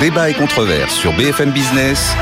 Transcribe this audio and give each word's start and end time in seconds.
Débat 0.00 0.30
et 0.30 0.34
controverse 0.34 0.94
sur 0.94 1.12
BFM 1.14 1.50
Business. 1.50 2.14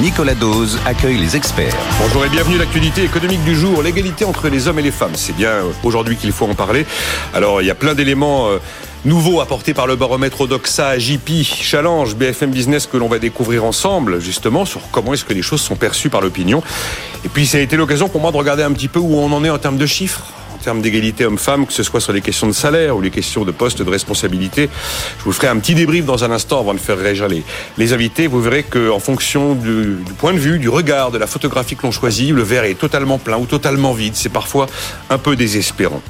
Nicolas 0.00 0.34
Dose 0.34 0.78
accueille 0.86 1.16
les 1.16 1.34
experts. 1.34 1.74
Bonjour 2.00 2.24
et 2.24 2.28
bienvenue 2.28 2.54
à 2.54 2.58
l'actualité 2.58 3.02
économique 3.02 3.42
du 3.44 3.56
jour, 3.56 3.82
l'égalité 3.82 4.24
entre 4.24 4.48
les 4.48 4.68
hommes 4.68 4.78
et 4.78 4.82
les 4.82 4.92
femmes. 4.92 5.14
C'est 5.14 5.34
bien 5.34 5.48
euh, 5.48 5.72
aujourd'hui 5.82 6.16
qu'il 6.16 6.30
faut 6.30 6.46
en 6.46 6.54
parler. 6.54 6.86
Alors 7.34 7.60
il 7.60 7.66
y 7.66 7.70
a 7.70 7.74
plein 7.74 7.94
d'éléments 7.94 8.48
euh, 8.48 8.58
nouveaux 9.04 9.40
apportés 9.40 9.74
par 9.74 9.88
le 9.88 9.96
baromètre 9.96 10.42
Odoxa, 10.42 10.98
JP, 10.98 11.42
Challenge, 11.42 12.14
BFM 12.14 12.50
Business 12.50 12.86
que 12.86 12.96
l'on 12.96 13.08
va 13.08 13.18
découvrir 13.18 13.64
ensemble 13.64 14.20
justement 14.20 14.64
sur 14.64 14.82
comment 14.92 15.14
est-ce 15.14 15.24
que 15.24 15.34
les 15.34 15.42
choses 15.42 15.60
sont 15.60 15.76
perçues 15.76 16.10
par 16.10 16.20
l'opinion. 16.20 16.62
Et 17.24 17.28
puis 17.28 17.46
ça 17.46 17.58
a 17.58 17.60
été 17.60 17.76
l'occasion 17.76 18.08
pour 18.08 18.20
moi 18.20 18.30
de 18.30 18.36
regarder 18.36 18.62
un 18.62 18.72
petit 18.72 18.88
peu 18.88 19.00
où 19.00 19.16
on 19.16 19.32
en 19.32 19.44
est 19.44 19.50
en 19.50 19.58
termes 19.58 19.78
de 19.78 19.86
chiffres 19.86 20.22
en 20.58 20.64
termes 20.64 20.82
d'égalité 20.82 21.24
homme-femme, 21.24 21.66
que 21.66 21.72
ce 21.72 21.84
soit 21.84 22.00
sur 22.00 22.12
les 22.12 22.20
questions 22.20 22.48
de 22.48 22.52
salaire 22.52 22.96
ou 22.96 23.00
les 23.00 23.10
questions 23.10 23.44
de 23.44 23.52
poste 23.52 23.80
de 23.80 23.88
responsabilité. 23.88 24.68
Je 25.18 25.24
vous 25.24 25.32
ferai 25.32 25.46
un 25.46 25.56
petit 25.58 25.76
débrief 25.76 26.04
dans 26.04 26.24
un 26.24 26.32
instant 26.32 26.58
avant 26.58 26.74
de 26.74 26.80
faire 26.80 26.98
réagir 26.98 27.28
les, 27.28 27.92
invités. 27.92 28.26
Vous 28.26 28.42
verrez 28.42 28.64
qu'en 28.64 28.98
fonction 28.98 29.54
du, 29.54 29.98
du, 30.04 30.12
point 30.14 30.32
de 30.32 30.38
vue, 30.38 30.58
du 30.58 30.68
regard, 30.68 31.12
de 31.12 31.18
la 31.18 31.28
photographie 31.28 31.76
que 31.76 31.84
l'on 31.84 31.92
choisit, 31.92 32.32
le 32.32 32.42
verre 32.42 32.64
est 32.64 32.74
totalement 32.74 33.18
plein 33.18 33.38
ou 33.38 33.46
totalement 33.46 33.92
vide. 33.92 34.14
C'est 34.16 34.32
parfois 34.32 34.66
un 35.10 35.18
peu 35.18 35.36
désespérant. 35.36 36.02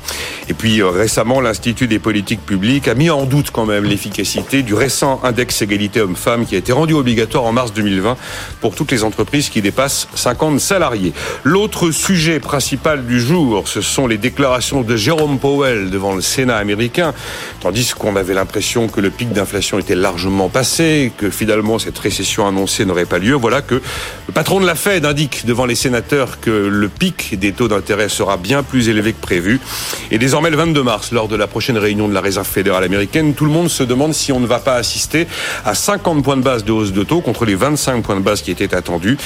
Et 0.48 0.54
puis 0.54 0.80
euh, 0.80 0.88
récemment, 0.88 1.42
l'Institut 1.42 1.86
des 1.86 1.98
politiques 1.98 2.44
publiques 2.44 2.88
a 2.88 2.94
mis 2.94 3.10
en 3.10 3.24
doute 3.24 3.50
quand 3.50 3.66
même 3.66 3.84
l'efficacité 3.84 4.62
du 4.62 4.72
récent 4.72 5.20
index 5.24 5.60
égalité 5.60 6.00
homme-femme 6.00 6.46
qui 6.46 6.54
a 6.54 6.58
été 6.58 6.72
rendu 6.72 6.94
obligatoire 6.94 7.44
en 7.44 7.52
mars 7.52 7.74
2020 7.74 8.16
pour 8.62 8.74
toutes 8.74 8.92
les 8.92 9.04
entreprises 9.04 9.50
qui 9.50 9.60
dépassent 9.60 10.08
50 10.14 10.58
salariés. 10.58 11.12
L'autre 11.44 11.90
sujet 11.90 12.40
principal 12.40 13.04
du 13.04 13.20
jour, 13.20 13.68
ce 13.68 13.82
sont 13.82 14.06
les 14.06 14.16
déclarations 14.16 14.37
déclaration 14.38 14.82
de 14.82 14.94
Jérôme 14.94 15.40
Powell 15.40 15.90
devant 15.90 16.14
le 16.14 16.20
Sénat 16.20 16.58
américain, 16.58 17.12
tandis 17.58 17.92
qu'on 17.92 18.14
avait 18.14 18.34
l'impression 18.34 18.86
que 18.86 19.00
le 19.00 19.10
pic 19.10 19.32
d'inflation 19.32 19.80
était 19.80 19.96
largement 19.96 20.48
passé, 20.48 21.10
que 21.16 21.28
finalement 21.28 21.80
cette 21.80 21.98
récession 21.98 22.46
annoncée 22.46 22.84
n'aurait 22.84 23.04
pas 23.04 23.18
lieu. 23.18 23.34
Voilà 23.34 23.62
que 23.62 23.74
le 23.74 24.32
patron 24.32 24.60
de 24.60 24.66
la 24.66 24.76
Fed 24.76 25.04
indique 25.04 25.44
devant 25.44 25.66
les 25.66 25.74
sénateurs 25.74 26.38
que 26.38 26.50
le 26.50 26.88
pic 26.88 27.36
des 27.36 27.50
taux 27.50 27.66
d'intérêt 27.66 28.08
sera 28.08 28.36
bien 28.36 28.62
plus 28.62 28.88
élevé 28.88 29.12
que 29.12 29.20
prévu. 29.20 29.58
Et 30.12 30.18
désormais, 30.18 30.50
le 30.50 30.56
22 30.56 30.84
mars, 30.84 31.10
lors 31.10 31.26
de 31.26 31.34
la 31.34 31.48
prochaine 31.48 31.76
réunion 31.76 32.06
de 32.06 32.14
la 32.14 32.20
Réserve 32.20 32.46
fédérale 32.46 32.84
américaine, 32.84 33.34
tout 33.34 33.44
le 33.44 33.50
monde 33.50 33.68
se 33.68 33.82
demande 33.82 34.14
si 34.14 34.30
on 34.30 34.38
ne 34.38 34.46
va 34.46 34.60
pas 34.60 34.76
assister 34.76 35.26
à 35.64 35.74
50 35.74 36.22
points 36.22 36.36
de 36.36 36.42
base 36.42 36.62
de 36.62 36.70
hausse 36.70 36.92
de 36.92 37.02
taux 37.02 37.22
contre 37.22 37.44
les 37.44 37.56
25 37.56 38.04
points 38.04 38.14
de 38.14 38.20
base 38.20 38.42
qui 38.42 38.52
étaient 38.52 38.72
attendus. 38.72 39.18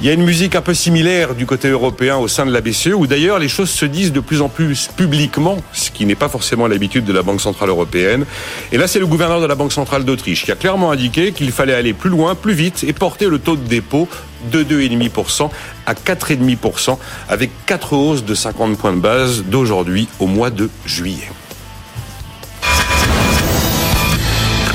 Il 0.00 0.06
y 0.06 0.10
a 0.10 0.12
une 0.12 0.24
musique 0.24 0.54
un 0.54 0.60
peu 0.60 0.74
similaire 0.74 1.34
du 1.34 1.44
côté 1.44 1.68
européen 1.70 2.18
au 2.18 2.28
sein 2.28 2.46
de 2.46 2.52
la 2.52 2.60
BCE, 2.60 2.92
où 2.94 3.08
d'ailleurs 3.08 3.40
les 3.40 3.48
choses 3.48 3.70
se 3.70 3.84
disent 3.84 4.12
de 4.12 4.20
plus 4.20 4.42
en 4.42 4.43
plus 4.48 4.88
publiquement, 4.96 5.56
ce 5.72 5.90
qui 5.90 6.06
n'est 6.06 6.14
pas 6.14 6.28
forcément 6.28 6.66
l'habitude 6.66 7.04
de 7.04 7.12
la 7.12 7.22
Banque 7.22 7.40
Centrale 7.40 7.68
Européenne. 7.68 8.24
Et 8.72 8.78
là, 8.78 8.86
c'est 8.86 8.98
le 8.98 9.06
gouverneur 9.06 9.40
de 9.40 9.46
la 9.46 9.54
Banque 9.54 9.72
Centrale 9.72 10.04
d'Autriche 10.04 10.44
qui 10.44 10.52
a 10.52 10.56
clairement 10.56 10.90
indiqué 10.90 11.32
qu'il 11.32 11.52
fallait 11.52 11.74
aller 11.74 11.92
plus 11.92 12.10
loin, 12.10 12.34
plus 12.34 12.54
vite 12.54 12.84
et 12.84 12.92
porter 12.92 13.26
le 13.26 13.38
taux 13.38 13.56
de 13.56 13.66
dépôt 13.66 14.08
de 14.50 14.62
2,5% 14.62 15.50
à 15.86 15.94
4,5% 15.94 16.98
avec 17.28 17.50
quatre 17.66 17.92
hausses 17.94 18.24
de 18.24 18.34
50 18.34 18.78
points 18.78 18.92
de 18.92 19.00
base 19.00 19.44
d'aujourd'hui 19.44 20.08
au 20.20 20.26
mois 20.26 20.50
de 20.50 20.68
juillet. 20.84 21.28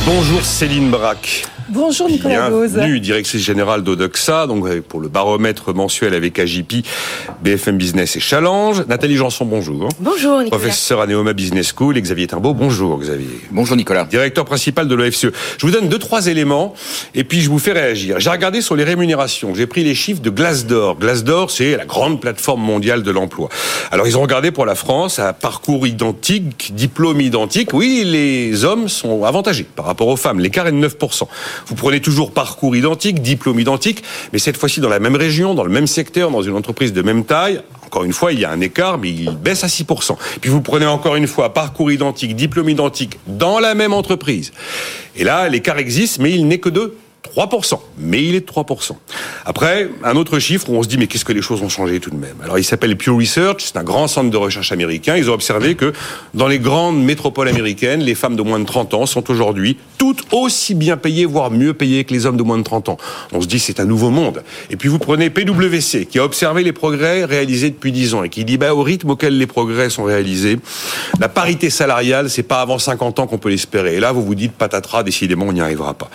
Bonjour 0.05 0.43
Céline 0.43 0.89
Braque. 0.89 1.45
Bonjour 1.71 2.09
Nicolas 2.09 2.49
Gauze. 2.49 2.73
Bienvenue, 2.73 2.99
directrice 2.99 3.43
générale 3.43 3.83
d'Odoxa, 3.83 4.47
donc 4.47 4.67
pour 4.81 4.99
le 4.99 5.07
baromètre 5.07 5.71
mensuel 5.73 6.15
avec 6.15 6.39
AJP, 6.39 6.83
BFM 7.43 7.77
Business 7.77 8.15
et 8.15 8.19
Challenge. 8.19 8.85
Nathalie 8.87 9.15
Janson, 9.15 9.45
bonjour. 9.45 9.87
Bonjour 9.99 10.41
Nicolas. 10.41 10.49
Professeur 10.49 11.01
à 11.01 11.05
Neoma 11.05 11.33
Business 11.33 11.71
School, 11.75 11.97
et 11.97 12.01
Xavier 12.01 12.25
Timbaud, 12.25 12.55
bonjour 12.55 12.97
Xavier. 12.97 13.41
Bonjour 13.51 13.77
Nicolas. 13.77 14.05
Directeur 14.05 14.45
principal 14.45 14.87
de 14.87 14.95
l'OFCE. 14.95 15.27
Je 15.59 15.65
vous 15.65 15.71
donne 15.71 15.89
deux, 15.89 15.99
trois 15.99 16.25
éléments 16.25 16.73
et 17.13 17.23
puis 17.23 17.41
je 17.41 17.49
vous 17.49 17.59
fais 17.59 17.73
réagir. 17.73 18.19
J'ai 18.19 18.31
regardé 18.31 18.61
sur 18.61 18.75
les 18.75 18.83
rémunérations, 18.83 19.53
j'ai 19.53 19.67
pris 19.67 19.83
les 19.83 19.93
chiffres 19.93 20.21
de 20.21 20.31
Glassdoor. 20.31 20.97
Glassdoor, 20.97 21.51
c'est 21.51 21.77
la 21.77 21.85
grande 21.85 22.19
plateforme 22.19 22.61
mondiale 22.61 23.03
de 23.03 23.11
l'emploi. 23.11 23.49
Alors 23.91 24.07
ils 24.07 24.17
ont 24.17 24.21
regardé 24.21 24.49
pour 24.49 24.65
la 24.65 24.75
France 24.75 25.19
à 25.19 25.33
parcours 25.33 25.85
identique, 25.85 26.73
diplôme 26.73 27.21
identique. 27.21 27.73
Oui, 27.73 28.03
les 28.05 28.65
hommes 28.65 28.89
sont 28.89 29.23
avantagés 29.23 29.67
par 29.75 29.85
rapport 29.85 30.07
aux 30.07 30.17
femmes. 30.17 30.39
L'écart 30.39 30.65
est 30.65 30.71
de 30.71 30.87
9%. 30.87 31.27
Vous 31.67 31.75
prenez 31.75 32.01
toujours 32.01 32.31
parcours 32.31 32.75
identique, 32.75 33.21
diplôme 33.21 33.59
identique, 33.59 34.03
mais 34.33 34.39
cette 34.39 34.57
fois-ci 34.57 34.79
dans 34.79 34.89
la 34.89 34.99
même 34.99 35.15
région, 35.15 35.53
dans 35.53 35.63
le 35.63 35.71
même 35.71 35.87
secteur, 35.87 36.31
dans 36.31 36.41
une 36.41 36.55
entreprise 36.55 36.93
de 36.93 37.01
même 37.01 37.25
taille. 37.25 37.61
Encore 37.85 38.03
une 38.03 38.13
fois, 38.13 38.33
il 38.33 38.39
y 38.39 38.45
a 38.45 38.51
un 38.51 38.61
écart, 38.61 38.99
mais 38.99 39.09
il 39.09 39.31
baisse 39.31 39.63
à 39.63 39.67
6%. 39.67 40.15
Puis 40.41 40.49
vous 40.49 40.61
prenez 40.61 40.85
encore 40.85 41.15
une 41.15 41.27
fois 41.27 41.53
parcours 41.53 41.91
identique, 41.91 42.35
diplôme 42.35 42.69
identique, 42.69 43.17
dans 43.25 43.59
la 43.59 43.73
même 43.73 43.93
entreprise. 43.93 44.51
Et 45.15 45.23
là, 45.23 45.49
l'écart 45.49 45.79
existe, 45.79 46.19
mais 46.19 46.31
il 46.31 46.47
n'est 46.47 46.59
que 46.59 46.69
de 46.69 46.95
3%, 47.23 47.79
mais 47.97 48.23
il 48.23 48.35
est 48.35 48.41
de 48.41 48.45
3%. 48.45 48.91
Après, 49.45 49.89
un 50.03 50.15
autre 50.15 50.39
chiffre 50.39 50.69
où 50.69 50.75
on 50.75 50.83
se 50.83 50.87
dit 50.87 50.97
mais 50.97 51.07
qu'est-ce 51.07 51.25
que 51.25 51.33
les 51.33 51.41
choses 51.41 51.61
ont 51.61 51.69
changé 51.69 51.99
tout 51.99 52.09
de 52.09 52.15
même? 52.15 52.35
Alors 52.43 52.57
il 52.57 52.63
s'appelle 52.63 52.95
Pew 52.97 53.15
Research, 53.15 53.61
c'est 53.65 53.77
un 53.77 53.83
grand 53.83 54.07
centre 54.07 54.29
de 54.29 54.37
recherche 54.37 54.71
américain. 54.71 55.15
Ils 55.15 55.29
ont 55.29 55.33
observé 55.33 55.75
que 55.75 55.93
dans 56.33 56.47
les 56.47 56.59
grandes 56.59 57.03
métropoles 57.03 57.47
américaines, 57.47 58.01
les 58.01 58.15
femmes 58.15 58.35
de 58.35 58.41
moins 58.41 58.59
de 58.59 58.65
30 58.65 58.93
ans 58.93 59.05
sont 59.05 59.29
aujourd'hui 59.29 59.77
toutes 59.97 60.23
aussi 60.31 60.75
bien 60.75 60.97
payées, 60.97 61.25
voire 61.25 61.51
mieux 61.51 61.73
payées 61.73 62.03
que 62.03 62.13
les 62.13 62.25
hommes 62.25 62.37
de 62.37 62.43
moins 62.43 62.57
de 62.57 62.63
30 62.63 62.89
ans. 62.89 62.97
On 63.33 63.41
se 63.41 63.47
dit 63.47 63.59
c'est 63.59 63.79
un 63.79 63.85
nouveau 63.85 64.09
monde. 64.09 64.43
Et 64.69 64.75
puis 64.75 64.89
vous 64.89 64.99
prenez 64.99 65.29
PwC 65.29 66.05
qui 66.05 66.19
a 66.19 66.23
observé 66.23 66.63
les 66.63 66.73
progrès 66.73 67.25
réalisés 67.25 67.69
depuis 67.69 67.91
10 67.91 68.13
ans 68.13 68.23
et 68.23 68.29
qui 68.29 68.45
dit 68.45 68.57
bah 68.57 68.73
au 68.73 68.81
rythme 68.81 69.11
auquel 69.11 69.37
les 69.37 69.47
progrès 69.47 69.89
sont 69.89 70.03
réalisés, 70.03 70.59
la 71.19 71.29
parité 71.29 71.69
salariale 71.69 72.29
c'est 72.29 72.43
pas 72.43 72.61
avant 72.61 72.79
50 72.79 73.19
ans 73.19 73.27
qu'on 73.27 73.37
peut 73.37 73.49
l'espérer. 73.49 73.95
Et 73.95 73.99
là 73.99 74.11
vous 74.11 74.23
vous 74.23 74.35
dites 74.35 74.53
patatras, 74.53 75.03
décidément 75.03 75.45
on 75.47 75.53
n'y 75.53 75.61
arrivera 75.61 75.93
pas. 75.93 76.09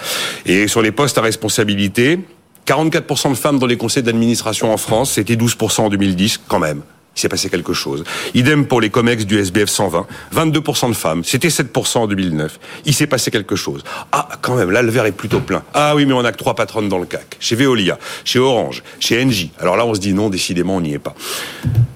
Et 0.46 0.66
sur 0.66 0.82
les 0.82 0.92
postes 0.94 1.18
à 1.18 1.20
responsabilité. 1.20 2.18
44% 2.66 3.30
de 3.30 3.34
femmes 3.34 3.58
dans 3.58 3.66
les 3.66 3.76
conseils 3.76 4.02
d'administration 4.02 4.72
en 4.72 4.76
France, 4.78 5.12
c'était 5.12 5.36
12% 5.36 5.82
en 5.82 5.88
2010 5.90 6.40
quand 6.48 6.58
même. 6.58 6.82
Il 7.16 7.20
s'est 7.20 7.28
passé 7.28 7.48
quelque 7.48 7.72
chose. 7.72 8.04
Idem 8.34 8.66
pour 8.66 8.80
les 8.80 8.90
COMEX 8.90 9.24
du 9.24 9.38
SBF 9.38 9.68
120. 9.68 10.06
22% 10.34 10.88
de 10.88 10.94
femmes. 10.94 11.22
C'était 11.24 11.48
7% 11.48 11.98
en 11.98 12.06
2009. 12.06 12.58
Il 12.86 12.94
s'est 12.94 13.06
passé 13.06 13.30
quelque 13.30 13.56
chose. 13.56 13.84
Ah, 14.10 14.28
quand 14.42 14.56
même, 14.56 14.70
là, 14.70 14.82
le 14.82 14.90
verre 14.90 15.06
est 15.06 15.12
plutôt 15.12 15.40
plein. 15.40 15.62
Ah 15.74 15.94
oui, 15.94 16.06
mais 16.06 16.12
on 16.12 16.24
a 16.24 16.32
que 16.32 16.36
trois 16.36 16.54
patronnes 16.54 16.88
dans 16.88 16.98
le 16.98 17.06
CAC. 17.06 17.36
Chez 17.38 17.54
Veolia, 17.54 17.98
chez 18.24 18.38
Orange, 18.38 18.82
chez 18.98 19.22
Engie. 19.22 19.52
Alors 19.60 19.76
là, 19.76 19.86
on 19.86 19.94
se 19.94 20.00
dit 20.00 20.12
non, 20.12 20.28
décidément, 20.28 20.76
on 20.76 20.80
n'y 20.80 20.94
est 20.94 20.98
pas. 20.98 21.14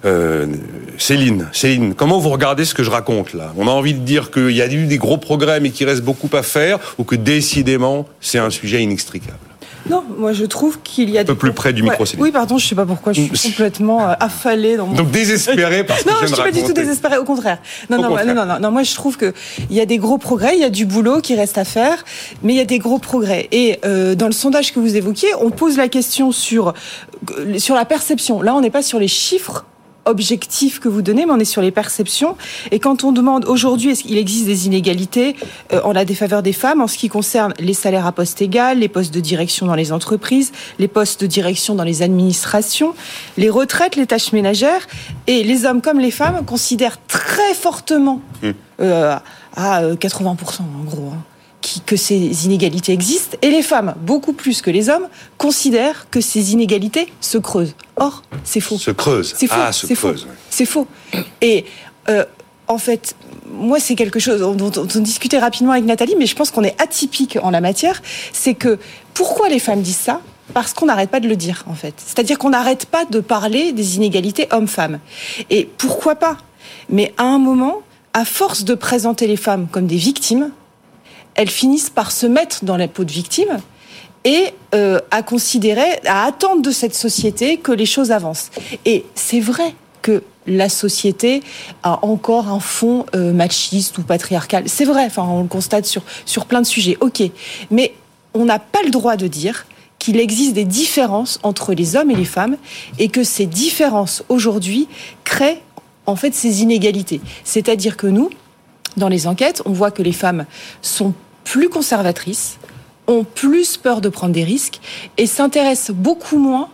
Euh, 0.05 0.47
Céline, 0.99 1.49
Céline, 1.53 1.95
comment 1.95 2.19
vous 2.19 2.31
regardez 2.31 2.65
ce 2.65 2.75
que 2.75 2.83
je 2.83 2.91
raconte 2.91 3.35
là? 3.35 3.53
On 3.57 3.67
a 3.67 3.71
envie 3.71 3.95
de 3.95 4.01
dire 4.01 4.31
qu'il 4.31 4.51
y 4.51 4.63
a 4.63 4.73
eu 4.73 4.87
des 4.87 4.99
gros 4.99 5.19
progrès, 5.19 5.61
mais 5.61 5.71
qu'il 5.71 5.89
reste 5.89 6.03
beaucoup 6.03 6.31
à 6.33 6.43
faire, 6.43 6.79
ou 6.99 7.05
que 7.05 7.17
décidément, 7.17 8.07
c'est 8.21 8.39
un 8.39 8.51
sujet 8.51 8.83
inextricable? 8.83 9.48
Non, 9.91 10.05
moi 10.19 10.33
je 10.33 10.45
trouve 10.45 10.81
qu'il 10.83 11.11
y 11.11 11.19
a 11.19 11.23
un 11.23 11.25
peu 11.25 11.35
plus 11.35 11.53
près 11.53 11.73
du 11.73 11.83
micro. 11.83 12.05
Ouais. 12.05 12.11
Oui, 12.19 12.31
pardon, 12.31 12.59
je 12.59 12.67
sais 12.67 12.75
pas 12.75 12.87
pourquoi, 12.87 13.13
je 13.13 13.23
suis 13.35 13.51
complètement 13.51 14.09
euh, 14.09 14.15
affalée 14.21 14.77
dans 14.77 14.87
mon. 14.87 14.95
Donc 14.95 15.11
désespérée 15.11 15.85
parce 15.85 16.05
que 16.05 16.09
non, 16.09 16.17
je, 16.23 16.27
je 16.27 16.35
suis 16.35 16.43
pas 16.43 16.51
du 16.51 16.63
tout 16.63 16.73
désespérée. 16.73 17.19
Au 17.19 17.25
contraire. 17.25 17.59
Non, 17.91 17.99
Au 17.99 18.03
non, 18.03 18.09
contraire. 18.09 18.27
non, 18.27 18.35
non, 18.35 18.47
non, 18.47 18.61
non. 18.61 18.71
Moi, 18.71 18.83
je 18.83 18.95
trouve 18.95 19.17
que 19.17 19.33
il 19.71 19.77
y 19.77 19.81
a 19.81 19.87
des 19.87 19.99
gros 19.99 20.19
progrès, 20.19 20.55
il 20.57 20.61
y 20.61 20.65
a 20.65 20.71
du 20.71 20.87
boulot 20.87 21.21
qui 21.21 21.35
reste 21.35 21.59
à 21.59 21.65
faire, 21.65 22.05
mais 22.43 22.55
il 22.55 22.57
y 22.57 22.61
a 22.61 22.65
des 22.65 22.79
gros 22.79 22.99
progrès. 22.99 23.49
Et 23.53 23.79
euh, 23.85 24.15
dans 24.15 24.27
le 24.27 24.33
sondage 24.33 24.73
que 24.73 24.81
vous 24.81 24.97
évoquiez, 24.97 25.29
on 25.41 25.51
pose 25.51 25.77
la 25.77 25.89
question 25.89 26.33
sur 26.33 26.75
sur 27.57 27.75
la 27.75 27.85
perception. 27.85 28.43
Là, 28.43 28.55
on 28.55 28.61
n'est 28.61 28.71
pas 28.71 28.83
sur 28.83 28.99
les 28.99 29.09
chiffres 29.09 29.65
objectifs 30.09 30.81
que 30.81 30.89
vous 30.89 31.03
donnez, 31.03 31.27
mais 31.27 31.33
on 31.33 31.39
est 31.39 31.45
sur 31.45 31.63
les 31.63 31.71
perceptions. 31.71 32.37
Et 32.71 32.79
quand 32.79 33.05
on 33.05 33.13
demande 33.13 33.45
aujourd'hui, 33.45 33.91
est-ce 33.91 34.03
qu'il 34.03 34.19
existe 34.19 34.47
des 34.47 34.67
inégalités 34.67 35.37
euh, 35.73 35.81
en 35.85 35.93
la 35.93 36.05
défaveur 36.05 36.43
des 36.43 36.53
femmes 36.53 36.81
en 36.81 36.87
ce 36.87 36.99
qui 36.99 37.09
concerne 37.09 37.55
les 37.59 37.75
salaires 37.75 38.07
à 38.07 38.13
poste 38.13 38.43
égal, 38.43 38.79
les 38.79 38.89
postes 38.89 39.15
de 39.15 39.21
direction 39.21 39.67
dans 39.67 39.75
les 39.75 39.93
entreprises, 39.93 40.53
les 40.79 40.89
postes 40.89 41.21
de 41.21 41.27
direction 41.27 41.75
dans 41.75 41.85
les 41.85 42.03
administrations, 42.03 42.95
les 43.37 43.51
retraites, 43.51 43.97
les 43.97 44.07
tâches 44.07 44.33
ménagères, 44.33 44.87
et 45.27 45.45
les 45.45 45.65
hommes 45.65 45.83
comme 45.83 46.01
les 46.01 46.11
femmes 46.11 46.45
considèrent 46.45 46.99
très 47.07 47.55
fortement, 47.55 48.21
euh, 48.81 49.17
à 49.57 49.83
80% 49.83 50.61
en 50.63 50.85
gros, 50.85 51.13
hein, 51.15 51.23
qui, 51.69 51.81
que 51.81 51.97
ces 51.97 52.47
inégalités 52.47 52.93
existent, 52.93 53.37
et 53.43 53.51
les 53.51 53.63
femmes, 53.63 53.95
beaucoup 54.01 54.33
plus 54.33 54.63
que 54.63 54.71
les 54.71 54.89
hommes, 54.89 55.09
considèrent 55.37 56.09
que 56.11 56.21
ces 56.21 56.53
inégalités 56.53 57.13
se 57.21 57.39
creusent. 57.39 57.75
Or, 57.97 58.23
c'est 58.45 58.61
faux. 58.61 58.79
Se 58.79 58.91
creuse. 58.91 59.35
C'est 59.37 59.47
faux. 59.47 59.55
Ah, 59.59 59.73
se 59.73 59.87
c'est 59.87 59.95
faux. 59.95 60.15
C'est 60.51 60.65
faux. 60.65 60.87
Et 61.41 61.67
euh, 62.09 62.25
en 62.67 62.79
fait, 62.79 63.15
moi, 63.51 63.79
c'est 63.81 63.95
quelque 63.95 64.19
chose 64.19 64.41
dont 64.41 64.73
on 64.77 65.01
discutait 65.01 65.39
rapidement 65.39 65.73
avec 65.73 65.85
Nathalie, 65.85 66.17
mais 66.19 66.27
je 66.27 66.35
pense 66.35 66.51
qu'on 66.51 66.65
est 66.65 66.81
atypique 66.81 67.39
en 67.43 67.51
la 67.51 67.61
matière. 67.61 68.03
C'est 68.33 68.55
que 68.55 68.79
pourquoi 69.15 69.49
les 69.49 69.59
femmes 69.59 69.83
disent 69.83 69.97
ça? 69.97 70.21
Parce 70.55 70.73
qu'on 70.73 70.87
n'arrête 70.87 71.11
pas 71.11 71.21
de 71.21 71.29
le 71.29 71.37
dire, 71.37 71.65
en 71.69 71.75
fait. 71.75 71.95
C'est-à-dire 71.99 72.39
qu'on 72.39 72.51
n'arrête 72.51 72.87
pas 72.87 73.05
de 73.05 73.21
parler 73.21 73.73
des 73.73 73.97
inégalités 73.97 74.49
hommes-femmes. 74.51 74.99
Et 75.51 75.69
pourquoi 75.77 76.15
pas? 76.15 76.39
Mais 76.89 77.13
à 77.19 77.25
un 77.25 77.39
moment, 77.39 77.83
à 78.15 78.25
force 78.25 78.65
de 78.65 78.75
présenter 78.75 79.27
les 79.27 79.37
femmes 79.37 79.67
comme 79.71 79.87
des 79.87 79.97
victimes, 79.97 80.51
elles 81.39 81.51
finissent 81.51 81.89
par 81.89 82.11
se 82.11 82.27
mettre 82.27 82.65
dans 82.65 82.77
la 82.77 82.89
peau 82.89 83.05
de 83.05 83.13
victime 83.13 83.59
et 84.25 84.53
euh, 84.75 84.99
à 85.13 85.23
considérer, 85.23 86.01
à 86.05 86.25
attendre 86.25 86.63
de 86.63 86.73
cette 86.73 86.97
société 86.97 87.57
que 87.59 87.71
les 87.71 87.87
choses 87.87 88.11
avancent. 88.11 88.51
Et 88.85 89.07
c'est 89.15 89.39
vrai 89.39 89.75
que 90.03 90.25
la 90.49 90.69
société 90.69 91.43
a 91.85 92.05
encore 92.05 92.49
un 92.49 92.59
fond 92.59 93.07
euh, 93.15 93.33
machiste 93.33 93.99
ou 93.99 94.03
patriarcal. 94.03 94.65
C'est 94.67 94.85
vrai, 94.85 95.05
enfin, 95.07 95.23
on 95.23 95.43
le 95.43 95.49
constate 95.49 95.87
sur, 95.87 96.03
sur 96.27 96.47
plein 96.47 96.61
de 96.61 96.67
sujets. 96.67 96.99
Ok, 97.01 97.23
mais 97.71 97.95
on 98.35 98.45
n'a 98.45 98.59
pas 98.59 98.83
le 98.83 98.91
droit 98.91 99.17
de 99.17 99.29
dire 99.29 99.67
qu'il 100.01 100.19
existe 100.19 100.55
des 100.55 100.65
différences 100.65 101.39
entre 101.45 101.73
les 101.73 101.95
hommes 101.95 102.11
et 102.11 102.17
les 102.17 102.25
femmes 102.25 102.57
et 102.99 103.09
que 103.09 103.23
ces 103.23 103.47
différences 103.47 104.25
aujourd'hui 104.29 104.89
créent 105.23 105.63
en 106.07 106.17
fait 106.17 106.35
ces 106.35 106.63
inégalités. 106.63 107.21
C'est-à-dire 107.45 107.97
que 107.97 108.09
nous, 108.09 108.31
dans 108.97 109.09
les 109.09 109.29
enquêtes, 109.29 109.63
on 109.67 109.73
voit 109.73 109.93
que 109.93 110.03
les 110.03 110.13
femmes 110.13 110.45
sont 110.83 111.15
plus 111.49 111.71
conservatrices, 111.71 112.59
ont 113.07 113.25
plus 113.25 113.79
peur 113.79 114.03
de 114.03 114.11
prendre 114.11 114.35
des 114.35 114.45
risques 114.45 114.81
et 115.17 115.27
s'intéressent 115.27 115.97
beaucoup 115.97 116.37
moins 116.37 116.69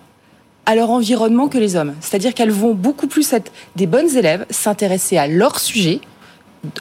à 0.67 0.75
leur 0.75 0.91
environnement 0.91 1.47
que 1.47 1.59
les 1.59 1.77
hommes. 1.77 1.95
C'est-à-dire 2.01 2.35
qu'elles 2.35 2.51
vont 2.51 2.75
beaucoup 2.75 3.07
plus 3.07 3.33
être 3.33 3.53
des 3.77 3.87
bonnes 3.87 4.17
élèves, 4.17 4.45
s'intéresser 4.51 5.17
à 5.17 5.29
leur 5.29 5.61
sujet, 5.61 6.01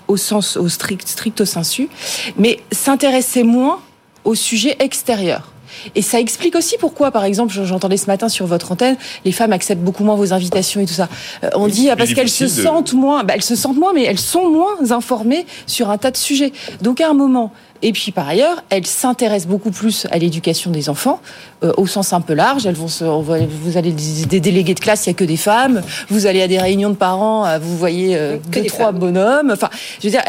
au 0.07 0.17
sens 0.17 0.57
au 0.57 0.69
strict, 0.69 1.07
stricto 1.07 1.45
sensu, 1.45 1.87
mais 2.35 2.61
s'intéresser 2.71 3.43
moins 3.43 3.79
au 4.23 4.33
sujet 4.33 4.75
extérieur. 4.79 5.53
Et 5.95 6.01
ça 6.01 6.19
explique 6.19 6.55
aussi 6.55 6.77
pourquoi, 6.79 7.11
par 7.11 7.25
exemple, 7.25 7.53
j'entendais 7.63 7.97
ce 7.97 8.07
matin 8.07 8.29
sur 8.29 8.45
votre 8.45 8.71
antenne, 8.71 8.95
les 9.25 9.31
femmes 9.31 9.53
acceptent 9.53 9.81
beaucoup 9.81 10.03
moins 10.03 10.15
vos 10.15 10.33
invitations 10.33 10.81
et 10.81 10.85
tout 10.85 10.93
ça. 10.93 11.09
Euh, 11.43 11.49
on 11.55 11.67
dit 11.67 11.89
ah, 11.89 11.95
parce 11.95 12.13
qu'elles 12.13 12.29
se 12.29 12.47
sentent 12.47 12.93
moins, 12.93 13.23
bah, 13.23 13.33
elles 13.35 13.43
se 13.43 13.55
sentent 13.55 13.77
moins, 13.77 13.93
mais 13.93 14.03
elles 14.03 14.19
sont 14.19 14.49
moins 14.49 14.91
informées 14.91 15.45
sur 15.67 15.89
un 15.89 15.97
tas 15.97 16.11
de 16.11 16.17
sujets. 16.17 16.53
Donc 16.81 17.01
à 17.01 17.09
un 17.09 17.13
moment, 17.13 17.51
et 17.83 17.91
puis 17.91 18.11
par 18.11 18.27
ailleurs, 18.27 18.63
elles 18.69 18.87
s'intéressent 18.87 19.47
beaucoup 19.47 19.69
plus 19.69 20.07
à 20.09 20.17
l'éducation 20.17 20.71
des 20.71 20.89
enfants, 20.89 21.21
euh, 21.63 21.71
au 21.77 21.85
sens 21.85 22.13
un 22.13 22.21
peu 22.21 22.33
large. 22.33 22.65
Elles 22.65 22.75
vont 22.75 22.87
se, 22.87 23.03
vous 23.03 23.77
allez 23.77 23.91
des 23.91 24.39
délégués 24.39 24.73
de 24.73 24.79
classe, 24.79 25.05
il 25.05 25.09
y 25.09 25.11
a 25.11 25.13
que 25.13 25.23
des 25.23 25.37
femmes. 25.37 25.81
Vous 26.09 26.25
allez 26.25 26.41
à 26.41 26.47
des 26.47 26.59
réunions 26.59 26.89
de 26.89 26.95
parents, 26.95 27.45
euh, 27.45 27.59
vous 27.59 27.77
voyez 27.77 28.15
que 28.51 28.59
deux, 28.61 28.65
trois 28.65 28.91
bonhommes. 28.91 29.51
Enfin, 29.51 29.69
je 29.99 30.07
veux 30.07 30.11
dire, 30.11 30.23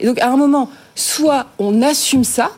et 0.00 0.06
donc 0.06 0.20
à 0.20 0.28
un 0.28 0.36
moment, 0.36 0.68
soit 0.94 1.46
on 1.58 1.80
assume 1.80 2.24
ça, 2.24 2.50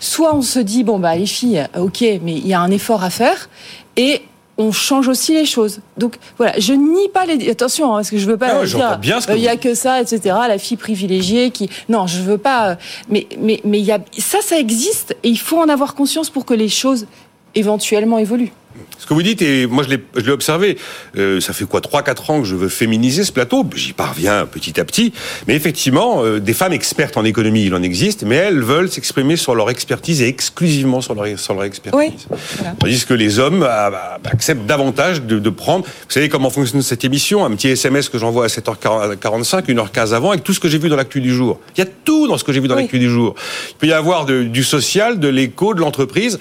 soit 0.00 0.34
on 0.34 0.42
se 0.42 0.60
dit 0.60 0.84
bon 0.84 0.98
bah 0.98 1.16
les 1.16 1.26
filles, 1.26 1.66
ok, 1.78 2.00
mais 2.22 2.32
il 2.32 2.46
y 2.46 2.54
a 2.54 2.60
un 2.60 2.70
effort 2.70 3.02
à 3.02 3.10
faire 3.10 3.50
et 3.96 4.22
on 4.58 4.72
change 4.72 5.08
aussi 5.08 5.34
les 5.34 5.46
choses. 5.46 5.80
Donc 5.96 6.16
voilà, 6.36 6.58
je 6.58 6.72
nie 6.72 7.08
pas 7.08 7.26
les 7.26 7.50
attention 7.50 7.92
hein, 7.92 7.98
parce 7.98 8.10
que 8.10 8.18
je 8.18 8.26
veux 8.26 8.36
pas 8.36 8.64
dire 8.64 8.88
il 9.30 9.42
y 9.42 9.48
a 9.48 9.56
que 9.56 9.74
ça, 9.74 10.00
etc. 10.00 10.20
La 10.48 10.58
fille 10.58 10.76
privilégiée 10.76 11.50
qui 11.50 11.68
non, 11.88 12.06
je 12.06 12.20
veux 12.20 12.38
pas. 12.38 12.70
Euh, 12.70 12.74
mais 13.08 13.26
mais 13.38 13.60
mais 13.64 13.80
il 13.80 13.84
y 13.84 13.92
a 13.92 13.98
ça, 14.18 14.38
ça 14.42 14.58
existe 14.58 15.16
et 15.22 15.28
il 15.28 15.38
faut 15.38 15.58
en 15.58 15.68
avoir 15.68 15.94
conscience 15.94 16.30
pour 16.30 16.44
que 16.44 16.54
les 16.54 16.68
choses 16.68 17.06
éventuellement 17.54 18.18
évoluent. 18.18 18.52
Ce 18.98 19.06
que 19.06 19.14
vous 19.14 19.22
dites, 19.22 19.42
et 19.42 19.66
moi 19.66 19.84
je 19.84 20.20
l'ai 20.20 20.32
observé, 20.32 20.78
euh, 21.16 21.40
ça 21.40 21.52
fait 21.52 21.64
quoi 21.64 21.80
3-4 21.80 22.30
ans 22.30 22.40
que 22.40 22.46
je 22.46 22.56
veux 22.56 22.68
féminiser 22.68 23.24
ce 23.24 23.32
plateau, 23.32 23.64
j'y 23.76 23.92
parviens 23.92 24.46
petit 24.46 24.80
à 24.80 24.84
petit, 24.84 25.12
mais 25.46 25.54
effectivement, 25.54 26.24
euh, 26.24 26.40
des 26.40 26.54
femmes 26.54 26.72
expertes 26.72 27.16
en 27.16 27.24
économie, 27.24 27.66
il 27.66 27.74
en 27.74 27.82
existe, 27.82 28.24
mais 28.24 28.36
elles 28.36 28.62
veulent 28.62 28.90
s'exprimer 28.90 29.36
sur 29.36 29.54
leur 29.54 29.70
expertise 29.70 30.22
et 30.22 30.28
exclusivement 30.28 31.00
sur 31.00 31.14
leur, 31.14 31.38
sur 31.38 31.54
leur 31.54 31.64
expertise. 31.64 31.98
Oui, 31.98 32.36
Tandis 32.80 33.04
que 33.04 33.14
les 33.14 33.38
hommes 33.38 33.66
ah, 33.68 33.90
bah, 33.90 34.18
acceptent 34.24 34.66
davantage 34.66 35.22
de, 35.22 35.38
de, 35.38 35.50
prendre, 35.50 35.84
vous 35.84 36.10
savez 36.10 36.28
comment 36.28 36.50
fonctionne 36.50 36.82
cette 36.82 37.04
émission, 37.04 37.44
un 37.44 37.50
petit 37.50 37.68
SMS 37.68 38.08
que 38.08 38.18
j'envoie 38.18 38.46
à 38.46 38.48
7h45, 38.48 39.66
1h15 39.66 40.14
avant, 40.14 40.30
avec 40.30 40.44
tout 40.44 40.54
ce 40.54 40.60
que 40.60 40.68
j'ai 40.68 40.78
vu 40.78 40.88
dans 40.88 40.96
l'actu 40.96 41.20
du 41.20 41.32
jour. 41.32 41.60
Il 41.76 41.80
y 41.80 41.82
a 41.82 41.90
tout 42.04 42.26
dans 42.26 42.38
ce 42.38 42.44
que 42.44 42.52
j'ai 42.52 42.60
vu 42.60 42.68
dans 42.68 42.74
l'actu 42.74 42.98
du 42.98 43.10
jour. 43.10 43.34
Il 43.70 43.76
peut 43.76 43.86
y 43.86 43.92
avoir 43.92 44.24
de, 44.24 44.42
du 44.42 44.64
social, 44.64 45.20
de 45.20 45.28
l'écho, 45.28 45.74
de 45.74 45.80
l'entreprise. 45.80 46.38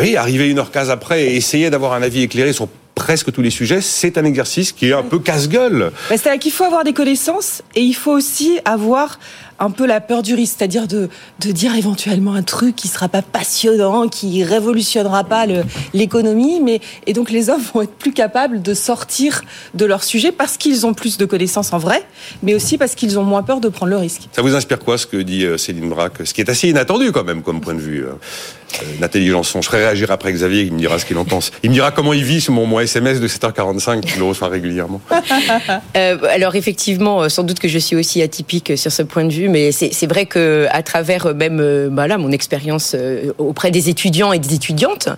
Oui, 0.00 0.16
arriver 0.16 0.52
1h15 0.52 0.90
après 0.90 1.24
et 1.24 1.36
essayer 1.36 1.70
d'avoir 1.72 1.94
un 1.94 2.02
avis 2.02 2.22
éclairé 2.22 2.52
sur 2.52 2.68
presque 2.94 3.32
tous 3.32 3.42
les 3.42 3.50
sujets, 3.50 3.80
c'est 3.80 4.18
un 4.18 4.24
exercice 4.24 4.70
qui 4.70 4.90
est 4.90 4.92
un 4.92 5.02
peu 5.02 5.18
casse-gueule. 5.18 5.90
Bah, 6.08 6.16
c'est-à-dire 6.16 6.38
qu'il 6.38 6.52
faut 6.52 6.64
avoir 6.64 6.84
des 6.84 6.92
connaissances 6.92 7.62
et 7.74 7.80
il 7.80 7.94
faut 7.94 8.12
aussi 8.12 8.60
avoir 8.64 9.18
un 9.58 9.70
peu 9.70 9.86
la 9.86 10.00
peur 10.00 10.22
du 10.22 10.34
risque, 10.34 10.56
c'est-à-dire 10.58 10.88
de, 10.88 11.08
de 11.40 11.52
dire 11.52 11.74
éventuellement 11.76 12.34
un 12.34 12.42
truc 12.42 12.74
qui 12.74 12.88
sera 12.88 13.08
pas 13.08 13.22
passionnant, 13.22 14.08
qui 14.08 14.42
révolutionnera 14.42 15.24
pas 15.24 15.46
l'économie, 15.94 16.60
mais 16.60 16.80
et 17.06 17.12
donc 17.12 17.30
les 17.30 17.48
hommes 17.48 17.62
vont 17.74 17.82
être 17.82 17.92
plus 17.92 18.12
capables 18.12 18.60
de 18.60 18.74
sortir 18.74 19.42
de 19.74 19.84
leur 19.84 20.02
sujet 20.02 20.32
parce 20.32 20.56
qu'ils 20.56 20.86
ont 20.86 20.94
plus 20.94 21.16
de 21.16 21.24
connaissances 21.24 21.72
en 21.72 21.78
vrai, 21.78 22.02
mais 22.42 22.54
aussi 22.54 22.76
parce 22.76 22.94
qu'ils 22.94 23.18
ont 23.18 23.24
moins 23.24 23.42
peur 23.42 23.60
de 23.60 23.68
prendre 23.68 23.90
le 23.90 23.98
risque. 23.98 24.22
Ça 24.32 24.42
vous 24.42 24.54
inspire 24.54 24.78
quoi 24.78 24.98
ce 24.98 25.06
que 25.06 25.16
dit 25.16 25.44
euh, 25.44 25.56
Céline 25.58 25.88
Braque, 25.88 26.24
ce 26.24 26.34
qui 26.34 26.40
est 26.40 26.50
assez 26.50 26.68
inattendu 26.68 27.12
quand 27.12 27.24
même 27.24 27.42
comme 27.42 27.60
point 27.60 27.74
de 27.74 27.80
vue 27.80 28.04
euh, 28.04 28.12
Nathalie 29.00 29.28
Janson, 29.28 29.62
je 29.62 29.66
ferai 29.66 29.84
réagir 29.84 30.10
après 30.10 30.32
Xavier, 30.32 30.62
il 30.62 30.72
me 30.72 30.78
dira 30.78 30.98
ce 30.98 31.04
qu'il 31.04 31.18
en 31.18 31.24
pense. 31.24 31.50
Il 31.62 31.70
me 31.70 31.74
dira 31.74 31.90
comment 31.90 32.12
il 32.12 32.24
vit 32.24 32.40
sur 32.40 32.52
mon, 32.52 32.80
SMS 32.80 33.20
de 33.20 33.28
7h45 33.28 34.00
qu'il 34.00 34.20
le 34.20 34.46
régulièrement. 34.46 35.00
alors 35.94 36.56
effectivement, 36.56 37.28
sans 37.28 37.42
doute 37.42 37.58
que 37.58 37.68
je 37.68 37.78
suis 37.78 37.96
aussi 37.96 38.22
atypique 38.22 38.76
sur 38.76 38.90
ce 38.90 39.02
point 39.02 39.24
de 39.24 39.32
vue, 39.32 39.48
mais 39.48 39.72
c'est 39.72 40.06
vrai 40.06 40.26
que 40.26 40.66
à 40.70 40.82
travers 40.82 41.26
euh, 41.26 41.34
même 41.34 41.60
euh, 41.60 41.88
bah 41.90 42.06
là, 42.06 42.18
mon 42.18 42.30
expérience 42.30 42.94
euh, 42.94 43.32
auprès 43.38 43.70
des 43.70 43.88
étudiants 43.88 44.32
et 44.32 44.38
des 44.38 44.54
étudiantes, 44.54 45.08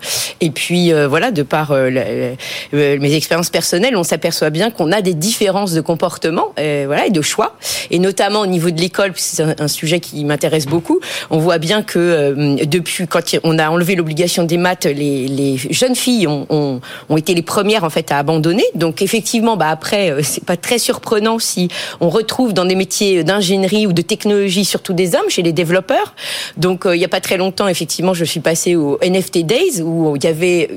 et 0.41 0.49
puis 0.49 0.91
voilà, 1.07 1.31
de 1.31 1.43
par 1.43 1.73
mes 1.73 3.13
expériences 3.13 3.49
personnelles, 3.49 3.95
on 3.95 4.03
s'aperçoit 4.03 4.49
bien 4.49 4.69
qu'on 4.69 4.91
a 4.91 5.01
des 5.01 5.13
différences 5.13 5.73
de 5.73 5.81
comportement, 5.81 6.53
voilà, 6.55 7.07
et 7.07 7.09
de 7.09 7.21
choix, 7.21 7.55
et 7.91 7.99
notamment 7.99 8.41
au 8.41 8.45
niveau 8.45 8.71
de 8.71 8.79
l'école, 8.79 9.13
c'est 9.15 9.43
un, 9.59 9.67
sujet 9.67 9.99
qui 9.99 10.23
m'intéresse 10.25 10.65
beaucoup. 10.65 10.99
On 11.29 11.39
voit 11.39 11.57
bien 11.57 11.81
que 11.81 12.63
depuis 12.65 13.07
quand 13.07 13.33
on 13.45 13.57
a 13.59 13.69
enlevé 13.69 13.95
l'obligation 13.95 14.43
des 14.43 14.57
maths, 14.57 14.85
les, 14.85 15.27
les 15.27 15.57
jeunes 15.57 15.95
filles 15.95 16.27
ont, 16.27 16.45
ont, 16.49 16.81
ont, 17.09 17.17
été 17.17 17.33
les 17.33 17.41
premières 17.41 17.83
en 17.83 17.89
fait 17.89 18.11
à 18.11 18.17
abandonner. 18.17 18.65
Donc 18.75 19.01
effectivement, 19.01 19.55
bah 19.55 19.69
après, 19.69 20.23
c'est 20.23 20.43
pas 20.43 20.57
très 20.57 20.79
surprenant 20.79 21.39
si 21.39 21.69
on 22.01 22.09
retrouve 22.09 22.53
dans 22.53 22.65
des 22.65 22.75
métiers 22.75 23.23
d'ingénierie 23.23 23.87
ou 23.87 23.93
de 23.93 24.01
technologie 24.01 24.65
surtout 24.65 24.93
des 24.93 25.15
hommes, 25.15 25.29
chez 25.29 25.43
les 25.43 25.53
développeurs. 25.53 26.15
Donc, 26.57 26.85
euh, 26.85 26.95
il 26.95 26.99
n'y 26.99 27.05
a 27.05 27.09
pas 27.09 27.21
très 27.21 27.37
longtemps, 27.37 27.67
effectivement, 27.67 28.13
je 28.13 28.25
suis 28.25 28.39
passée 28.39 28.75
au 28.75 28.99
NFT 29.01 29.39
Days 29.45 29.81
où 29.81 30.15
il 30.15 30.23
y 30.23 30.27
avait 30.27 30.69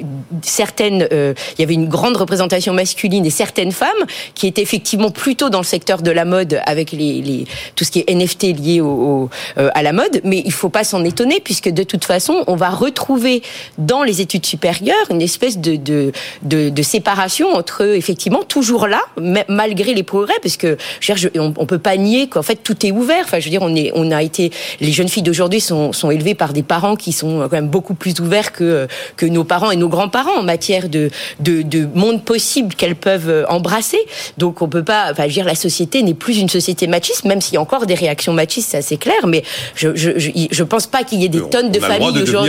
certaines, 0.43 1.09
euh, 1.13 1.35
il 1.57 1.61
y 1.61 1.65
avait 1.65 1.75
une 1.75 1.89
grande 1.89 2.17
représentation 2.17 2.73
masculine 2.73 3.25
et 3.27 3.31
certaines 3.31 3.73
femmes 3.73 3.89
qui 4.35 4.47
étaient 4.47 4.63
effectivement 4.63 5.11
plutôt 5.11 5.51
dans 5.51 5.59
le 5.59 5.65
secteur 5.65 6.03
de 6.03 6.11
la 6.11 6.25
mode 6.25 6.61
avec 6.67 6.93
les, 6.93 7.23
les 7.23 7.45
tout 7.75 7.85
ce 7.85 7.91
qui 7.91 8.05
est 8.07 8.15
NFT 8.15 8.59
lié 8.59 8.81
au, 8.81 9.31
euh, 9.59 9.71
à 9.75 9.83
la 9.83 9.93
mode. 9.93 10.21
Mais 10.25 10.43
il 10.45 10.53
faut 10.53 10.69
pas 10.69 10.85
s'en 10.85 11.05
étonner 11.05 11.41
puisque 11.41 11.69
de 11.69 11.83
toute 11.83 12.05
façon, 12.05 12.45
on 12.47 12.57
va 12.59 12.71
retrouver 12.71 13.43
dans 13.79 14.03
les 14.03 14.21
études 14.21 14.45
supérieures 14.45 14.95
une 15.11 15.23
espèce 15.23 15.59
de, 15.59 15.77
de, 15.77 16.13
de, 16.43 16.69
de 16.69 16.83
séparation 16.83 17.55
entre 17.55 17.83
effectivement 17.83 18.43
toujours 18.43 18.87
là, 18.87 19.01
malgré 19.49 19.95
les 19.95 20.03
progrès, 20.03 20.35
parce 20.43 20.57
que 20.57 20.77
je 21.01 21.15
on, 21.37 21.55
on 21.57 21.67
peut 21.67 21.79
pas 21.79 21.97
nier 21.97 22.29
qu'en 22.29 22.43
fait 22.43 22.57
tout 22.57 22.85
est 22.87 22.91
ouvert. 22.93 23.25
Enfin, 23.25 23.39
je 23.39 23.45
veux 23.45 23.51
dire, 23.51 23.63
on 23.63 23.75
est, 23.75 23.91
on 23.95 24.11
a 24.11 24.23
été, 24.23 24.51
les 24.81 24.93
jeunes 24.93 25.09
filles 25.09 25.23
d'aujourd'hui 25.23 25.61
sont, 25.61 25.93
sont 25.93 26.11
élevées 26.11 26.35
par 26.35 26.53
des 26.53 26.63
parents 26.63 26.97
qui 26.97 27.13
sont 27.13 27.41
quand 27.41 27.53
même 27.53 27.69
beaucoup 27.69 27.95
plus 27.95 28.19
ouverts 28.21 28.53
que 28.53 28.87
que 29.17 29.27
nos 29.27 29.45
parents 29.45 29.71
et 29.71 29.77
nos 29.77 29.89
grands-parents 29.89 30.39
en 30.39 30.43
matière 30.43 30.89
de 30.89 31.11
de, 31.41 31.63
de 31.63 31.89
monde 31.95 32.25
possible 32.25 32.75
qu'elles 32.75 32.97
peuvent 32.97 33.47
embrasser. 33.49 33.99
Donc, 34.37 34.63
on 34.63 34.69
peut 34.69 34.85
pas, 34.85 35.11
enfin, 35.11 35.25
je 35.25 35.29
veux 35.29 35.35
dire, 35.35 35.45
la 35.45 35.55
société 35.55 36.03
n'est 36.03 36.15
plus 36.15 36.39
une 36.39 36.49
société 36.49 36.87
machiste, 36.87 37.25
même 37.25 37.41
s'il 37.41 37.55
y 37.55 37.57
a 37.57 37.61
encore 37.61 37.87
des 37.87 37.95
réactions 37.95 38.33
machistes, 38.33 38.71
c'est 38.71 38.79
assez 38.79 38.97
clair. 38.97 39.27
Mais 39.27 39.43
je 39.75 39.95
je, 39.95 40.11
je, 40.51 40.63
pense 40.63 40.87
pas 40.87 41.05
qu'il 41.05 41.21
y 41.21 41.25
ait 41.25 41.29
des 41.29 41.43
tonnes 41.49 41.71
de 41.71 41.81
familles 41.81 42.23
aujourd'hui. 42.23 42.48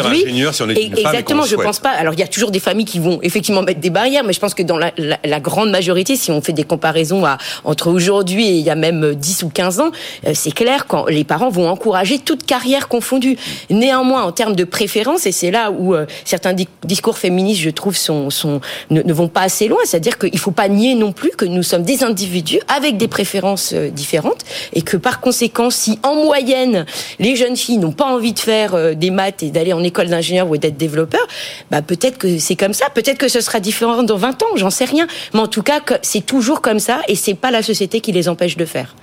Si 0.84 0.92
exactement, 0.98 1.44
je 1.44 1.56
pense 1.56 1.80
pas. 1.80 1.92
Alors, 1.92 2.14
il 2.14 2.20
y 2.20 2.24
a 2.24 2.28
toujours 2.28 2.52
des 2.52 2.60
familles 2.60 2.86
qui 2.86 3.00
vont 3.00 3.20
effectivement 3.22 3.62
mettre 3.62 3.80
des 3.80 3.90
barrières, 3.90 4.24
mais 4.24 4.34
je 4.34 4.40
pense 4.40 4.54
que 4.54 4.64
dans 4.64 4.78
la, 4.78 4.92
la, 4.98 5.40
grande 5.40 5.72
majorité, 5.72 6.16
si 6.16 6.32
on 6.32 6.42
fait 6.42 6.54
des 6.54 6.64
comparaisons 6.64 7.26
à, 7.26 7.38
entre 7.64 7.90
aujourd'hui 7.90 8.48
et 8.48 8.54
il 8.54 8.66
y 8.66 8.70
a 8.70 8.76
même 8.76 9.16
10 9.16 9.44
ou 9.44 9.50
15 9.50 9.80
ans, 9.80 9.92
euh, 10.28 10.32
c'est 10.34 10.52
clair 10.52 10.86
quand 10.88 11.06
les 11.06 11.24
parents 11.24 11.50
vont 11.50 11.70
encourager 11.70 12.20
toute 12.20 12.46
carrière 12.46 12.88
confondue. 12.88 13.38
Néanmoins, 13.70 14.24
en 14.24 14.32
termes 14.32 14.56
de 14.56 14.64
préférence, 14.64 15.26
et 15.26 15.32
c'est 15.32 15.52
là 15.52 15.72
où 15.72 15.96
euh, 15.96 16.06
certains 16.26 16.54
discours 16.84 17.18
féministes, 17.18 17.62
je 17.62 17.70
trouve, 17.70 17.96
sont, 17.96 18.30
sont 18.30 18.62
ne, 18.90 19.14
vont 19.14 19.28
pas 19.28 19.42
assez 19.42 19.68
loin, 19.68 19.80
c'est-à-dire 19.86 20.18
qu'il 20.18 20.34
ne 20.34 20.40
faut 20.40 20.52
pas 20.52 20.68
nier 20.68 20.96
non 20.96 21.12
plus 21.12 21.32
que 21.32 21.46
nous 21.46 21.64
sommes 21.64 21.84
des 21.84 22.04
individus 22.04 22.60
avec 22.68 22.98
des 22.98 23.08
préférences 23.08 23.74
euh, 23.74 23.90
différentes 23.90 24.44
et 24.74 24.82
que 24.82 24.98
par 24.98 25.20
conséquent, 25.20 25.70
si 25.70 26.00
en 26.04 26.16
moyenne 26.16 26.86
les 27.20 27.36
jeunes 27.36 27.56
filles 27.56 27.78
n'ont 27.78 27.92
pas 27.92 28.06
envie 28.06 28.34
de 28.34 28.40
faire 28.40 28.76
euh, 28.76 28.94
des 28.94 29.12
maths 29.12 29.44
et 29.44 29.52
d'aller 29.52 29.74
en 29.74 29.79
école 29.84 30.08
d'ingénieur 30.08 30.50
ou 30.50 30.58
d'être 30.58 30.78
développeur, 30.78 31.26
bah 31.72 31.82
peut-être 31.82 32.18
que 32.18 32.38
c'est 32.38 32.56
comme 32.56 32.74
ça, 32.74 32.90
peut-être 32.90 33.18
que 33.18 33.28
ce 33.28 33.42
sera 33.42 33.60
différent 33.60 34.04
dans 34.04 34.18
20 34.18 34.44
ans, 34.44 34.48
j'en 34.56 34.70
sais 34.70 34.86
rien, 34.86 35.08
mais 35.34 35.40
en 35.40 35.48
tout 35.48 35.64
cas, 35.64 35.82
c'est 36.02 36.26
toujours 36.26 36.62
comme 36.62 36.80
ça 36.80 37.02
et 37.08 37.16
c'est 37.16 37.34
pas 37.34 37.52
la 37.52 37.64
société 37.64 38.02
qui 38.02 38.12
les 38.12 38.30
empêche 38.30 38.58
de 38.58 38.66
faire. 38.66 38.96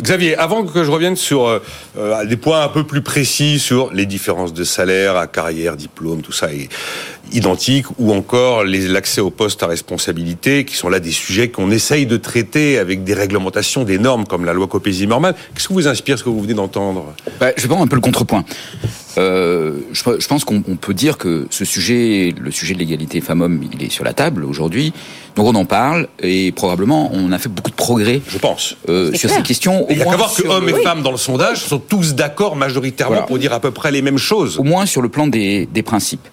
Xavier, 0.00 0.36
avant 0.36 0.64
que 0.64 0.84
je 0.84 0.90
revienne 0.90 1.16
sur 1.16 1.46
euh, 1.46 2.24
des 2.24 2.36
points 2.36 2.62
un 2.62 2.68
peu 2.68 2.84
plus 2.84 3.02
précis 3.02 3.58
sur 3.58 3.92
les 3.92 4.06
différences 4.06 4.54
de 4.54 4.64
salaire, 4.64 5.16
à 5.16 5.26
carrière, 5.26 5.76
diplôme, 5.76 6.22
tout 6.22 6.32
ça, 6.32 6.48
il 6.52 6.68
identiques, 7.32 7.86
ou 7.98 8.12
encore 8.12 8.64
l'accès 8.64 9.20
aux 9.20 9.30
postes 9.30 9.62
à 9.62 9.66
responsabilité, 9.66 10.64
qui 10.64 10.76
sont 10.76 10.88
là 10.88 11.00
des 11.00 11.10
sujets 11.10 11.48
qu'on 11.48 11.70
essaye 11.70 12.06
de 12.06 12.16
traiter 12.16 12.78
avec 12.78 13.04
des 13.04 13.14
réglementations, 13.14 13.84
des 13.84 13.98
normes, 13.98 14.26
comme 14.26 14.44
la 14.44 14.52
loi 14.52 14.66
Copé-Zimmermann. 14.66 15.34
Qu'est-ce 15.54 15.68
que 15.68 15.72
vous 15.72 15.88
inspire 15.88 16.18
ce 16.18 16.24
que 16.24 16.28
vous 16.30 16.40
venez 16.40 16.54
d'entendre? 16.54 17.14
Bah, 17.40 17.52
Je 17.56 17.62
vais 17.62 17.68
prendre 17.68 17.84
un 17.84 17.88
peu 17.88 17.96
le 17.96 18.02
contrepoint. 18.02 18.44
Euh, 19.18 19.80
je, 19.92 20.02
je, 20.18 20.26
pense 20.26 20.44
qu'on 20.44 20.62
peut 20.62 20.94
dire 20.94 21.18
que 21.18 21.46
ce 21.50 21.64
sujet, 21.64 22.34
le 22.38 22.50
sujet 22.50 22.74
de 22.74 22.78
l'égalité 22.78 23.20
femmes-hommes, 23.20 23.62
il 23.72 23.82
est 23.82 23.90
sur 23.90 24.04
la 24.04 24.14
table 24.14 24.44
aujourd'hui. 24.44 24.92
Donc 25.36 25.46
on 25.46 25.54
en 25.54 25.64
parle 25.64 26.08
et 26.20 26.52
probablement 26.52 27.10
on 27.12 27.32
a 27.32 27.38
fait 27.38 27.48
beaucoup 27.48 27.70
de 27.70 27.76
progrès. 27.76 28.22
Je 28.26 28.38
pense. 28.38 28.76
Euh, 28.88 29.12
sur 29.14 29.30
ces 29.30 29.42
questions. 29.42 29.86
Il 29.90 29.96
n'y 29.96 30.02
a 30.02 30.06
qu'à 30.06 30.16
voir 30.16 30.34
que 30.34 30.46
hommes 30.46 30.68
et 30.68 30.82
femmes 30.82 31.02
dans 31.02 31.10
le 31.10 31.18
sondage 31.18 31.64
sont 31.64 31.78
tous 31.78 32.14
d'accord 32.14 32.56
majoritairement 32.56 33.22
pour 33.22 33.38
dire 33.38 33.52
à 33.52 33.60
peu 33.60 33.70
près 33.70 33.90
les 33.90 34.02
mêmes 34.02 34.18
choses. 34.18 34.58
Au 34.58 34.64
moins 34.64 34.86
sur 34.86 35.02
le 35.02 35.08
plan 35.08 35.26
des, 35.26 35.66
des 35.66 35.82
principes. 35.82 36.26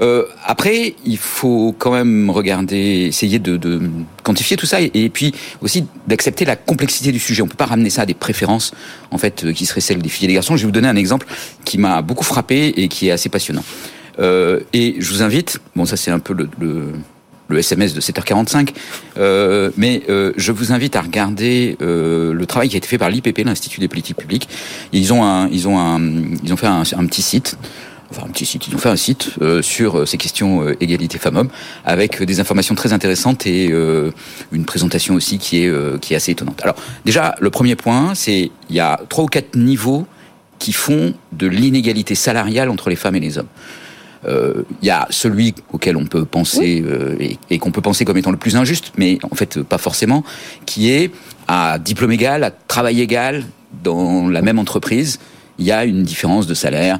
Euh, 0.00 0.24
après, 0.44 0.94
il 1.04 1.18
faut 1.18 1.74
quand 1.76 1.92
même 1.92 2.30
regarder, 2.30 3.06
essayer 3.08 3.38
de, 3.38 3.56
de 3.56 3.80
quantifier 4.22 4.56
tout 4.56 4.66
ça, 4.66 4.80
et, 4.80 5.08
puis 5.08 5.34
aussi 5.60 5.84
d'accepter 6.06 6.44
la 6.44 6.56
complexité 6.56 7.12
du 7.12 7.18
sujet. 7.18 7.42
On 7.42 7.48
peut 7.48 7.56
pas 7.56 7.66
ramener 7.66 7.90
ça 7.90 8.02
à 8.02 8.06
des 8.06 8.14
préférences, 8.14 8.72
en 9.10 9.18
fait, 9.18 9.44
euh, 9.44 9.52
qui 9.52 9.66
seraient 9.66 9.80
celles 9.80 10.02
des 10.02 10.08
filles 10.08 10.26
et 10.26 10.28
des 10.28 10.34
garçons. 10.34 10.56
Je 10.56 10.62
vais 10.62 10.66
vous 10.66 10.72
donner 10.72 10.88
un 10.88 10.96
exemple 10.96 11.26
qui 11.64 11.78
m'a 11.78 12.02
beaucoup 12.02 12.24
frappé 12.24 12.68
et 12.76 12.88
qui 12.88 13.08
est 13.08 13.10
assez 13.10 13.28
passionnant. 13.28 13.64
Euh, 14.18 14.60
et 14.72 14.96
je 14.98 15.12
vous 15.12 15.22
invite, 15.22 15.60
bon, 15.76 15.84
ça 15.84 15.96
c'est 15.96 16.10
un 16.10 16.18
peu 16.18 16.34
le, 16.34 16.48
le 16.58 16.92
le 17.48 17.58
SMS 17.58 17.94
de 17.94 18.00
7h45. 18.00 18.70
Euh, 19.16 19.70
mais 19.76 20.02
euh, 20.08 20.32
je 20.36 20.52
vous 20.52 20.72
invite 20.72 20.96
à 20.96 21.00
regarder 21.00 21.76
euh, 21.82 22.32
le 22.32 22.46
travail 22.46 22.68
qui 22.68 22.76
a 22.76 22.78
été 22.78 22.86
fait 22.86 22.98
par 22.98 23.10
l'IPP, 23.10 23.38
l'Institut 23.44 23.80
des 23.80 23.88
politiques 23.88 24.16
publiques. 24.16 24.48
Ils 24.92 25.12
ont 25.12 25.24
un, 25.24 25.48
ils 25.48 25.66
ont 25.66 25.78
un, 25.78 26.00
ils 26.42 26.52
ont 26.52 26.56
fait 26.56 26.66
un 26.66 27.06
petit 27.06 27.22
site 27.22 27.58
enfin 28.10 28.26
un 28.26 28.30
petit 28.30 28.46
site, 28.46 28.68
ils 28.68 28.74
ont 28.74 28.78
fait 28.78 28.88
un 28.88 28.96
site 28.96 29.32
euh, 29.42 29.62
sur 29.62 30.06
ces 30.06 30.16
questions 30.16 30.62
euh, 30.62 30.76
égalité 30.80 31.18
femmes-hommes 31.18 31.50
avec 31.84 32.22
des 32.22 32.40
informations 32.40 32.74
très 32.74 32.92
intéressantes 32.92 33.46
et 33.46 33.68
euh, 33.70 34.10
une 34.52 34.64
présentation 34.64 35.14
aussi 35.14 35.38
qui 35.38 35.64
est 35.64 36.00
qui 36.00 36.14
est 36.14 36.16
assez 36.16 36.32
étonnante. 36.32 36.60
Alors 36.62 36.76
déjà 37.04 37.34
le 37.40 37.50
premier 37.50 37.76
point, 37.76 38.14
c'est 38.14 38.50
il 38.70 38.76
y 38.76 38.80
a 38.80 39.00
trois 39.08 39.24
ou 39.24 39.28
quatre 39.28 39.56
niveaux 39.56 40.06
qui 40.58 40.72
font 40.72 41.14
de 41.32 41.46
l'inégalité 41.46 42.14
salariale 42.14 42.70
entre 42.70 42.90
les 42.90 42.96
femmes 42.96 43.16
et 43.16 43.20
les 43.20 43.38
hommes. 43.38 43.48
Il 44.24 44.30
euh, 44.30 44.62
y 44.82 44.90
a 44.90 45.06
celui 45.10 45.54
auquel 45.72 45.96
on 45.96 46.04
peut 46.04 46.24
penser 46.24 46.82
euh, 46.84 47.14
et, 47.20 47.38
et 47.50 47.58
qu'on 47.58 47.70
peut 47.70 47.80
penser 47.80 48.04
comme 48.04 48.16
étant 48.16 48.32
le 48.32 48.36
plus 48.36 48.56
injuste, 48.56 48.92
mais 48.96 49.18
en 49.30 49.36
fait 49.36 49.62
pas 49.62 49.78
forcément, 49.78 50.24
qui 50.66 50.90
est 50.90 51.12
à 51.46 51.78
diplôme 51.78 52.10
égal, 52.10 52.42
à 52.42 52.50
travail 52.50 53.00
égal 53.00 53.44
dans 53.84 54.28
la 54.28 54.42
même 54.42 54.58
entreprise, 54.58 55.20
il 55.58 55.66
y 55.66 55.72
a 55.72 55.84
une 55.84 56.02
différence 56.02 56.46
de 56.46 56.54
salaire 56.54 56.98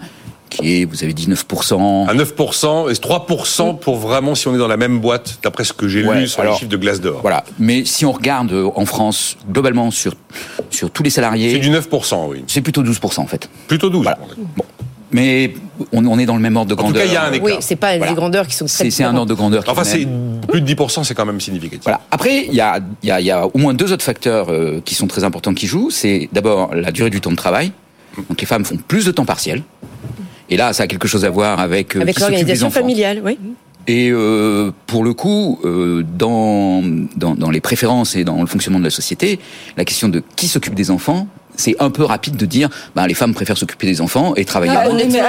qui 0.48 0.80
est, 0.80 0.84
vous 0.84 1.04
avez 1.04 1.12
dit 1.12 1.28
9%. 1.28 2.08
À 2.08 2.14
9% 2.14 2.90
et 2.90 2.94
3% 2.94 3.78
pour 3.78 3.96
vraiment 3.96 4.34
si 4.34 4.48
on 4.48 4.54
est 4.54 4.58
dans 4.58 4.68
la 4.68 4.76
même 4.76 4.98
boîte, 5.00 5.38
d'après 5.42 5.64
ce 5.64 5.72
que 5.72 5.88
j'ai 5.88 6.04
Ouais, 6.04 6.20
lu 6.20 6.28
sur 6.28 6.40
alors, 6.40 6.54
les 6.54 6.58
chiffres 6.58 6.70
de 6.70 6.76
glace 6.76 7.00
d'or. 7.00 7.20
Voilà. 7.22 7.44
Mais 7.58 7.84
si 7.84 8.04
on 8.06 8.12
regarde 8.12 8.52
euh, 8.52 8.68
en 8.74 8.86
France, 8.86 9.36
globalement, 9.50 9.90
sur, 9.90 10.14
sur 10.70 10.90
tous 10.90 11.02
les 11.02 11.10
C'est 11.10 11.16
salariés, 11.16 11.58
du 11.58 11.70
9%, 11.70 12.26
oui. 12.28 12.44
c'est 12.46 12.60
plutôt 12.60 12.82
12% 12.82 13.20
en 13.20 13.26
fait. 13.26 13.48
Plutôt 13.66 13.90
12. 13.90 14.02
Voilà. 14.02 14.18
Bon. 14.56 14.64
Mais 15.10 15.54
on, 15.92 16.04
on 16.06 16.18
est 16.18 16.26
dans 16.26 16.34
le 16.34 16.40
même 16.42 16.56
ordre 16.56 16.68
de 16.68 16.74
En 16.74 16.76
tout 16.76 16.82
grandeur. 16.92 17.02
cas, 17.02 17.08
il 17.08 17.14
y 17.14 17.16
a 17.16 17.24
un 17.24 17.32
écart. 17.32 17.44
Oui, 17.46 17.52
c'est 17.60 17.76
pas 17.76 17.96
Voilà. 17.96 18.12
des 18.12 18.16
grandeurs 18.16 18.46
qui 18.46 18.54
sont 18.54 18.66
très 18.66 18.84
C'est 18.84 18.90
c'est 18.90 19.04
un 19.04 19.14
ordre 19.16 19.30
de 19.30 19.34
grandeur. 19.34 19.64
qui 19.64 19.70
Enfin, 19.70 19.82
est 19.82 19.86
c'est 19.86 20.06
plus 20.48 20.60
de 20.60 20.74
10%, 20.74 21.02
c'est 21.04 21.14
quand 21.14 21.24
même 21.24 21.40
significatif. 21.40 21.84
Voilà. 21.84 22.00
Après, 22.10 22.44
il 22.46 22.52
y 22.54 22.60
a, 22.60 22.78
il 23.02 23.08
y, 23.08 23.12
a, 23.12 23.20
y 23.20 23.30
a 23.30 23.46
au 23.46 23.56
moins 23.56 23.72
deux 23.72 23.90
autres 23.92 24.04
facteurs 24.04 24.48
euh, 24.50 24.82
qui 24.84 24.94
sont 24.94 25.06
très 25.06 25.24
importants 25.24 25.54
qui 25.54 25.66
jouent. 25.66 25.88
C'est 25.90 26.28
d'abord 26.32 26.74
la 26.74 26.90
durée 26.92 27.08
du 27.10 27.22
temps 27.22 27.30
de 27.30 27.36
travail. 27.36 27.72
Donc 28.28 28.38
les 28.40 28.46
femmes 28.46 28.64
font 28.66 28.76
plus 28.76 29.06
de 29.06 29.10
temps 29.12 29.24
partiel. 29.24 29.62
Et 30.50 30.56
là, 30.56 30.72
ça 30.72 30.84
a 30.84 30.86
quelque 30.86 31.08
chose 31.08 31.24
à 31.24 31.30
voir 31.30 31.60
avec, 31.60 31.96
euh, 31.96 32.00
Avec 32.00 32.18
l'organisation 32.18 32.70
familiale, 32.70 33.20
oui. 33.24 33.38
Et 33.88 34.10
euh, 34.12 34.70
pour 34.86 35.02
le 35.02 35.14
coup, 35.14 35.58
euh, 35.64 36.04
dans, 36.18 36.82
dans, 37.16 37.34
dans 37.34 37.50
les 37.50 37.60
préférences 37.60 38.14
et 38.16 38.22
dans 38.22 38.38
le 38.40 38.46
fonctionnement 38.46 38.78
de 38.78 38.84
la 38.84 38.90
société, 38.90 39.40
la 39.78 39.84
question 39.86 40.08
de 40.10 40.22
qui 40.36 40.46
s'occupe 40.46 40.74
des 40.74 40.90
enfants, 40.90 41.26
c'est 41.56 41.74
un 41.80 41.90
peu 41.90 42.04
rapide 42.04 42.36
de 42.36 42.44
dire 42.46 42.68
bah, 42.94 43.06
les 43.08 43.14
femmes 43.14 43.32
préfèrent 43.34 43.56
s'occuper 43.56 43.86
des 43.86 44.00
enfants 44.02 44.34
et 44.36 44.44
travailler. 44.44 44.74
Ah, 44.76 44.84
mais, 44.92 45.04
vous 45.06 45.16
êtes- 45.16 45.22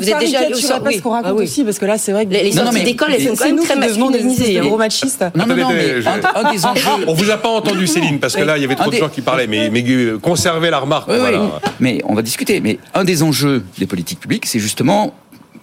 vous 0.00 0.10
êtes 0.10 0.18
déjà 0.20 0.38
allé 0.40 0.54
au 0.54 0.68
pas 0.68 0.80
oui. 0.86 0.94
ce 0.96 1.00
qu'on 1.00 1.10
raconte 1.10 1.30
Ah 1.30 1.34
oui. 1.34 1.44
aussi, 1.44 1.64
parce 1.64 1.78
que 1.78 1.86
là, 1.86 1.96
c'est 1.98 2.12
vrai 2.12 2.26
que 2.26 2.32
Les, 2.32 2.42
les 2.44 2.50
Non, 2.50 2.56
non, 2.56 2.62
sorties 2.66 2.78
mais- 2.80 2.84
d'école, 2.84 3.08
elles 3.14 3.22
sont 3.22 3.30
mais 3.30 3.36
quand 3.36 3.36
c'est 3.38 3.46
même 3.48 3.56
nous 3.56 3.64
très 3.64 3.76
masculinisées. 3.76 4.58
hein. 4.58 4.62
gros 4.66 4.76
machistes. 4.76 5.24
Non, 5.34 5.46
non, 5.46 5.56
non, 5.56 5.68
mais 5.70 6.02
je- 6.02 6.08
un, 6.08 6.20
un 6.46 6.52
des 6.52 6.66
enjeux. 6.66 6.82
On 7.08 7.14
vous 7.14 7.30
a 7.30 7.38
pas 7.38 7.48
entendu, 7.48 7.86
Céline, 7.86 8.20
parce 8.20 8.36
que 8.36 8.42
là, 8.42 8.58
il 8.58 8.60
y 8.60 8.64
avait 8.64 8.76
trop 8.76 8.90
de 8.90 8.96
gens 8.96 9.08
qui 9.08 9.22
parlaient. 9.22 9.46
Mais, 9.48 9.70
mais 9.70 9.82
euh, 9.88 10.18
conservez 10.18 10.68
la 10.70 10.78
remarque. 10.80 11.08
Oui, 11.08 11.14
oui, 11.14 11.20
voilà. 11.20 11.40
mais 11.80 12.00
on 12.06 12.14
va 12.14 12.20
discuter. 12.22 12.60
Mais 12.60 12.78
un 12.94 13.04
des 13.04 13.22
enjeux 13.22 13.64
des 13.78 13.86
politiques 13.86 14.20
publiques, 14.20 14.44
c'est 14.46 14.60
justement 14.60 15.14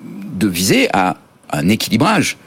de 0.04 0.48
viser 0.48 0.90
à 0.94 1.16
un 1.52 1.70
équilibrage 1.70 2.38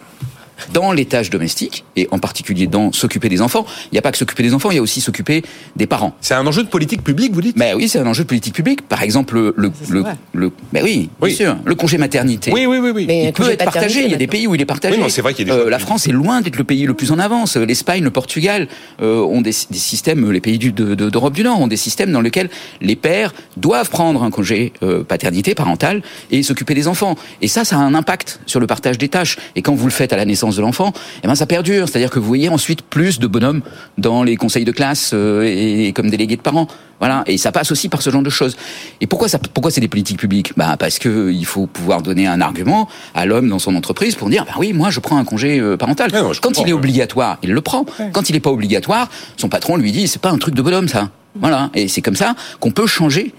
dans 0.73 0.93
les 0.93 1.05
tâches 1.05 1.31
domestiques 1.31 1.85
et 1.97 2.09
en 2.11 2.19
particulier 2.19 2.67
dans 2.67 2.93
s'occuper 2.93 3.29
des 3.29 3.41
enfants. 3.43 3.67
Il 3.87 3.95
n'y 3.95 3.99
a 3.99 4.03
pas 4.03 4.13
que 4.13 4.19
s'occuper 4.19 4.43
des 4.43 4.55
enfants, 4.55 4.71
il 4.71 4.77
y 4.77 4.79
a 4.79 4.83
aussi 4.83 5.01
s'occuper 5.01 5.43
des 5.77 5.87
parents. 5.87 6.15
C'est 6.21 6.35
un 6.35 6.47
enjeu 6.47 6.63
de 6.63 6.69
politique 6.69 7.03
publique, 7.03 7.33
vous 7.33 7.41
dites? 7.43 7.57
Mais 7.57 7.75
oui, 7.75 7.89
c'est 7.89 7.99
un 7.99 8.07
enjeu 8.07 8.25
de 8.25 8.29
politique 8.29 8.55
publique. 8.55 8.83
Par 8.89 9.03
exemple, 9.03 9.35
le, 9.57 9.73
le, 9.91 10.05
le, 10.33 10.53
mais 10.73 10.83
oui, 10.83 11.11
Oui. 11.21 11.31
bien 11.31 11.37
sûr, 11.37 11.57
le 11.65 11.75
congé 11.75 11.99
maternité. 11.99 12.51
Oui, 12.53 12.67
oui, 12.67 12.79
oui, 12.79 12.91
oui. 12.95 13.05
Mais 13.07 13.25
Il 13.27 13.33
peut 13.33 13.51
être 13.51 13.65
partagé. 13.65 14.05
Il 14.05 14.11
y 14.11 14.15
a 14.15 14.19
des 14.19 14.27
pays 14.27 14.47
où 14.47 14.55
il 14.55 14.61
est 14.61 14.65
partagé. 14.67 14.95
Oui, 14.97 15.01
non, 15.03 15.09
c'est 15.09 15.23
vrai 15.23 15.35
qu'il 15.35 15.47
y 15.49 15.51
a 15.51 15.55
des 15.55 15.61
Euh, 15.63 15.71
la 15.71 15.79
France 15.79 16.07
est 16.07 16.13
loin 16.13 16.41
d'être 16.41 16.57
le 16.57 16.65
pays 16.65 16.87
le 16.87 16.95
plus 16.95 17.13
en 17.13 17.19
avance. 17.19 17.57
L'Espagne, 17.57 18.03
le 18.03 18.11
Portugal 18.11 18.69
euh, 19.01 19.21
ont 19.21 19.41
des, 19.41 19.53
des 19.71 19.79
systèmes. 19.79 20.31
Les 20.31 20.41
pays 20.41 20.59
du- 20.59 20.73
de- 20.73 20.95
de- 20.95 21.11
d'Europe 21.11 21.35
du 21.35 21.43
Nord 21.45 21.61
ont 21.61 21.67
des 21.67 21.77
systèmes 21.77 22.13
dans 22.13 22.21
lesquels 22.21 22.51
les 22.81 22.97
pères 22.97 23.33
doivent 23.57 23.91
prendre 23.91 24.23
un 24.23 24.31
congé 24.31 24.73
euh, 24.83 25.05
paternité 25.05 25.55
parentale 25.55 26.03
et 26.31 26.43
s'occuper 26.43 26.75
des 26.75 26.89
enfants. 26.89 27.17
Et 27.41 27.49
ça, 27.49 27.65
ça 27.65 27.77
a 27.77 27.81
un 27.81 27.95
impact 27.95 28.41
sur 28.47 28.61
le 28.61 28.67
partage 28.67 28.99
des 28.99 29.09
tâches. 29.09 29.37
Et 29.57 29.63
quand 29.63 29.75
vous 29.75 29.87
le 29.87 29.93
faites 29.93 30.13
à 30.13 30.17
la 30.17 30.25
naissance 30.25 30.52
de 30.57 30.63
l'enfant, 30.63 30.93
eh 31.23 31.27
ben 31.27 31.35
ça 31.35 31.47
perdure. 31.47 31.89
C'est-à-dire 31.89 32.11
que 32.11 32.19
vous 32.19 32.27
voyez 32.27 32.49
ensuite 32.49 32.83
plus 32.83 33.19
de 33.19 33.27
bonhommes 33.27 33.63
dans 33.99 34.23
les 34.23 34.37
conseils 34.37 34.65
de 34.65 34.73
classe 34.73 35.11
euh, 35.15 35.43
et, 35.43 35.93
comme 35.93 36.11
délégués 36.11 36.37
de 36.37 36.43
parents. 36.43 36.67
Voilà, 36.99 37.25
et 37.27 37.37
ça 37.37 37.51
passe 37.51 37.73
aussi 37.73 37.89
par 37.89 38.01
ce 38.01 38.11
genre 38.11 38.23
de 38.23 38.31
choses. 38.31 38.57
Et 39.01 39.09
pourquoi 39.09 39.29
ça, 39.29 39.39
pourquoi 39.39 39.73
c'est 39.73 39.81
des 39.81 39.89
politiques 39.89 40.19
publiques? 40.19 40.53
Bah 40.57 40.77
parce 40.79 41.01
que 41.01 41.33
il 41.33 41.45
faut 41.45 41.67
pouvoir 41.67 42.01
donner 42.01 42.29
un 42.29 42.41
argument 42.41 42.89
à 43.15 43.27
l'homme 43.27 43.49
dans 43.49 43.59
son 43.59 43.75
entreprise 43.75 44.15
pour 44.15 44.31
dire 44.31 44.45
bah 44.45 44.55
oui, 44.59 44.73
moi 44.73 44.91
je 44.91 45.01
prends 45.01 45.17
un 45.17 45.25
congé 45.25 45.59
euh, 45.59 45.77
parental. 45.77 46.13
Ouais, 46.13 46.23
non, 46.23 46.33
je 46.33 46.41
Quand 46.41 46.59
il 46.61 46.69
est 46.69 46.73
obligatoire, 46.73 47.39
il 47.43 47.53
le 47.53 47.61
prend. 47.61 47.85
Quand 48.13 48.29
il 48.29 48.35
n'est 48.35 48.41
pas 48.41 48.51
obligatoire, 48.51 49.09
son 49.37 49.49
patron 49.49 49.77
lui 49.77 49.91
dit 49.91 50.07
c'est 50.07 50.23
pas 50.23 50.31
un 50.31 50.39
truc 50.39 50.55
de 50.55 50.63
bonhomme 50.63 50.89
ça. 50.89 51.11
Voilà, 51.35 51.71
et 51.75 51.89
c'est 51.89 52.03
comme 52.03 52.17
ça 52.17 52.35
qu'on 52.61 52.71
peut 52.71 52.87
changer. 52.87 53.33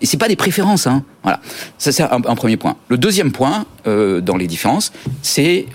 Et 0.00 0.06
c'est 0.06 0.16
pas 0.16 0.28
des 0.28 0.36
préférences, 0.36 0.86
hein. 0.86 1.04
Voilà, 1.22 1.40
ça 1.76 1.92
c'est 1.92 2.02
un, 2.02 2.22
un 2.26 2.34
premier 2.34 2.56
point. 2.56 2.76
Le 2.88 2.96
deuxième 2.96 3.32
point 3.32 3.66
euh, 3.86 4.20
dans 4.20 4.36
les 4.36 4.46
différences, 4.46 4.92
c'est 5.22 5.66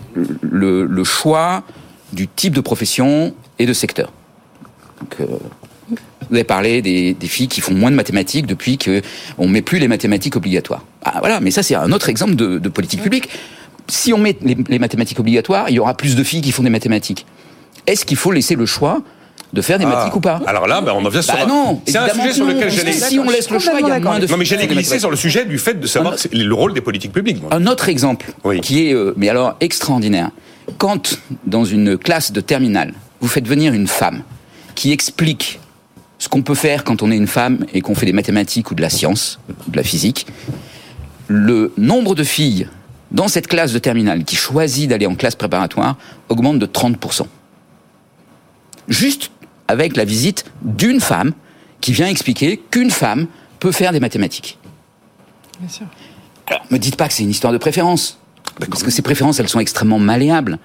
le, 0.41 0.85
le 0.85 1.03
choix 1.03 1.63
du 2.13 2.27
type 2.27 2.53
de 2.53 2.61
profession 2.61 3.35
et 3.59 3.65
de 3.65 3.73
secteur. 3.73 4.11
Donc, 4.99 5.15
euh, 5.19 5.25
vous 6.29 6.35
avez 6.35 6.43
parlé 6.43 6.81
des, 6.81 7.13
des 7.13 7.27
filles 7.27 7.47
qui 7.47 7.61
font 7.61 7.75
moins 7.75 7.91
de 7.91 7.95
mathématiques 7.95 8.47
depuis 8.47 8.79
que 8.79 9.03
on 9.37 9.47
met 9.47 9.61
plus 9.61 9.77
les 9.77 9.87
mathématiques 9.87 10.35
obligatoires. 10.35 10.83
Ah 11.03 11.17
voilà, 11.19 11.39
mais 11.39 11.51
ça 11.51 11.61
c'est 11.61 11.75
un 11.75 11.91
autre 11.91 12.09
exemple 12.09 12.35
de, 12.35 12.57
de 12.57 12.69
politique 12.69 13.03
publique. 13.03 13.29
Si 13.87 14.11
on 14.11 14.17
met 14.17 14.35
les, 14.41 14.57
les 14.67 14.79
mathématiques 14.79 15.19
obligatoires, 15.19 15.69
il 15.69 15.75
y 15.75 15.79
aura 15.79 15.93
plus 15.93 16.15
de 16.15 16.23
filles 16.23 16.41
qui 16.41 16.51
font 16.51 16.63
des 16.63 16.71
mathématiques. 16.71 17.27
Est-ce 17.85 18.05
qu'il 18.05 18.17
faut 18.17 18.31
laisser 18.31 18.55
le 18.55 18.65
choix 18.65 19.03
de 19.55 19.61
faire 19.61 19.79
des 19.79 19.85
Ah. 19.85 19.87
mathématiques 19.87 20.15
ou 20.17 20.19
pas? 20.21 20.41
Alors 20.45 20.67
là, 20.67 20.81
bah, 20.81 20.93
on 20.95 21.03
en 21.03 21.09
vient 21.09 21.21
sur. 21.21 21.33
Bah 21.33 21.41
un- 21.43 21.47
non, 21.47 21.81
C'est 21.87 21.97
un 21.97 22.09
sujet 22.09 22.33
sur 22.33 22.45
lequel 22.45 22.69
j'allais. 22.69 22.91
Si 22.91 23.17
on 23.17 23.23
laisse 23.29 23.49
le 23.49 23.57
choix, 23.59 23.73
il 23.79 23.87
y 23.87 23.91
a 23.91 23.99
moins 23.99 24.19
de 24.19 24.27
Non, 24.27 24.37
mais 24.37 24.45
j'allais 24.45 24.67
glisser 24.67 24.99
sur 24.99 25.09
le 25.09 25.15
sujet 25.15 25.45
du 25.45 25.57
fait 25.57 25.79
de 25.79 25.87
savoir 25.87 26.13
Un- 26.13 26.37
le 26.37 26.53
rôle 26.53 26.73
des 26.73 26.81
politiques 26.81 27.13
publiques. 27.13 27.41
moi. 27.41 27.53
Un 27.53 27.65
autre 27.67 27.89
exemple 27.89 28.33
Oui. 28.43 28.59
qui 28.61 28.87
est, 28.89 28.93
euh, 28.93 29.13
mais 29.17 29.29
alors 29.29 29.55
extraordinaire. 29.61 30.29
Quand 30.77 31.17
dans 31.47 31.63
une 31.63 31.97
classe 31.97 32.31
de 32.31 32.41
terminale, 32.41 32.93
vous 33.21 33.27
faites 33.27 33.47
venir 33.47 33.73
une 33.73 33.87
femme 33.87 34.23
qui 34.75 34.91
explique 34.91 35.59
ce 36.17 36.27
qu'on 36.27 36.41
peut 36.41 36.55
faire 36.55 36.83
quand 36.83 37.01
on 37.01 37.11
est 37.11 37.15
une 37.17 37.27
femme 37.27 37.65
et 37.73 37.81
qu'on 37.81 37.95
fait 37.95 38.05
des 38.05 38.13
mathématiques 38.13 38.71
ou 38.71 38.75
de 38.75 38.81
la 38.81 38.89
science, 38.89 39.39
de 39.67 39.77
la 39.77 39.83
physique, 39.83 40.27
le 41.27 41.71
nombre 41.77 42.13
de 42.15 42.23
filles 42.23 42.67
dans 43.11 43.27
cette 43.27 43.47
classe 43.47 43.71
de 43.73 43.79
terminale 43.79 44.23
qui 44.25 44.35
choisit 44.35 44.89
d'aller 44.89 45.05
en 45.05 45.15
classe 45.15 45.35
préparatoire 45.35 45.95
augmente 46.29 46.59
de 46.59 46.65
30%. 46.65 47.27
Juste 48.87 49.31
avec 49.67 49.95
la 49.95 50.05
visite 50.05 50.45
d'une 50.61 50.99
femme 50.99 51.33
qui 51.81 51.91
vient 51.91 52.07
expliquer 52.07 52.61
qu'une 52.71 52.91
femme 52.91 53.27
peut 53.59 53.71
faire 53.71 53.91
des 53.91 53.99
mathématiques. 53.99 54.57
Bien 55.59 55.69
sûr. 55.69 55.85
Alors, 56.47 56.63
me 56.69 56.77
dites 56.77 56.95
pas 56.95 57.07
que 57.07 57.13
c'est 57.13 57.23
une 57.23 57.29
histoire 57.29 57.53
de 57.53 57.57
préférence. 57.57 58.19
Parce 58.69 58.83
que 58.83 58.91
ces 58.91 59.01
préférences, 59.01 59.39
elles 59.39 59.49
sont 59.49 59.59
extrêmement 59.59 59.99
malléables. 59.99 60.59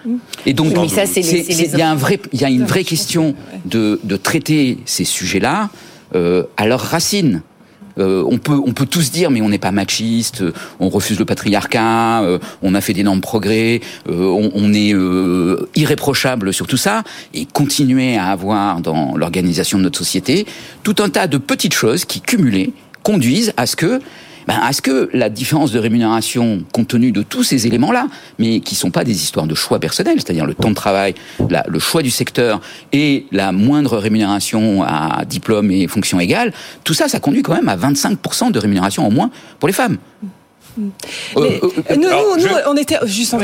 Et 0.47 0.53
donc, 0.53 0.73
il 0.77 1.79
y 1.79 1.83
a 1.83 1.91
un 1.91 1.95
vrai, 1.97 2.21
il 2.33 2.41
y 2.41 2.45
a 2.45 2.51
une 2.51 2.65
vraie 2.65 2.85
question 2.85 3.35
de, 3.65 3.99
de 4.05 4.17
traiter 4.17 4.79
ces 4.85 5.05
sujets-là 5.05 5.71
euh, 6.15 6.45
à 6.57 6.67
leurs 6.67 6.81
racines. 6.81 7.43
Euh, 7.99 8.25
on 8.29 8.39
peut, 8.39 8.61
on 8.65 8.73
peut 8.73 8.87
tous 8.87 9.11
dire, 9.11 9.31
mais 9.31 9.41
on 9.41 9.49
n'est 9.49 9.59
pas 9.59 9.73
machiste, 9.73 10.43
euh, 10.43 10.53
on 10.79 10.89
refuse 10.89 11.19
le 11.19 11.25
patriarcat, 11.25 12.23
euh, 12.23 12.39
on 12.63 12.75
a 12.75 12.81
fait 12.81 12.93
d'énormes 12.93 13.21
progrès, 13.21 13.81
on, 14.09 14.51
on 14.55 14.73
est 14.73 14.95
irréprochable 15.75 16.53
sur 16.53 16.67
tout 16.67 16.77
ça, 16.77 17.03
et 17.35 17.47
continuer 17.47 18.17
à 18.17 18.27
avoir 18.27 18.81
dans 18.81 19.17
l'organisation 19.17 19.79
de 19.79 19.85
notre 19.85 19.99
société 19.99 20.47
tout 20.83 20.97
un 21.01 21.09
tas 21.09 21.27
de 21.27 21.39
petites 21.39 21.75
choses 21.75 22.05
qui, 22.05 22.21
cumulées, 22.21 22.73
conduisent 23.03 23.53
à 23.57 23.67
ce 23.67 23.77
que 23.77 24.01
ben, 24.51 24.69
est-ce 24.69 24.83
que 24.83 25.09
la 25.13 25.29
différence 25.29 25.71
de 25.71 25.79
rémunération, 25.79 26.65
compte 26.73 26.89
tenu 26.89 27.13
de 27.13 27.23
tous 27.23 27.45
ces 27.45 27.69
éléments-là, 27.69 28.09
mais 28.41 28.59
qui 28.59 28.75
sont 28.75 28.91
pas 28.91 29.05
des 29.05 29.13
histoires 29.23 29.47
de 29.47 29.55
choix 29.55 29.79
personnels, 29.79 30.17
c'est-à-dire 30.17 30.45
le 30.45 30.55
temps 30.55 30.71
de 30.71 30.75
travail, 30.75 31.15
le 31.39 31.79
choix 31.79 32.03
du 32.03 32.11
secteur 32.11 32.61
et 32.93 33.27
la 33.31 33.53
moindre 33.53 33.97
rémunération 33.97 34.83
à 34.83 35.25
diplôme 35.25 35.71
et 35.71 35.87
fonction 35.87 36.19
égale, 36.19 36.53
tout 36.83 36.95
ça, 36.95 37.07
ça 37.07 37.21
conduit 37.21 37.43
quand 37.43 37.55
même 37.55 37.69
à 37.69 37.77
25% 37.77 38.51
de 38.51 38.59
rémunération 38.59 39.07
en 39.07 39.13
moins 39.13 39.31
pour 39.61 39.69
les 39.69 39.73
femmes. 39.73 39.99
Mais, 40.77 41.61
euh, 41.91 41.97
nous, 41.97 42.07
alors, 42.09 42.25
nous, 42.37 42.43
je- 42.43 42.49
nous, 42.49 42.55
on 42.69 42.77
était 42.77 42.97
juste 43.05 43.35
en 43.35 43.39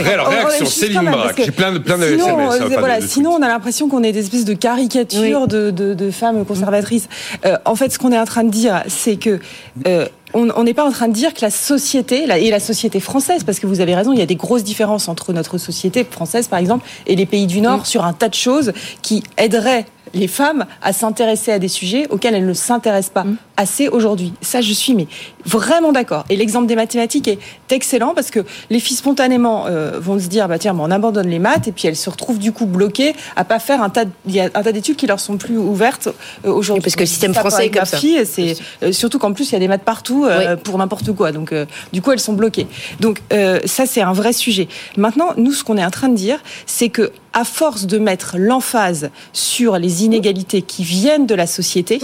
réaction, 0.45 0.67
Céline 0.67 0.99
Braque. 1.13 1.43
J'ai 1.45 1.51
plein 1.51 1.73
de- 1.73 1.79
plein 1.79 1.99
de 1.99 2.07
sinon, 2.07 2.27
SMS, 2.53 2.73
euh, 2.73 2.79
voilà, 2.79 3.01
de- 3.01 3.07
sinon, 3.07 3.31
on 3.33 3.43
a 3.43 3.49
l'impression 3.49 3.89
qu'on 3.89 4.03
est 4.03 4.13
des 4.13 4.21
espèces 4.21 4.45
de 4.45 4.55
caricatures 4.55 5.47
de, 5.49 5.71
de, 5.71 5.95
de 5.95 6.11
femmes 6.11 6.45
conservatrices. 6.45 7.09
Euh, 7.45 7.57
en 7.65 7.75
fait, 7.75 7.93
ce 7.93 7.99
qu'on 7.99 8.13
est 8.13 8.19
en 8.19 8.25
train 8.25 8.45
de 8.45 8.51
dire, 8.51 8.83
c'est 8.89 9.17
que 9.17 9.39
euh, 9.87 10.07
on 10.35 10.65
n'est 10.65 10.75
pas 10.75 10.85
en 10.85 10.91
train 10.91 11.09
de 11.09 11.15
dire 11.15 11.33
que 11.33 11.41
la 11.41 11.51
société, 11.51 12.25
et 12.25 12.51
la 12.51 12.61
société 12.61 13.01
française, 13.01 13.43
parce 13.45 13.59
que 13.59 13.67
vous 13.67 13.81
avez 13.81 13.95
raison, 13.95 14.13
il 14.13 14.19
y 14.19 14.23
a 14.23 14.27
des 14.27 14.37
grosses 14.37 14.65
différences 14.65 15.09
entre 15.09 15.33
notre 15.33 15.57
société 15.57 16.05
française, 16.09 16.47
par 16.49 16.59
exemple, 16.59 16.85
et 17.07 17.17
les 17.17 17.25
pays 17.27 17.47
du 17.47 17.61
Nord 17.63 17.87
sur 17.87 18.05
un 18.05 18.13
tas 18.13 18.29
de 18.29 18.35
choses 18.35 18.73
qui 19.01 19.23
aideraient 19.39 19.87
les 20.15 20.29
femmes 20.29 20.67
à 20.83 20.93
s'intéresser 20.93 21.53
à 21.53 21.59
des 21.59 21.69
sujets 21.69 22.07
auxquels 22.11 22.35
elles 22.35 22.47
ne 22.47 22.53
s'intéressent 22.55 23.13
pas 23.13 23.25
assez 23.57 23.89
aujourd'hui. 23.89 24.33
Ça, 24.43 24.61
je 24.61 24.73
suis 24.73 24.95
mais 24.95 25.07
vraiment 25.45 25.93
d'accord. 25.93 26.25
Et 26.29 26.37
l'exemple 26.37 26.67
des 26.67 26.77
mathématiques 26.77 27.29
est 27.29 27.39
excellent 27.71 28.13
parce 28.15 28.31
que 28.31 28.41
les 28.71 28.81
filles 28.81 28.97
spontanément 28.97 29.67
euh, 29.67 29.99
vont 29.99 30.19
se 30.19 30.27
dire 30.27 30.47
bah 30.49 30.59
tiens, 30.59 30.73
mais 30.75 30.83
on 30.83 30.91
abandonne 30.91 31.29
les 31.29 31.39
maths 31.39 31.67
et 31.69 31.73
puis 31.73 31.89
elles 31.89 31.97
se 31.97 32.09
retrouvent 32.11 32.39
du 32.39 32.53
coup 32.53 32.67
bloquées 32.67 33.15
à 33.35 33.45
pas 33.45 33.59
faire 33.59 33.83
un 33.83 33.89
tas 33.91 34.05
de- 34.05 34.11
il 34.27 34.35
y 34.35 34.41
a 34.41 34.45
un 34.55 34.63
tas 34.63 34.73
d'études 34.73 34.97
qui 34.97 35.07
leur 35.07 35.21
sont 35.21 35.37
plus 35.39 35.57
ouvertes 35.59 36.09
euh, 36.45 36.51
aujourd'hui. 36.53 36.83
Parce 36.83 36.97
que 36.97 37.01
le 37.01 37.07
système 37.07 37.35
Ça, 37.35 37.41
français 37.41 37.67
est 37.67 37.71
comme 37.71 37.85
ça. 37.85 37.97
fille, 37.99 38.21
c'est 38.27 38.57
euh, 38.83 38.93
surtout 38.93 39.19
qu'en 39.19 39.33
plus 39.33 39.51
il 39.51 39.53
y 39.53 39.57
a 39.57 39.61
des 39.61 39.69
maths 39.69 39.83
partout 39.85 40.25
euh, 40.27 40.57
pour 40.57 40.77
n'importe 40.79 41.13
quoi. 41.13 41.33
Donc 41.33 41.53
du 41.93 42.03
coup 42.03 42.13
elles 42.13 42.21
sont 42.21 42.35
bloquées. 42.35 42.67
Donc 43.01 43.21
ça 43.65 43.87
c'est 43.87 44.03
un 44.03 44.13
vrai 44.13 44.33
sujet. 44.33 44.69
Maintenant 44.97 45.31
nous 45.37 45.53
ce 45.53 45.65
qu'on 45.65 45.77
est 45.79 45.85
en 45.85 45.91
train 45.91 46.09
de 46.09 46.17
dire 46.17 46.39
c'est 46.67 46.89
que 46.89 47.11
à 47.37 47.45
force 47.45 47.87
de 47.87 47.99
mettre 47.99 48.37
l'emphase 48.39 49.11
sur 49.35 49.79
les 49.79 50.05
inégalités 50.05 50.63
qui 50.63 50.83
viennent 50.85 51.27
de 51.27 51.35
la 51.35 51.47
société, 51.47 52.01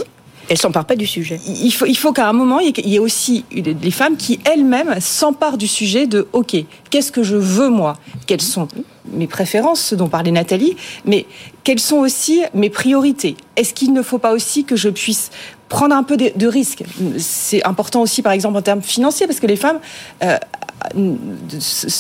Elle 0.51 0.59
s'empare 0.59 0.85
pas 0.85 0.97
du 0.97 1.07
sujet. 1.07 1.41
il 1.47 1.71
faut, 1.73 1.87
il 1.87 1.97
faut 1.97 2.13
qu'à 2.13 2.29
un 2.29 2.33
moment, 2.35 2.59
il 2.61 2.77
y 2.87 2.97
ait- 2.97 2.99
aussi 2.99 3.45
des 3.51 3.91
femmes 3.91 4.17
qui 4.19 4.41
elles-mêmes 4.45 5.01
s'emparent 5.01 5.57
du 5.57 5.69
sujet 5.69 6.07
de 6.07 6.29
OK, 6.35 6.55
qu'est-ce 6.91 7.13
que 7.13 7.23
je 7.23 7.37
veux 7.37 7.71
moi? 7.71 7.97
Quelles 8.27 8.43
sont 8.43 8.69
mes 9.13 9.27
préférences, 9.27 9.81
ce 9.81 9.95
dont 9.95 10.09
parlait 10.09 10.33
Nathalie, 10.33 10.77
mais 11.07 11.25
quelles 11.65 11.81
sont 11.81 11.97
aussi 11.99 12.43
mes 12.53 12.69
priorités? 12.71 13.37
Est-ce 13.57 13.73
qu'il 13.73 13.93
ne 13.95 14.03
faut 14.03 14.19
pas 14.19 14.33
aussi 14.33 14.65
que 14.65 14.77
je 14.77 14.91
puisse 14.91 15.31
prendre 15.73 15.95
un 15.97 16.03
peu 16.03 16.17
de, 16.17 16.31
de 16.37 16.47
risques 16.47 16.85
C'est 17.19 17.65
important 17.65 18.03
aussi, 18.03 18.21
par 18.23 18.33
exemple, 18.33 18.57
en 18.59 18.63
termes 18.63 18.83
financiers, 18.83 19.27
parce 19.27 19.41
que 19.41 19.47
les 19.47 19.57
femmes, 19.57 19.79
euh, 20.23 20.37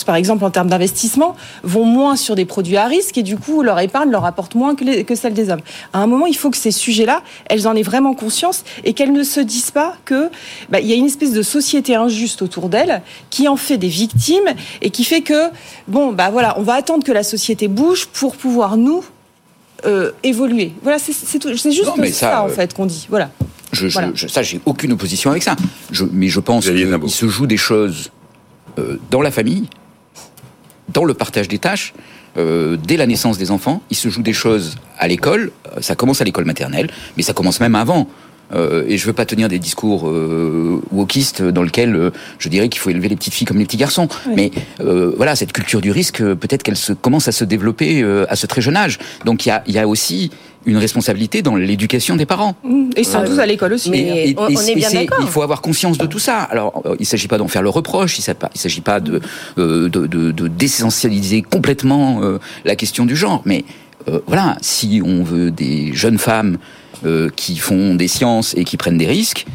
par 0.06 0.16
exemple, 0.16 0.44
en 0.44 0.50
termes 0.50 0.68
d'investissement, 0.68 1.34
vont 1.62 1.84
moins 1.84 2.16
sur 2.16 2.34
des 2.34 2.44
produits 2.44 2.76
à 2.76 2.86
risque 2.86 3.16
et 3.18 3.22
du 3.22 3.36
coup, 3.36 3.62
leur 3.62 3.78
épargne 3.80 4.10
leur 4.10 4.24
apporte 4.24 4.54
moins 4.54 4.74
que, 4.74 4.84
les- 4.84 5.04
que 5.04 5.14
celle 5.14 5.34
des 5.34 5.50
hommes. 5.50 5.60
À 5.92 5.98
un 6.00 6.06
moment, 6.06 6.26
il 6.26 6.36
faut 6.36 6.50
que 6.50 6.56
ces 6.56 6.70
sujets-là, 6.72 7.22
elles 7.48 7.66
en 7.68 7.74
aient 7.74 7.82
vraiment 7.82 8.14
conscience 8.14 8.64
et 8.84 8.92
qu'elles 8.92 9.12
ne 9.12 9.22
se 9.22 9.40
disent 9.40 9.70
pas 9.70 9.94
que 10.04 10.30
bah, 10.68 10.80
il 10.80 10.86
y 10.88 10.92
a 10.92 10.96
une 10.96 11.06
espèce 11.06 11.32
de 11.32 11.42
société 11.42 11.94
injuste 11.94 12.42
autour 12.42 12.68
d'elles 12.68 13.02
qui 13.30 13.48
en 13.48 13.56
fait 13.56 13.78
des 13.78 13.88
victimes 13.88 14.48
et 14.80 14.90
qui 14.90 15.04
fait 15.04 15.22
que 15.22 15.48
bon, 15.88 16.12
bah 16.12 16.30
voilà, 16.30 16.58
on 16.58 16.62
va 16.62 16.74
attendre 16.74 17.04
que 17.04 17.12
la 17.12 17.22
société 17.22 17.68
bouge 17.68 18.06
pour 18.06 18.36
pouvoir 18.36 18.76
nous 18.76 19.04
euh, 19.86 20.12
évoluer. 20.22 20.72
Voilà, 20.82 20.98
c'est 20.98 21.12
juste 21.12 21.86
Non, 21.96 22.04
ça, 22.06 22.12
ça, 22.12 22.42
en 22.42 22.46
euh, 22.48 22.52
fait 22.52 22.72
qu'on 22.74 22.86
dit. 22.86 23.06
Voilà. 23.08 23.30
Je, 23.72 23.88
je- 23.88 23.92
Voilà. 23.94 24.10
je- 24.14 24.26
ça, 24.28 24.42
j'ai 24.42 24.60
aucune 24.66 24.92
opposition 24.92 25.30
avec 25.30 25.42
ça. 25.42 25.56
Je, 25.90 26.04
mais 26.12 26.28
je 26.28 26.40
pense 26.40 26.66
qu'il 26.66 27.10
se 27.10 27.28
joue 27.28 27.46
des 27.46 27.56
choses 27.56 28.10
euh, 28.78 28.96
dans 29.10 29.22
la 29.22 29.30
famille, 29.30 29.68
dans 30.92 31.04
le 31.04 31.14
partage 31.14 31.48
des 31.48 31.58
tâches, 31.58 31.94
euh, 32.36 32.76
dès 32.86 32.96
la 32.96 33.06
naissance 33.06 33.38
des 33.38 33.50
enfants. 33.50 33.82
Il 33.90 33.96
se 33.96 34.08
joue 34.08 34.22
des 34.22 34.32
choses 34.32 34.76
à 34.98 35.08
l'école. 35.08 35.52
Euh, 35.76 35.80
Ça 35.80 35.94
commence 35.94 36.20
à 36.20 36.24
l'école 36.24 36.44
maternelle, 36.44 36.88
mais 37.16 37.22
ça 37.22 37.32
commence 37.32 37.60
même 37.60 37.74
avant. 37.74 38.08
Euh, 38.54 38.84
et 38.86 38.98
je 38.98 39.06
veux 39.06 39.14
pas 39.14 39.24
tenir 39.24 39.48
des 39.48 39.58
discours 39.58 40.06
euh, 40.10 40.82
wokistes 40.90 41.40
dans 41.42 41.62
lesquels 41.62 41.96
euh, 41.96 42.10
je 42.38 42.50
dirais 42.50 42.68
qu'il 42.68 42.80
faut 42.82 42.90
élever 42.90 43.08
les 43.08 43.16
petites 43.16 43.32
filles 43.32 43.46
comme 43.46 43.58
les 43.58 43.64
petits 43.64 43.78
garçons. 43.78 44.08
Mais 44.36 44.50
euh, 44.80 45.14
voilà, 45.16 45.34
cette 45.36 45.52
culture 45.54 45.80
du 45.80 45.90
risque, 45.90 46.18
peut-être 46.22 46.62
qu'elle 46.62 46.76
se 46.76 46.92
commence 46.92 47.28
à 47.28 47.32
se 47.32 47.44
développer 47.44 48.02
euh, 48.02 48.26
à 48.28 48.36
ce 48.36 48.46
très 48.46 48.60
jeune 48.60 48.76
âge. 48.76 48.98
Donc 49.24 49.46
il 49.46 49.48
y 49.48 49.52
a, 49.52 49.62
il 49.66 49.72
y 49.74 49.78
a 49.78 49.88
aussi 49.88 50.30
une 50.66 50.76
responsabilité 50.76 51.42
dans 51.42 51.56
l'éducation 51.56 52.16
des 52.16 52.26
parents. 52.26 52.54
Et 52.96 53.04
sans 53.04 53.22
Euh, 53.22 53.26
doute 53.28 53.38
à 53.38 53.46
l'école 53.46 53.72
aussi. 53.74 53.90
mais- 53.90 54.34
on- 54.38 54.44
on 54.44 54.48
est 54.60 54.74
bien 54.74 54.90
d'accord. 54.90 55.18
Il 55.22 55.28
faut 55.28 55.42
avoir 55.42 55.60
conscience 55.62 55.98
de 55.98 56.06
tout 56.06 56.18
ça. 56.18 56.38
Alors, 56.42 56.82
euh, 56.86 56.94
il 56.98 57.02
ne 57.02 57.06
s'agit 57.06 57.28
pas 57.28 57.38
d'en 57.38 57.48
faire 57.48 57.62
le 57.62 57.68
reproche, 57.68 58.18
il 58.18 58.24
ne 58.28 58.34
s'agit 58.54 58.80
pas 58.80 59.00
de, 59.00 59.20
euh, 59.58 59.88
de, 59.88 60.06
de, 60.06 60.30
de 60.30 60.48
désessentialiser 60.48 61.42
complètement 61.42 62.20
euh, 62.22 62.38
la 62.64 62.76
question 62.76 63.04
du 63.06 63.16
genre. 63.16 63.42
Mais 63.44 63.64
euh, 64.08 64.20
voilà, 64.26 64.56
si 64.60 65.00
on 65.04 65.22
veut 65.22 65.50
des 65.50 65.92
jeunes 65.94 66.18
femmes 66.18 66.58
euh, 67.04 67.30
qui 67.34 67.56
font 67.56 67.94
des 67.94 68.08
sciences 68.08 68.54
et 68.56 68.64
qui 68.64 68.76
prennent 68.76 68.98
des 68.98 69.06
risques, 69.06 69.46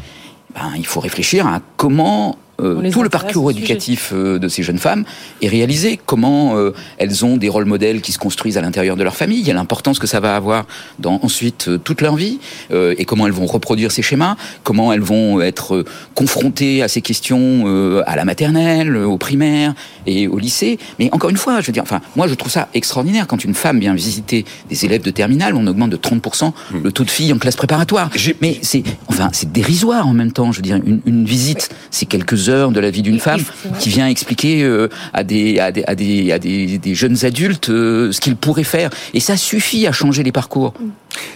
ben, 0.54 0.72
il 0.76 0.86
faut 0.86 1.00
réfléchir 1.00 1.46
à 1.46 1.60
comment 1.76 2.36
euh, 2.60 2.90
tout 2.90 3.02
le 3.02 3.08
parcours 3.08 3.50
éducatif 3.50 4.12
euh, 4.12 4.38
de 4.38 4.48
ces 4.48 4.62
jeunes 4.62 4.78
femmes 4.78 5.04
est 5.42 5.48
réalisé, 5.48 5.98
comment 6.04 6.56
euh, 6.56 6.72
elles 6.98 7.24
ont 7.24 7.36
des 7.36 7.48
rôles 7.48 7.64
modèles 7.66 8.00
qui 8.00 8.12
se 8.12 8.18
construisent 8.18 8.58
à 8.58 8.60
l'intérieur 8.60 8.96
de 8.96 9.04
leur 9.04 9.16
famille, 9.16 9.38
il 9.40 9.46
y 9.46 9.50
a 9.50 9.54
l'importance 9.54 9.98
que 9.98 10.06
ça 10.06 10.20
va 10.20 10.34
avoir 10.34 10.66
dans 10.98 11.20
ensuite 11.22 11.68
euh, 11.68 11.78
toute 11.78 12.00
leur 12.00 12.16
vie, 12.16 12.38
euh, 12.70 12.94
et 12.98 13.04
comment 13.04 13.26
elles 13.26 13.32
vont 13.32 13.46
reproduire 13.46 13.92
ces 13.92 14.02
schémas, 14.02 14.36
comment 14.64 14.92
elles 14.92 15.00
vont 15.00 15.40
être 15.40 15.76
euh, 15.76 15.84
confrontées 16.14 16.82
à 16.82 16.88
ces 16.88 17.00
questions 17.00 17.64
euh, 17.66 18.02
à 18.06 18.16
la 18.16 18.24
maternelle, 18.24 18.96
euh, 18.96 19.04
au 19.04 19.18
primaire 19.18 19.74
et 20.06 20.26
au 20.26 20.38
lycée. 20.38 20.78
Mais 20.98 21.08
encore 21.12 21.30
une 21.30 21.36
fois, 21.36 21.60
je 21.60 21.66
veux 21.66 21.72
dire, 21.72 21.82
enfin, 21.82 22.00
moi 22.16 22.26
je 22.28 22.34
trouve 22.34 22.50
ça 22.50 22.68
extraordinaire 22.74 23.26
quand 23.26 23.44
une 23.44 23.54
femme 23.54 23.78
vient 23.78 23.94
visiter 23.94 24.44
des 24.68 24.84
élèves 24.84 25.02
de 25.02 25.10
terminale, 25.10 25.54
on 25.54 25.66
augmente 25.66 25.90
de 25.90 25.96
30% 25.96 26.52
le 26.82 26.92
taux 26.92 27.04
de 27.04 27.10
filles 27.10 27.32
en 27.32 27.38
classe 27.38 27.56
préparatoire. 27.56 28.10
Mais 28.40 28.58
c'est, 28.62 28.82
enfin, 29.06 29.30
c'est 29.32 29.52
dérisoire 29.52 30.06
en 30.06 30.12
même 30.12 30.32
temps. 30.32 30.52
Je 30.52 30.58
veux 30.58 30.62
dire, 30.62 30.76
une, 30.84 31.00
une 31.06 31.24
visite, 31.24 31.70
c'est 31.90 32.06
quelques 32.06 32.47
heures 32.48 32.70
de 32.70 32.80
la 32.80 32.90
vie 32.90 33.02
d'une 33.02 33.20
femme 33.20 33.40
qui 33.78 33.88
vient 33.88 34.08
expliquer 34.08 34.62
euh, 34.62 34.88
à 35.12 35.24
des 35.24 35.58
à 35.58 35.72
des 35.72 35.84
à 35.86 35.94
des, 35.94 36.32
à 36.32 36.38
des, 36.38 36.78
des 36.78 36.94
jeunes 36.94 37.24
adultes 37.24 37.70
euh, 37.70 38.12
ce 38.12 38.20
qu'ils 38.20 38.36
pourraient 38.36 38.64
faire. 38.64 38.90
Et 39.14 39.20
ça 39.20 39.36
suffit 39.36 39.86
à 39.86 39.92
changer 39.92 40.22
les 40.22 40.32
parcours. 40.32 40.74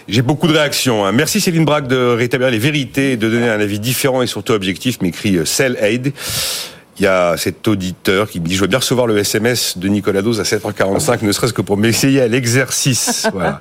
J'ai 0.08 0.22
beaucoup 0.22 0.46
de 0.48 0.52
réactions. 0.52 1.04
hein. 1.04 1.12
Merci 1.12 1.40
Céline 1.40 1.64
Braque 1.64 1.88
de 1.88 1.96
rétablir 2.14 2.50
les 2.50 2.58
vérités 2.58 3.12
et 3.12 3.16
de 3.16 3.28
donner 3.28 3.48
un 3.48 3.60
avis 3.60 3.78
différent 3.80 4.22
et 4.22 4.26
surtout 4.26 4.52
objectif, 4.52 5.00
m'écrit 5.00 5.36
euh, 5.36 5.44
Cell 5.44 5.76
Aid. 5.80 6.12
Il 6.98 7.04
y 7.04 7.06
a 7.06 7.36
cet 7.38 7.66
auditeur 7.68 8.28
qui 8.28 8.38
me 8.38 8.46
dit, 8.46 8.54
je 8.54 8.60
veux 8.60 8.66
bien 8.66 8.78
recevoir 8.78 9.06
le 9.06 9.16
SMS 9.16 9.78
de 9.78 9.88
Nicolas 9.88 10.20
Dose 10.20 10.40
à 10.40 10.42
7h45, 10.42 11.24
ne 11.24 11.32
serait-ce 11.32 11.54
que 11.54 11.62
pour 11.62 11.76
m'essayer 11.76 12.20
à 12.20 12.28
l'exercice. 12.28 13.26
Voilà. 13.32 13.60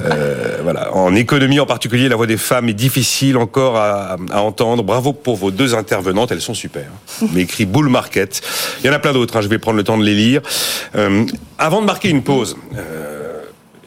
Euh, 0.00 0.60
voilà. 0.62 0.94
En 0.94 1.14
économie 1.14 1.60
en 1.60 1.66
particulier, 1.66 2.08
la 2.08 2.16
voix 2.16 2.26
des 2.26 2.36
femmes 2.36 2.68
est 2.68 2.74
difficile 2.74 3.36
encore 3.36 3.76
à, 3.76 4.16
à 4.30 4.40
entendre. 4.40 4.82
Bravo 4.82 5.12
pour 5.12 5.36
vos 5.36 5.50
deux 5.50 5.74
intervenantes, 5.74 6.32
elles 6.32 6.40
sont 6.40 6.54
super. 6.54 6.84
M'écrit 7.32 7.66
Bull 7.66 7.88
Market. 7.88 8.40
Il 8.80 8.86
y 8.86 8.90
en 8.90 8.92
a 8.92 8.98
plein 8.98 9.12
d'autres, 9.12 9.36
hein, 9.36 9.40
je 9.40 9.48
vais 9.48 9.58
prendre 9.58 9.76
le 9.76 9.84
temps 9.84 9.98
de 9.98 10.04
les 10.04 10.14
lire. 10.14 10.42
Euh, 10.94 11.26
avant 11.58 11.80
de 11.80 11.86
marquer 11.86 12.08
une 12.08 12.22
pause, 12.22 12.56
euh, 12.76 13.23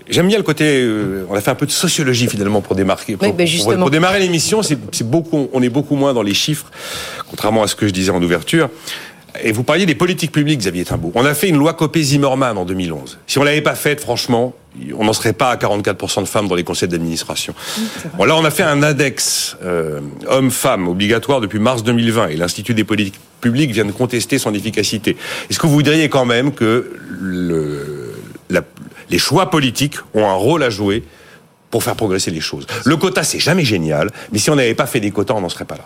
J'aime 0.09 0.27
bien 0.27 0.37
le 0.37 0.43
côté. 0.43 0.81
euh, 0.81 1.25
on 1.29 1.35
a 1.35 1.41
fait 1.41 1.51
un 1.51 1.55
peu 1.55 1.65
de 1.65 1.71
sociologie 1.71 2.27
finalement 2.27 2.61
pour 2.61 2.75
démarquer. 2.75 3.15
Pour, 3.17 3.27
Oui, 3.27 3.33
ben, 3.33 3.45
pour- 3.45 3.47
justement. 3.51 3.77
pour 3.77 3.89
démarrer 3.89 4.19
l'émission, 4.19 4.61
c'est 4.63 4.77
beaucoup. 5.03 5.49
On 5.53 5.61
est 5.61 5.69
beaucoup 5.69 5.95
moins 5.95 6.13
dans 6.13 6.23
les 6.23 6.33
chiffres, 6.33 6.65
contrairement 7.29 7.63
à 7.63 7.67
ce 7.67 7.75
que 7.75 7.87
je 7.87 7.93
disais 7.93 8.11
en 8.11 8.21
ouverture. 8.21 8.69
Et 9.43 9.51
vous 9.51 9.61
parliez 9.63 9.85
des 9.85 9.93
politiques 9.93 10.31
publiques, 10.31 10.59
Xavier 10.61 10.83
Timbaud. 10.83 11.11
On 11.13 11.23
a 11.23 11.35
fait 11.35 11.47
une 11.49 11.57
loi 11.57 11.73
Copé-Zimmermann 11.73 12.57
en 12.57 12.65
2011. 12.65 13.19
Si 13.27 13.37
on 13.37 13.43
l'avait 13.43 13.61
pas 13.61 13.75
faite, 13.75 14.01
franchement, 14.01 14.55
on 14.97 15.03
n'en 15.03 15.13
serait 15.13 15.33
pas 15.33 15.51
à 15.51 15.57
44% 15.57 16.21
de 16.21 16.27
femmes 16.27 16.47
dans 16.47 16.55
les 16.55 16.63
conseils 16.63 16.89
d'administration. 16.89 17.53
Bon, 18.17 18.23
là, 18.25 18.35
on 18.35 18.43
a 18.45 18.49
fait 18.49 18.63
un 18.63 18.81
index 18.81 19.55
euh, 19.63 19.99
homme-femme 20.27 20.87
obligatoire 20.87 21.39
depuis 21.39 21.59
mars 21.59 21.83
2020 21.83 22.29
et 22.29 22.35
l'Institut 22.37 22.73
des 22.73 22.83
politiques 22.83 23.19
publiques 23.39 23.71
vient 23.71 23.85
de 23.85 23.91
contester 23.91 24.39
son 24.39 24.55
efficacité. 24.55 25.15
Est-ce 25.51 25.59
que 25.59 25.67
vous 25.67 25.73
voudriez 25.73 26.09
quand 26.09 26.25
même 26.25 26.51
que 26.51 26.91
le, 27.19 28.15
la- 28.49 28.61
les 29.09 29.17
choix 29.19 29.49
politiques 29.49 29.95
ont 30.13 30.25
un 30.27 30.33
rôle 30.33 30.63
à 30.63 30.69
jouer 30.69 31.03
pour 31.69 31.83
faire 31.83 31.95
progresser 31.95 32.31
les 32.31 32.39
choses. 32.39 32.65
Le 32.85 32.95
quota, 32.95 33.23
c'est 33.23 33.39
jamais 33.39 33.65
génial, 33.65 34.09
mais 34.31 34.39
si 34.39 34.49
on 34.49 34.55
n'avait 34.55 34.73
pas 34.73 34.85
fait 34.85 34.99
des 35.01 35.11
quotas, 35.11 35.33
on 35.33 35.41
n'en 35.41 35.49
serait 35.49 35.65
pas 35.65 35.75
là. 35.75 35.83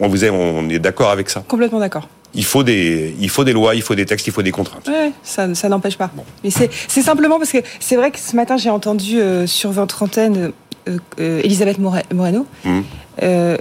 On 0.00 0.08
vous 0.08 0.24
est, 0.24 0.30
on 0.30 0.68
est 0.68 0.80
d'accord 0.80 1.10
avec 1.10 1.30
ça. 1.30 1.44
Complètement 1.46 1.78
d'accord. 1.78 2.08
Il 2.34 2.44
faut 2.44 2.62
des, 2.64 3.14
il 3.20 3.28
faut 3.28 3.44
des 3.44 3.52
lois, 3.52 3.74
il 3.74 3.82
faut 3.82 3.94
des 3.94 4.06
textes, 4.06 4.26
il 4.26 4.32
faut 4.32 4.42
des 4.42 4.50
contraintes. 4.50 4.88
Ouais, 4.88 5.12
ça, 5.22 5.54
ça 5.54 5.68
n'empêche 5.68 5.96
pas. 5.98 6.10
Mais 6.42 6.50
c'est 6.50 6.70
c'est 6.88 7.02
simplement 7.02 7.38
parce 7.38 7.52
que 7.52 7.58
c'est 7.78 7.94
vrai 7.96 8.10
que 8.10 8.18
ce 8.18 8.34
matin, 8.34 8.56
j'ai 8.56 8.70
entendu 8.70 9.20
euh, 9.20 9.46
sur 9.46 9.70
votre 9.70 10.02
antenne 10.02 10.50
euh, 10.88 10.98
euh, 11.20 11.40
Elisabeth 11.44 11.78
More- 11.78 12.02
Moreno, 12.12 12.46
Mhm. 12.64 12.84
euh, 13.22 13.58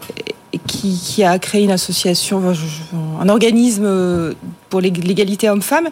qui, 0.67 0.97
qui 0.99 1.23
a 1.23 1.37
créé 1.37 1.63
une 1.63 1.71
association, 1.71 2.41
un 3.21 3.29
organisme 3.29 3.83
euh, 3.85 4.33
pour 4.71 4.81
l'égalité 4.81 5.49
homme-femme 5.49 5.89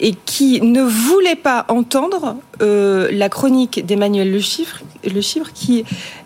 et 0.00 0.14
qui 0.26 0.60
ne 0.60 0.82
voulait 0.82 1.36
pas 1.36 1.66
entendre 1.68 2.36
euh, 2.62 3.08
la 3.12 3.28
chronique 3.28 3.86
d'Emmanuel 3.86 4.32
Le 4.32 4.40
Chiffre, 4.40 4.80
Le 5.04 5.20
Chiffre 5.20 5.50
qui 5.54 5.84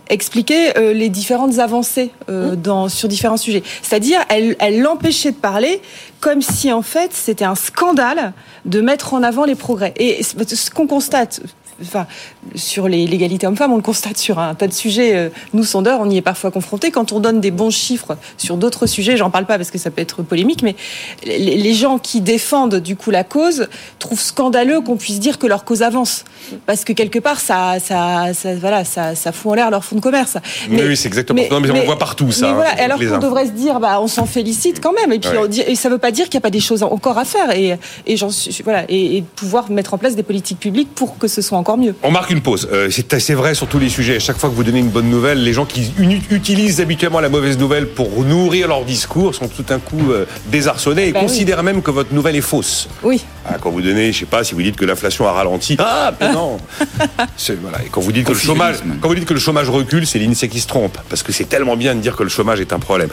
expliquait 0.08 0.78
euh, 0.78 0.92
les 0.92 1.08
différentes 1.08 1.58
avancées 1.58 2.12
euh, 2.30 2.36
Mmh. 2.36 2.56
dans, 2.56 2.88
sur 2.88 3.08
différents 3.08 3.36
sujets. 3.36 3.62
C'est-à-dire, 3.82 4.20
elle, 4.28 4.56
elle 4.58 4.80
l'empêchait 4.80 5.32
de 5.32 5.36
parler 5.36 5.80
comme 6.20 6.42
si 6.42 6.72
en 6.72 6.82
fait 6.82 7.12
c'était 7.12 7.44
un 7.44 7.54
scandale 7.54 8.32
de 8.64 8.80
mettre 8.80 9.14
en 9.14 9.22
avant 9.22 9.44
les 9.44 9.54
progrès. 9.54 9.94
Et 9.98 10.22
ce 10.22 10.70
qu'on 10.70 10.86
constate, 10.86 11.40
enfin, 11.82 12.06
sur 12.54 12.88
l'égalité 12.88 13.46
homme-femme, 13.46 13.72
on 13.72 13.76
le 13.76 13.82
constate 13.82 14.18
sur 14.18 14.38
un 14.38 14.54
tas 14.54 14.66
de 14.66 14.72
sujets. 14.72 15.14
euh, 15.16 15.28
Nous, 15.52 15.64
sondeurs, 15.64 16.00
on 16.00 16.10
y 16.10 16.16
est 16.16 16.22
parfois 16.22 16.50
confrontés. 16.50 16.90
Quand 16.90 17.12
on 17.12 17.20
donne 17.20 17.40
des 17.40 17.50
bons 17.50 17.70
chiffres 17.70 18.16
sur 18.38 18.56
d'autres 18.56 18.86
sujets, 18.86 19.16
j'en 19.16 19.30
parle 19.30 19.46
pas 19.46 19.56
parce 19.58 19.70
que 19.70 19.78
ça 19.78 19.90
peut 19.90 20.00
être 20.02 20.22
polémique, 20.22 20.62
mais 20.62 20.76
les, 21.24 21.74
gens 21.74 21.98
qui 21.98 22.20
défendent 22.20 22.76
du 22.76 22.96
coup 22.96 23.10
la 23.10 23.24
cause 23.24 23.68
trouvent 23.98 24.20
scandaleux 24.20 24.80
qu'on 24.80 24.96
puisse 24.96 25.20
dire 25.20 25.38
que 25.38 25.46
leur 25.46 25.64
cause 25.64 25.82
avance, 25.82 26.24
parce 26.64 26.84
que 26.84 26.92
quelque 26.92 27.18
part, 27.18 27.40
ça, 27.40 27.74
ça, 27.80 28.32
ça 28.32 28.54
voilà, 28.54 28.84
ça, 28.84 29.14
ça 29.14 29.32
fout 29.32 29.52
en 29.52 29.54
l'air 29.54 29.70
leur 29.70 29.84
fonds 29.84 29.96
de 29.96 30.00
commerce. 30.00 30.38
Oui, 30.70 30.80
oui, 30.86 30.96
c'est 30.96 31.08
exactement 31.08 31.42
ça. 31.42 31.48
Non, 31.50 31.60
mais 31.60 31.70
on 31.70 31.84
voit 31.84 31.98
partout, 31.98 32.32
ça, 32.32 32.46
Mais 32.46 32.52
hein, 32.52 32.54
voilà, 32.54 32.70
alors 32.82 32.98
qu'on 32.98 33.18
devrait 33.18 33.46
se 33.46 33.50
dire, 33.50 33.80
bah, 33.80 34.00
on 34.00 34.06
s'en 34.06 34.24
félicite 34.26 34.80
quand 34.80 34.92
même, 34.92 35.12
et 35.12 35.18
puis 35.18 35.30
Ouais. 35.30 35.38
on 35.38 35.46
dit, 35.46 35.60
et 35.66 35.74
ça 35.74 35.88
veut 35.88 35.98
pas 35.98 36.12
dire 36.12 36.26
qu'il 36.26 36.38
n'y 36.38 36.42
a 36.42 36.46
pas 36.48 36.50
des 36.50 36.60
choses 36.60 36.82
encore 36.82 37.18
à 37.18 37.24
faire, 37.24 37.50
et, 37.50 37.76
et 38.06 38.16
suis, 38.16 38.62
voilà, 38.62 38.84
et, 38.88 39.16
et 39.18 39.22
pouvoir 39.22 39.70
mettre 39.70 39.92
en 39.94 39.98
place 39.98 40.14
des 40.14 40.22
politiques 40.22 40.60
publiques 40.60 40.94
pour 40.94 41.18
que 41.18 41.26
ce 41.28 41.42
soit 41.42 41.58
encore 41.58 41.65
mieux. 41.76 41.94
On 42.04 42.12
marque 42.12 42.30
une 42.30 42.40
pause. 42.42 42.68
Euh, 42.72 42.88
c'est 42.90 43.12
assez 43.14 43.34
vrai 43.34 43.54
sur 43.56 43.66
tous 43.66 43.80
les 43.80 43.88
sujets. 43.88 44.20
Chaque 44.20 44.38
fois 44.38 44.48
que 44.48 44.54
vous 44.54 44.62
donnez 44.62 44.78
une 44.78 44.90
bonne 44.90 45.10
nouvelle, 45.10 45.42
les 45.42 45.52
gens 45.52 45.64
qui 45.64 45.90
utilisent 46.30 46.80
habituellement 46.80 47.18
la 47.20 47.28
mauvaise 47.28 47.58
nouvelle 47.58 47.88
pour 47.88 48.22
nourrir 48.24 48.68
leur 48.68 48.84
discours 48.84 49.34
sont 49.34 49.48
tout 49.48 49.62
d'un 49.64 49.78
coup 49.80 50.12
euh, 50.12 50.24
désarçonnés 50.46 51.08
et 51.08 51.12
Bah 51.12 51.18
oui. 51.22 51.26
considèrent 51.26 51.62
même 51.64 51.82
que 51.82 51.90
votre 51.90 52.14
nouvelle 52.14 52.36
est 52.36 52.40
fausse. 52.40 52.88
Oui. 53.02 53.24
Ah, 53.48 53.56
quand 53.60 53.70
vous 53.70 53.80
donnez, 53.82 54.12
je 54.12 54.20
sais 54.20 54.26
pas, 54.26 54.44
si 54.44 54.54
vous 54.54 54.62
dites 54.62 54.76
que 54.76 54.84
l'inflation 54.84 55.26
a 55.26 55.32
ralenti, 55.32 55.76
ah, 55.80 56.12
mais 56.20 56.32
non. 56.32 56.58
C'est- 57.36 57.56
voilà. 57.60 57.78
Et 57.84 57.88
quand 57.88 58.00
vous 58.00 58.12
dites 58.12 58.26
que 58.26 58.32
le 58.32 58.38
chômage, 58.38 58.76
quand 59.00 59.08
vous 59.08 59.14
dites 59.14 59.24
que 59.24 59.34
le 59.34 59.40
chômage 59.40 59.68
recule, 59.70 60.06
c'est 60.06 60.18
l'INSEE 60.18 60.48
qui 60.48 60.60
se 60.60 60.66
trompe, 60.66 60.98
parce 61.08 61.22
que 61.22 61.32
c'est 61.32 61.48
tellement 61.48 61.76
bien 61.76 61.94
de 61.94 62.00
dire 62.00 62.14
que 62.16 62.22
le 62.22 62.28
chômage 62.28 62.60
est 62.60 62.72
un 62.72 62.78
problème. 62.78 63.08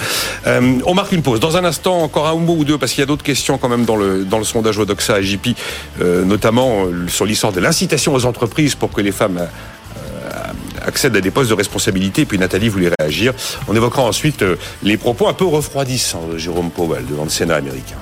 Euh, 0.47 0.73
on 0.85 0.93
marque 0.93 1.11
une 1.11 1.21
pause. 1.21 1.39
Dans 1.39 1.55
un 1.57 1.63
instant, 1.65 2.01
encore 2.01 2.27
un 2.27 2.35
mot 2.35 2.55
ou 2.57 2.65
deux, 2.65 2.77
parce 2.77 2.91
qu'il 2.91 2.99
y 3.01 3.03
a 3.03 3.05
d'autres 3.05 3.23
questions 3.23 3.57
quand 3.57 3.69
même 3.69 3.85
dans 3.85 3.95
le 3.95 4.25
dans 4.25 4.37
le 4.37 4.43
sondage 4.43 4.77
Odoxa 4.77 5.19
et 5.19 5.23
JP, 5.23 5.49
euh, 6.01 6.25
notamment 6.25 6.85
euh, 6.85 7.07
sur 7.07 7.25
l'histoire 7.25 7.53
de 7.53 7.59
l'incitation 7.59 8.13
aux 8.13 8.25
entreprises 8.25 8.42
pour 8.79 8.91
que 8.91 9.01
les 9.01 9.11
femmes 9.11 9.39
euh, 9.39 10.51
accèdent 10.85 11.15
à 11.15 11.21
des 11.21 11.31
postes 11.31 11.49
de 11.49 11.55
responsabilité. 11.55 12.21
Et 12.21 12.25
puis 12.25 12.37
Nathalie 12.37 12.69
voulait 12.69 12.91
réagir. 12.99 13.33
On 13.67 13.75
évoquera 13.75 14.03
ensuite 14.03 14.41
euh, 14.41 14.55
les 14.83 14.97
propos 14.97 15.27
un 15.27 15.33
peu 15.33 15.45
refroidissants 15.45 16.27
de 16.27 16.37
Jérôme 16.37 16.69
Powell 16.69 17.05
devant 17.05 17.23
le 17.23 17.29
Sénat 17.29 17.55
américain. 17.55 17.95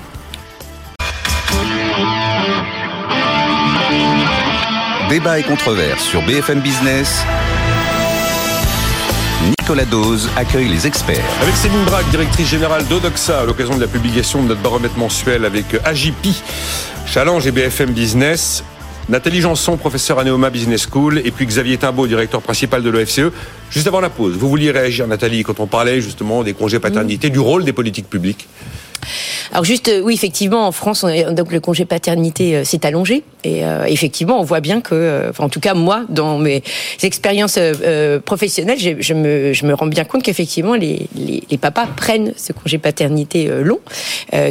Débat 5.09 5.39
et 5.39 5.43
controverse 5.43 6.03
sur 6.03 6.21
BFM 6.21 6.61
Business. 6.61 7.25
Nicolas 9.59 9.85
Dose 9.85 10.29
accueille 10.37 10.69
les 10.69 10.87
experts. 10.87 11.23
Avec 11.41 11.55
Céline 11.55 11.83
Braque, 11.83 12.09
directrice 12.09 12.47
générale 12.47 12.85
d'Odoxa, 12.87 13.41
à 13.41 13.45
l'occasion 13.45 13.75
de 13.75 13.81
la 13.81 13.87
publication 13.87 14.41
de 14.43 14.49
notre 14.49 14.61
baromètre 14.61 14.97
mensuel 14.97 15.45
avec 15.45 15.65
AJP, 15.83 16.27
Challenge 17.05 17.45
et 17.45 17.51
BFM 17.51 17.91
Business. 17.91 18.63
Nathalie 19.11 19.41
Janson, 19.41 19.75
professeure 19.75 20.19
à 20.19 20.23
Neoma 20.23 20.49
Business 20.49 20.87
School, 20.89 21.21
et 21.25 21.31
puis 21.31 21.45
Xavier 21.45 21.77
Timbaud, 21.77 22.07
directeur 22.07 22.41
principal 22.41 22.81
de 22.81 22.89
l'OFCE. 22.89 23.33
Juste 23.69 23.85
avant 23.85 23.99
la 23.99 24.09
pause, 24.09 24.37
vous 24.37 24.47
vouliez 24.47 24.71
réagir, 24.71 25.05
Nathalie, 25.05 25.43
quand 25.43 25.59
on 25.59 25.67
parlait 25.67 25.99
justement 25.99 26.43
des 26.43 26.53
congés 26.53 26.79
paternité, 26.79 27.29
du 27.29 27.39
rôle 27.39 27.65
des 27.65 27.73
politiques 27.73 28.09
publiques 28.09 28.47
Alors 29.51 29.65
juste, 29.65 29.89
euh, 29.89 29.99
oui, 30.01 30.13
effectivement, 30.13 30.65
en 30.65 30.71
France, 30.71 31.03
on 31.03 31.33
donc 31.33 31.51
le 31.51 31.59
congé 31.59 31.83
paternité 31.83 32.55
euh, 32.55 32.63
s'est 32.63 32.85
allongé. 32.85 33.23
Et 33.43 33.65
euh, 33.65 33.83
effectivement, 33.85 34.39
on 34.39 34.43
voit 34.43 34.61
bien 34.61 34.79
que, 34.81 34.93
euh, 34.95 35.29
enfin, 35.31 35.43
en 35.45 35.49
tout 35.49 35.59
cas, 35.59 35.73
moi, 35.73 36.03
dans 36.09 36.37
mes 36.37 36.63
expériences 37.03 37.55
euh, 37.57 38.19
professionnelles, 38.19 38.77
j'ai- 38.79 38.95
je 39.01 39.13
me, 39.13 39.51
je 39.51 39.65
me 39.65 39.73
rends 39.73 39.87
bien 39.87 40.05
compte 40.05 40.23
qu'effectivement, 40.23 40.75
les, 40.75 41.07
les, 41.15 41.43
les 41.49 41.57
papas 41.57 41.87
prennent 41.97 42.33
ce 42.37 42.53
congé 42.53 42.77
paternité 42.77 43.49
euh, 43.49 43.61
long. 43.63 43.79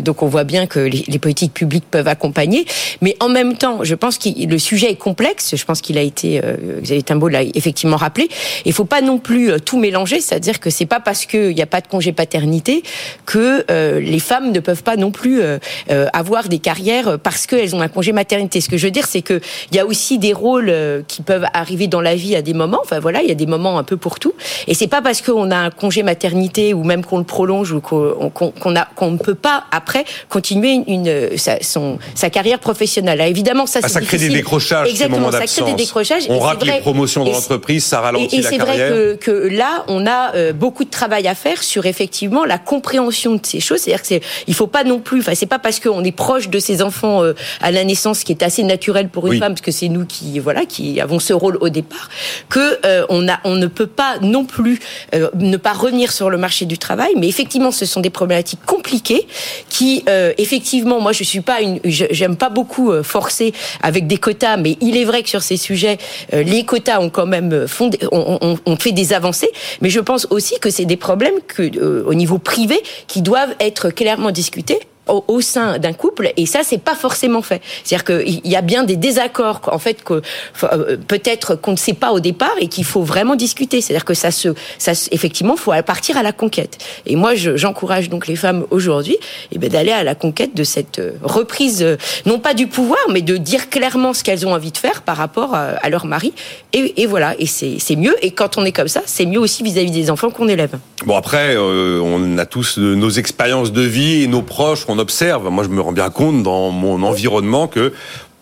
Donc, 0.04 0.22
on 0.22 0.26
voit 0.26 0.44
bien 0.44 0.66
que 0.66 0.78
les, 0.80 1.04
les 1.08 1.18
politiques 1.18 1.54
publiques 1.54 1.86
peuvent 1.90 2.08
accompagner. 2.08 2.66
Mais 3.00 3.16
en 3.20 3.30
même 3.30 3.56
temps, 3.56 3.78
je 3.82 3.94
pense 3.94 4.18
que 4.18 4.28
le 4.46 4.58
sujet 4.58 4.90
est 4.90 4.96
complexe. 4.96 5.54
Je 5.56 5.64
pense 5.64 5.80
qu'il 5.80 5.96
a 5.96 6.02
été, 6.02 6.40
Xavier 6.82 7.02
Timbaud 7.02 7.28
l'a 7.28 7.42
effectivement 7.42 7.96
rappelé. 7.96 8.28
Il 8.66 8.74
faut 8.74 8.84
pas 8.84 9.00
non 9.00 9.16
plus 9.18 9.52
tout 9.64 9.78
mélanger. 9.78 10.20
C'est-à-dire 10.20 10.60
que 10.60 10.68
c'est 10.68 10.84
pas 10.84 11.00
parce 11.00 11.24
qu'il 11.24 11.54
n'y 11.54 11.62
a 11.62 11.66
pas 11.66 11.80
de 11.80 11.86
congé 11.86 12.12
paternité 12.12 12.82
que 13.24 13.64
les 13.98 14.18
femmes 14.18 14.52
ne 14.52 14.60
peuvent 14.60 14.82
pas 14.82 14.89
non 14.96 15.11
plus 15.11 15.40
euh, 15.42 15.59
euh, 15.90 16.07
avoir 16.12 16.48
des 16.48 16.59
carrières 16.59 17.18
parce 17.18 17.46
qu'elles 17.46 17.74
ont 17.74 17.81
un 17.81 17.88
congé 17.88 18.12
maternité. 18.12 18.61
Ce 18.61 18.68
que 18.68 18.76
je 18.76 18.87
veux 18.87 18.90
dire, 18.90 19.07
c'est 19.07 19.22
que 19.22 19.40
il 19.70 19.76
y 19.76 19.81
a 19.81 19.87
aussi 19.87 20.18
des 20.18 20.33
rôles 20.33 20.68
euh, 20.70 21.03
qui 21.07 21.22
peuvent 21.22 21.46
arriver 21.55 21.87
dans 21.87 22.00
la 22.00 22.14
vie 22.14 22.37
à 22.37 22.42
des 22.42 22.55
moments. 22.55 22.81
Enfin 22.83 23.00
voilà, 23.00 23.22
il 23.22 23.29
y 23.29 23.33
a 23.33 23.35
des 23.37 23.46
moments 23.46 23.79
un 23.79 23.85
peu 23.85 23.96
pour 23.96 24.18
tout. 24.18 24.35
Et 24.66 24.74
c'est 24.74 24.87
pas 24.88 25.03
parce 25.03 25.22
qu'on 25.22 25.50
a 25.50 25.57
un 25.57 25.70
congé 25.70 26.03
maternité 26.03 26.74
ou 26.74 26.85
même 26.85 27.05
qu'on 27.05 27.18
le 27.18 27.24
prolonge 27.24 27.72
ou 27.72 27.81
qu'on 27.81 28.76
a 28.76 28.88
ne 29.00 29.16
peut 29.16 29.35
pas 29.35 29.64
après 29.72 30.05
continuer 30.29 30.72
une, 30.72 30.85
une- 31.07 31.37
sa, 31.38 31.61
son, 31.62 31.98
sa 32.14 32.31
carrière 32.31 32.59
professionnelle. 32.59 33.20
Alors, 33.20 33.31
évidemment, 33.31 33.66
ça 33.66 33.81
Ah, 33.83 33.88
c'est 33.88 33.94
Ça 33.94 34.00
crée 34.00 34.18
des 34.18 34.29
décrochages, 34.29 34.88
Exactement, 34.88 35.31
ça 35.33 35.44
crée 35.46 35.62
des 35.64 35.74
décrochages. 35.74 36.26
et 36.26 36.31
On 36.31 36.38
rate 36.38 36.62
les 36.64 36.81
promotions 36.81 37.24
dans 37.24 37.31
et- 37.31 37.35
l'entreprise, 37.35 37.85
ça 37.85 38.00
ralentit 38.00 38.37
et, 38.37 38.38
et 38.38 38.42
la 38.42 38.48
c'est 38.50 38.59
vrai 38.59 38.66
carrière. 38.76 38.90
que, 38.92 39.14
que 39.16 39.31
là, 39.48 39.85
on 39.88 40.07
a 40.07 40.35
euh, 40.35 40.53
beaucoup 40.53 40.85
de 40.85 40.90
travail 40.90 41.26
à 41.29 41.35
faire 41.35 41.62
sur 41.62 41.87
effectivement 41.87 42.44
la 42.44 42.59
compréhension 42.59 43.35
de 43.35 43.40
ces 43.44 43.61
choses. 43.61 43.81
C'est-à-dire 43.81 44.03
que 44.20 44.24
il 44.46 44.55
faut 44.55 44.66
pas 44.66 44.80
non 44.85 44.99
plus, 45.01 45.21
enfin, 45.21 45.35
c'est 45.35 45.47
pas 45.47 45.59
parce 45.59 45.81
qu'on 45.81 46.03
est 46.05 46.12
proche 46.12 46.49
de 46.49 46.59
ses 46.59 46.83
enfants 46.83 47.23
euh, 47.23 47.35
à 47.61 47.71
la 47.71 47.85
naissance, 47.85 48.25
qui 48.25 48.33
est 48.33 48.43
assez 48.43 48.62
naturel 48.62 49.09
pour 49.09 49.27
une 49.27 49.33
Oui. 49.33 49.38
femme, 49.38 49.53
parce 49.55 49.61
que 49.61 49.71
c'est 49.71 49.88
nous 49.88 50.05
qui, 50.07 50.38
voilà, 50.38 50.64
qui 50.66 51.01
avons 51.01 51.19
ce 51.19 51.33
rôle 51.33 51.57
au 51.61 51.69
départ, 51.69 52.09
que 52.49 52.79
euh, 52.87 53.05
on 53.09 53.29
a, 53.29 53.38
on 53.45 53.55
ne 53.57 53.66
peut 53.66 53.87
pas 53.87 54.19
non 54.21 54.45
plus 54.45 54.79
euh, 55.14 55.29
ne 55.35 55.57
pas 55.57 55.73
revenir 55.73 56.12
sur 56.12 56.31
le 56.31 56.38
marché 56.38 56.64
du 56.66 56.79
travail. 56.79 57.12
Mais 57.16 57.29
effectivement, 57.29 57.71
ce 57.73 57.87
sont 57.87 58.01
des 58.01 58.11
problématiques 58.11 58.61
compliquées 58.66 59.27
qui, 59.69 60.05
effectivement, 60.38 61.01
moi, 61.01 61.12
je 61.12 61.25
suis 61.25 61.40
pas 61.40 61.61
une, 61.61 61.81
j'aime 61.85 62.37
pas 62.37 62.49
beaucoup 62.49 62.93
forcer 63.03 63.53
avec 63.83 64.07
des 64.07 64.16
quotas, 64.16 64.57
mais 64.57 64.77
il 64.81 64.97
est 64.97 65.05
vrai 65.05 65.23
que 65.23 65.29
sur 65.29 65.43
ces 65.43 65.57
sujets, 65.57 65.99
les 66.33 66.64
quotas 66.64 67.01
ont 67.01 67.11
quand 67.11 67.27
même 67.27 67.66
fondé, 67.66 67.99
ont, 68.12 68.38
ont- 68.40 68.59
ont 68.66 68.77
fait 68.77 68.93
des 68.93 69.12
avancées. 69.12 69.51
Mais 69.81 69.90
je 69.90 70.01
pense 70.01 70.27
aussi 70.31 70.59
que 70.61 70.71
c'est 70.71 70.85
des 70.85 70.97
problèmes 70.97 71.35
que, 71.47 72.05
au 72.05 72.14
niveau 72.14 72.38
privé, 72.38 72.81
qui 73.07 73.23
doivent 73.23 73.55
être 73.61 73.90
clairement 73.90 74.31
discutés 74.31 74.60
discuter 74.62 74.87
au, 75.08 75.40
sein 75.40 75.78
d'un 75.78 75.92
couple 75.92 76.32
et 76.36 76.46
ça 76.46 76.60
c'est 76.62 76.78
pas 76.78 76.94
forcément 76.94 77.42
fait. 77.42 77.60
C'est-à-dire 77.84 78.04
qu'il 78.04 78.46
y 78.46 78.56
a 78.56 78.60
bien 78.60 78.84
des 78.84 78.96
désaccords 78.96 79.60
en 79.72 79.78
fait 79.78 80.04
que 80.04 80.22
euh, 80.62 80.96
peut-être 81.08 81.54
qu'on 81.54 81.72
ne 81.72 81.76
sait 81.76 81.94
pas 81.94 82.12
au 82.12 82.20
départ 82.20 82.54
et 82.60 82.68
qu'il 82.68 82.84
faut 82.84 83.02
vraiment 83.02 83.34
discuter. 83.34 83.80
C'est-à-dire 83.80 84.04
que 84.04 84.14
ça 84.14 84.30
se 84.30 84.54
ça 84.78 84.92
effectivement 85.10 85.56
faut 85.56 85.72
partir 85.84 86.16
à 86.16 86.22
la 86.22 86.32
conquête. 86.32 86.78
Et 87.06 87.16
moi 87.16 87.34
je- 87.34 87.56
j'encourage 87.56 88.08
donc 88.08 88.26
les 88.26 88.36
femmes 88.36 88.66
aujourd'hui 88.70 89.16
eh 89.52 89.58
ben, 89.58 89.68
d'aller 89.68 89.92
à 89.92 90.04
la 90.04 90.14
conquête 90.14 90.54
de 90.54 90.64
cette 90.64 90.98
euh, 90.98 91.12
reprise 91.22 91.82
euh, 91.82 91.96
non 92.26 92.38
pas 92.38 92.54
du 92.54 92.66
pouvoir 92.66 93.00
mais 93.10 93.22
de 93.22 93.36
dire 93.36 93.70
clairement 93.70 94.12
ce 94.12 94.22
qu'elles 94.22 94.46
ont 94.46 94.52
envie 94.52 94.72
de 94.72 94.78
faire 94.78 95.02
par 95.02 95.16
rapport 95.16 95.54
à, 95.54 95.88
leur 95.88 96.06
mari. 96.06 96.32
Et, 96.72 97.06
voilà. 97.06 97.34
Et 97.38 97.46
c'est 97.46 97.96
mieux. 97.96 98.14
Et 98.22 98.30
quand 98.30 98.58
on 98.58 98.64
est 98.64 98.72
comme 98.72 98.88
ça 98.88 99.02
c'est 99.06 99.26
mieux 99.26 99.40
aussi 99.40 99.62
vis-à-vis 99.62 99.90
des 99.90 100.10
enfants 100.10 100.30
qu'on 100.30 100.48
élève. 100.48 100.78
Bon 101.04 101.16
après, 101.16 101.56
on 101.56 102.38
a 102.38 102.46
tous 102.46 102.78
nos 102.78 103.10
expériences 103.10 103.72
de 103.72 103.82
vie 103.82 104.22
et 104.22 104.26
nos 104.26 104.42
proches 104.42 104.84
observe. 104.98 105.50
Moi, 105.50 105.64
je 105.64 105.68
me 105.68 105.81
rends 105.81 105.92
bien 105.92 106.11
compte 106.11 106.42
dans 106.42 106.70
mon 106.70 107.03
environnement 107.03 107.66
que 107.66 107.92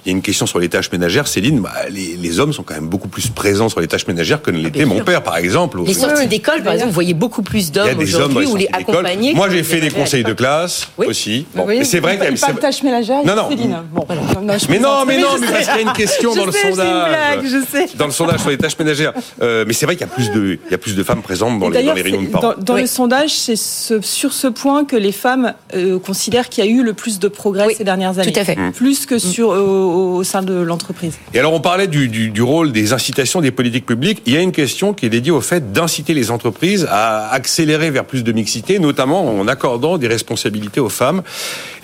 il 0.04 0.10
y 0.12 0.14
a 0.14 0.16
une 0.16 0.22
question 0.22 0.46
sur 0.46 0.58
les 0.58 0.68
tâches 0.68 0.90
ménagères. 0.92 1.26
Céline, 1.28 1.60
bah, 1.60 1.70
les, 1.90 2.16
les 2.16 2.40
hommes 2.40 2.52
sont 2.52 2.62
quand 2.62 2.74
même 2.74 2.88
beaucoup 2.88 3.08
plus 3.08 3.28
présents 3.28 3.68
sur 3.68 3.80
les 3.80 3.88
tâches 3.88 4.06
ménagères 4.06 4.40
que 4.40 4.50
ne 4.50 4.56
l'était 4.58 4.84
bien 4.84 4.86
mon 4.86 5.00
père, 5.04 5.22
par 5.22 5.36
exemple. 5.36 5.78
les 5.84 5.92
sorties 5.94 6.26
d'école 6.26 6.62
par 6.62 6.72
exemple 6.72 6.88
vous 6.90 6.94
voyez 6.94 7.14
beaucoup 7.14 7.42
plus 7.42 7.68
Il 7.68 7.76
y 7.76 7.78
a 7.80 7.94
d'hommes 7.94 8.04
des 8.04 8.14
hommes 8.14 8.32
dans 8.32 8.40
aujourd'hui 8.40 8.52
ou 8.52 8.56
les 8.56 8.68
accompagnés 8.72 9.34
Moi, 9.34 9.48
j'ai 9.50 9.62
fait 9.62 9.76
des 9.76 9.82
ménagères. 9.82 10.00
conseils 10.04 10.24
de 10.24 10.32
classe 10.32 10.88
Oui. 10.98 11.06
aussi. 11.08 11.46
Bon, 11.54 11.66
c'est 11.82 12.00
vrai 12.00 12.14
il 12.14 12.20
qu'il 12.20 12.30
y 12.30 12.36
a- 12.36 12.40
parle 12.40 12.54
c'est- 12.54 12.60
tâche 12.60 12.82
ménagère, 12.82 13.24
Non, 13.24 13.34
non. 13.36 13.48
Céline. 13.50 13.78
Bon, 13.92 14.06
non, 14.42 14.54
je 14.58 14.66
Mais 14.70 14.78
non, 14.78 15.04
mais 15.06 15.18
non, 15.18 15.28
je 15.36 15.40
mais 15.40 15.46
parce 15.48 15.66
qu'il 15.66 15.74
y 15.74 15.78
a 15.78 15.80
une 15.82 15.92
question 15.92 16.34
dans 16.34 16.46
le 16.46 16.52
sais, 16.52 16.58
c'est 16.62 16.68
une 16.68 16.74
sondage. 16.76 17.08
blague, 17.08 17.44
je 17.46 17.64
sais. 17.70 17.86
Dans 17.96 18.06
le 18.06 18.12
sondage 18.12 18.40
sur 18.40 18.50
les 18.50 18.58
tâches 18.58 18.78
ménagères. 18.78 19.12
Euh, 19.42 19.64
mais 19.66 19.72
c'est 19.72 19.86
vrai 19.86 19.96
qu'il 19.96 20.06
y 20.06 20.10
a 20.10 20.12
plus 20.12 20.30
de, 20.30 20.58
il 20.66 20.70
y 20.70 20.74
a 20.74 20.78
plus 20.78 20.94
de 20.96 21.02
femmes 21.02 21.22
présentes 21.22 21.58
dans, 21.58 21.68
les, 21.68 21.74
dans 21.74 21.80
d'ailleurs, 21.80 21.94
les 21.96 22.02
réunions 22.02 22.22
de 22.22 22.28
parents. 22.28 22.54
dans, 22.58 22.74
le 22.76 22.86
sondage, 22.86 23.30
c'est 23.34 23.56
ce- 23.56 24.00
sur 24.00 24.32
ce 24.32 24.46
point 24.46 24.84
que 24.84 24.96
les 24.96 25.12
femmes 25.12 25.54
euh, 25.74 25.98
considèrent 25.98 26.48
qu'il 26.48 26.64
y 26.64 26.68
a 26.68 26.70
eu 26.70 26.82
le 26.82 26.92
plus 26.92 27.18
de 27.18 27.28
progrès 27.28 27.74
ces 27.74 27.84
dernières 27.84 28.18
années. 28.18 28.32
tout 28.32 28.40
à 28.40 28.44
fait. 28.44 28.56
Plus 28.74 29.06
que 29.06 29.18
sur, 29.18 29.50
au, 29.98 30.24
sein 30.24 30.42
de 30.42 30.54
l'entreprise. 30.54 31.18
Et 31.34 31.38
alors, 31.38 31.52
on 31.52 31.60
parlait 31.60 31.86
du, 31.86 32.42
rôle 32.42 32.72
des 32.72 32.92
incitations 32.92 33.40
des 33.40 33.50
politiques 33.50 33.86
publiques. 33.86 34.22
Il 34.26 34.32
y 34.32 34.36
a 34.36 34.40
une 34.40 34.52
question 34.52 34.94
qui 34.94 35.06
est 35.06 35.10
dédiée 35.10 35.32
au 35.32 35.40
fait 35.40 35.72
d'inciter 35.72 36.14
les 36.14 36.30
entreprises 36.30 36.86
à 36.90 37.30
accélérer 37.30 37.90
vers 37.90 38.04
plus 38.04 38.24
de 38.24 38.32
mixité, 38.32 38.78
notamment 38.78 39.28
en 39.38 39.48
accordant 39.48 39.98
des 39.98 40.08
responsabilités 40.08 40.80
aux 40.80 40.88
femmes. 40.88 41.22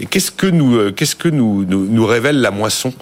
Et 0.01 0.07
qu'est-ce 0.07 0.31
que 0.31 0.47
nous, 0.47 0.77
euh, 0.77 0.93
qu'est-ce 0.93 1.17
que 1.17 1.29
nous 1.29 2.07
révèle 2.07 2.41
la 2.41 2.51
moisson? 2.51 2.93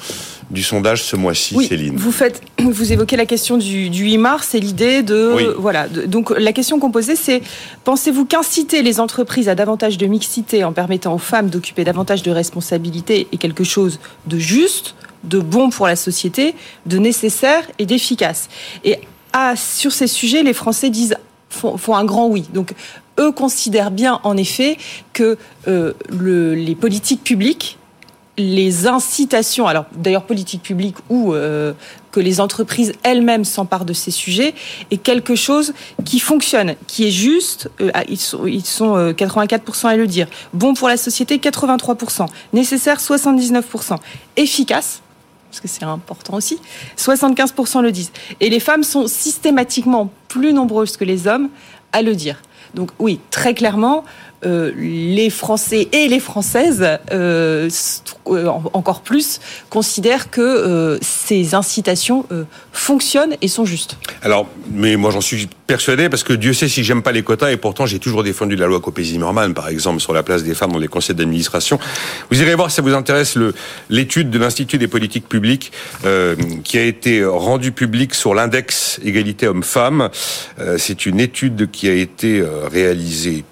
Du 0.53 0.62
sondage 0.62 1.03
ce 1.03 1.17
mois-ci, 1.17 1.55
Oui, 1.57 1.67
Céline. 1.67 1.97
vous 1.97 2.12
faites, 2.12 2.43
vous 2.61 2.93
évoquez 2.93 3.17
la 3.17 3.27
question 3.27 3.57
du, 3.57 3.91
du 3.91 4.05
8 4.05 4.19
mars 4.19 4.55
et 4.55 4.61
l'idée 4.61 5.03
de, 5.03 5.33
Oui. 5.35 5.45
voilà. 5.59 5.88
de- 5.88 6.03
donc 6.07 6.31
la 6.31 6.53
question 6.53 6.79
qu'on 6.79 6.91
posait, 6.93 7.17
c'est 7.17 7.43
pensez-vous 7.85 8.27
qu'inciter 8.27 8.83
les 8.83 9.01
entreprises 9.01 9.49
à 9.49 9.55
davantage 9.55 9.99
de 9.99 10.07
mixité 10.07 10.62
en 10.62 10.73
permettant 10.73 11.15
aux 11.15 11.19
femmes 11.19 11.49
d'occuper 11.51 11.85
davantage 11.85 12.23
de 12.23 12.31
responsabilités 12.31 13.27
est 13.33 13.38
quelque 13.38 13.65
chose 13.65 13.99
de 14.27 14.38
juste, 14.38 14.95
de 15.25 15.38
bon 15.38 15.71
pour 15.71 15.87
la 15.87 15.97
société, 15.97 16.55
de 16.87 16.99
nécessaire 16.99 17.65
et 17.79 17.87
d'efficace? 17.87 18.49
Et 18.85 18.99
ah, 19.33 19.55
sur 19.57 19.93
ces 19.93 20.07
sujets, 20.07 20.43
les 20.43 20.53
Français 20.53 20.91
disent 20.91 21.17
font, 21.49 21.79
font 21.79 21.97
un 21.97 22.05
grand 22.05 22.27
oui. 22.29 22.45
Donc 22.53 22.75
eux 23.19 23.33
considèrent 23.33 23.91
bien, 23.91 24.21
en 24.25 24.37
effet, 24.37 24.77
que 25.15 25.38
euh, 25.69 25.93
le- 26.11 26.55
les 26.55 26.75
politiques 26.75 27.25
publiques 27.25 27.79
les 28.38 28.87
incitations, 28.87 29.66
alors 29.66 29.85
d'ailleurs 29.95 30.25
politique 30.25 30.62
publique 30.62 30.97
ou 31.11 31.35
euh, 31.35 31.75
que 32.12 32.21
les 32.21 32.40
entreprises 32.40 32.95
elles-mêmes 33.03 33.45
s'emparent 33.45 33.85
de 33.85 33.92
ces 33.92 34.11
sujets, 34.11 34.55
est 34.90 34.97
quelque 34.97 35.35
chose 35.35 35.75
qui 36.05 36.18
fonctionne, 36.18 36.75
qui 36.87 37.07
est 37.07 37.11
juste. 37.11 37.71
euh, 37.81 37.90
ah, 37.95 38.05
ils 38.09 38.18
sont, 38.18 38.47
ils 38.47 38.64
sont 38.64 38.97
euh, 38.97 39.12
84% 39.12 39.88
à 39.88 39.97
le 39.97 40.07
dire. 40.07 40.29
Bon 40.55 40.73
pour 40.75 40.88
la 40.88 40.97
société, 40.97 41.37
83%. 41.37 42.27
Nécessaire, 42.53 42.99
79%. 42.99 43.97
Efficace. 44.37 45.03
Parce 45.51 45.61
que 45.61 45.68
c'est 45.68 45.85
important 45.85 46.35
aussi. 46.35 46.59
75% 46.97 47.83
le 47.83 47.92
disent. 47.92 48.12
Et 48.40 48.49
les 48.49 48.61
femmes 48.61 48.83
sont 48.83 49.07
systématiquement 49.07 50.11
plus 50.29 50.55
nombreuses 50.55 50.97
que 50.97 51.05
les 51.05 51.27
hommes 51.27 51.51
à 51.92 52.01
le 52.01 52.14
dire. 52.14 52.40
Donc 52.73 52.90
oui, 52.99 53.21
très 53.31 53.53
clairement, 53.53 54.05
euh, 54.44 54.72
les 54.76 55.31
Français 55.31 55.88
et 55.92 56.09
les 56.09 56.20
Françaises, 56.20 56.87
euh, 57.12 57.68
euh, 58.28 58.46
en- 58.46 58.62
encore 58.72 59.02
plus, 59.02 59.40
considèrent 59.70 60.31
que 60.31 60.98
ces 61.02 61.55
incitations 61.55 62.24
fonctionnent 62.72 63.37
et 63.40 63.48
sont 63.48 63.64
justes. 63.64 63.96
Alors, 64.22 64.46
mais 64.72 64.96
moi 64.96 65.11
j'en 65.11 65.20
suis 65.20 65.48
persuadé 65.66 66.09
parce 66.09 66.22
que 66.22 66.33
Dieu 66.33 66.52
sait 66.52 66.68
si 66.68 66.85
j'aime 66.85 67.02
pas 67.02 67.12
les 67.12 67.22
quotas 67.22 67.50
et 67.50 67.57
pourtant 67.57 67.87
j'ai 67.87 67.98
toujours 67.98 68.22
défendu 68.22 68.57
la 68.57 68.66
loi 68.66 68.81
Copé-Zimmermann, 68.81 69.55
par 69.55 69.68
exemple, 69.68 70.00
sur 70.00 70.12
la 70.12 70.22
place 70.22 70.42
des 70.44 70.55
femmes 70.55 70.72
dans 70.72 70.78
les 70.78 70.88
conseils 70.88 71.16
d'administration. 71.16 71.78
Vous 72.31 72.40
irez 72.40 72.55
voir 72.55 72.70
si 72.70 72.76
ça 72.76 72.83
vous 72.83 72.94
intéresse 72.94 73.37
l'étude 73.90 74.31
de 74.31 74.38
l'Institut 74.38 74.78
des 74.78 74.88
politiques 74.88 75.28
publiques 75.28 75.72
qui 76.64 76.78
a 76.78 76.83
été 76.85 77.24
rendue 77.24 77.72
publique 77.72 78.14
sur 78.14 78.35
l'index 78.35 79.00
égalité 79.05 79.48
homme-femme. 79.48 80.11
Euh, 80.59 80.76
C'est 80.78 81.07
une 81.07 81.20
étude 81.20 81.70
qui 81.70 81.88
a 81.88 81.94
été 81.94 82.44
réalisée 82.70 83.44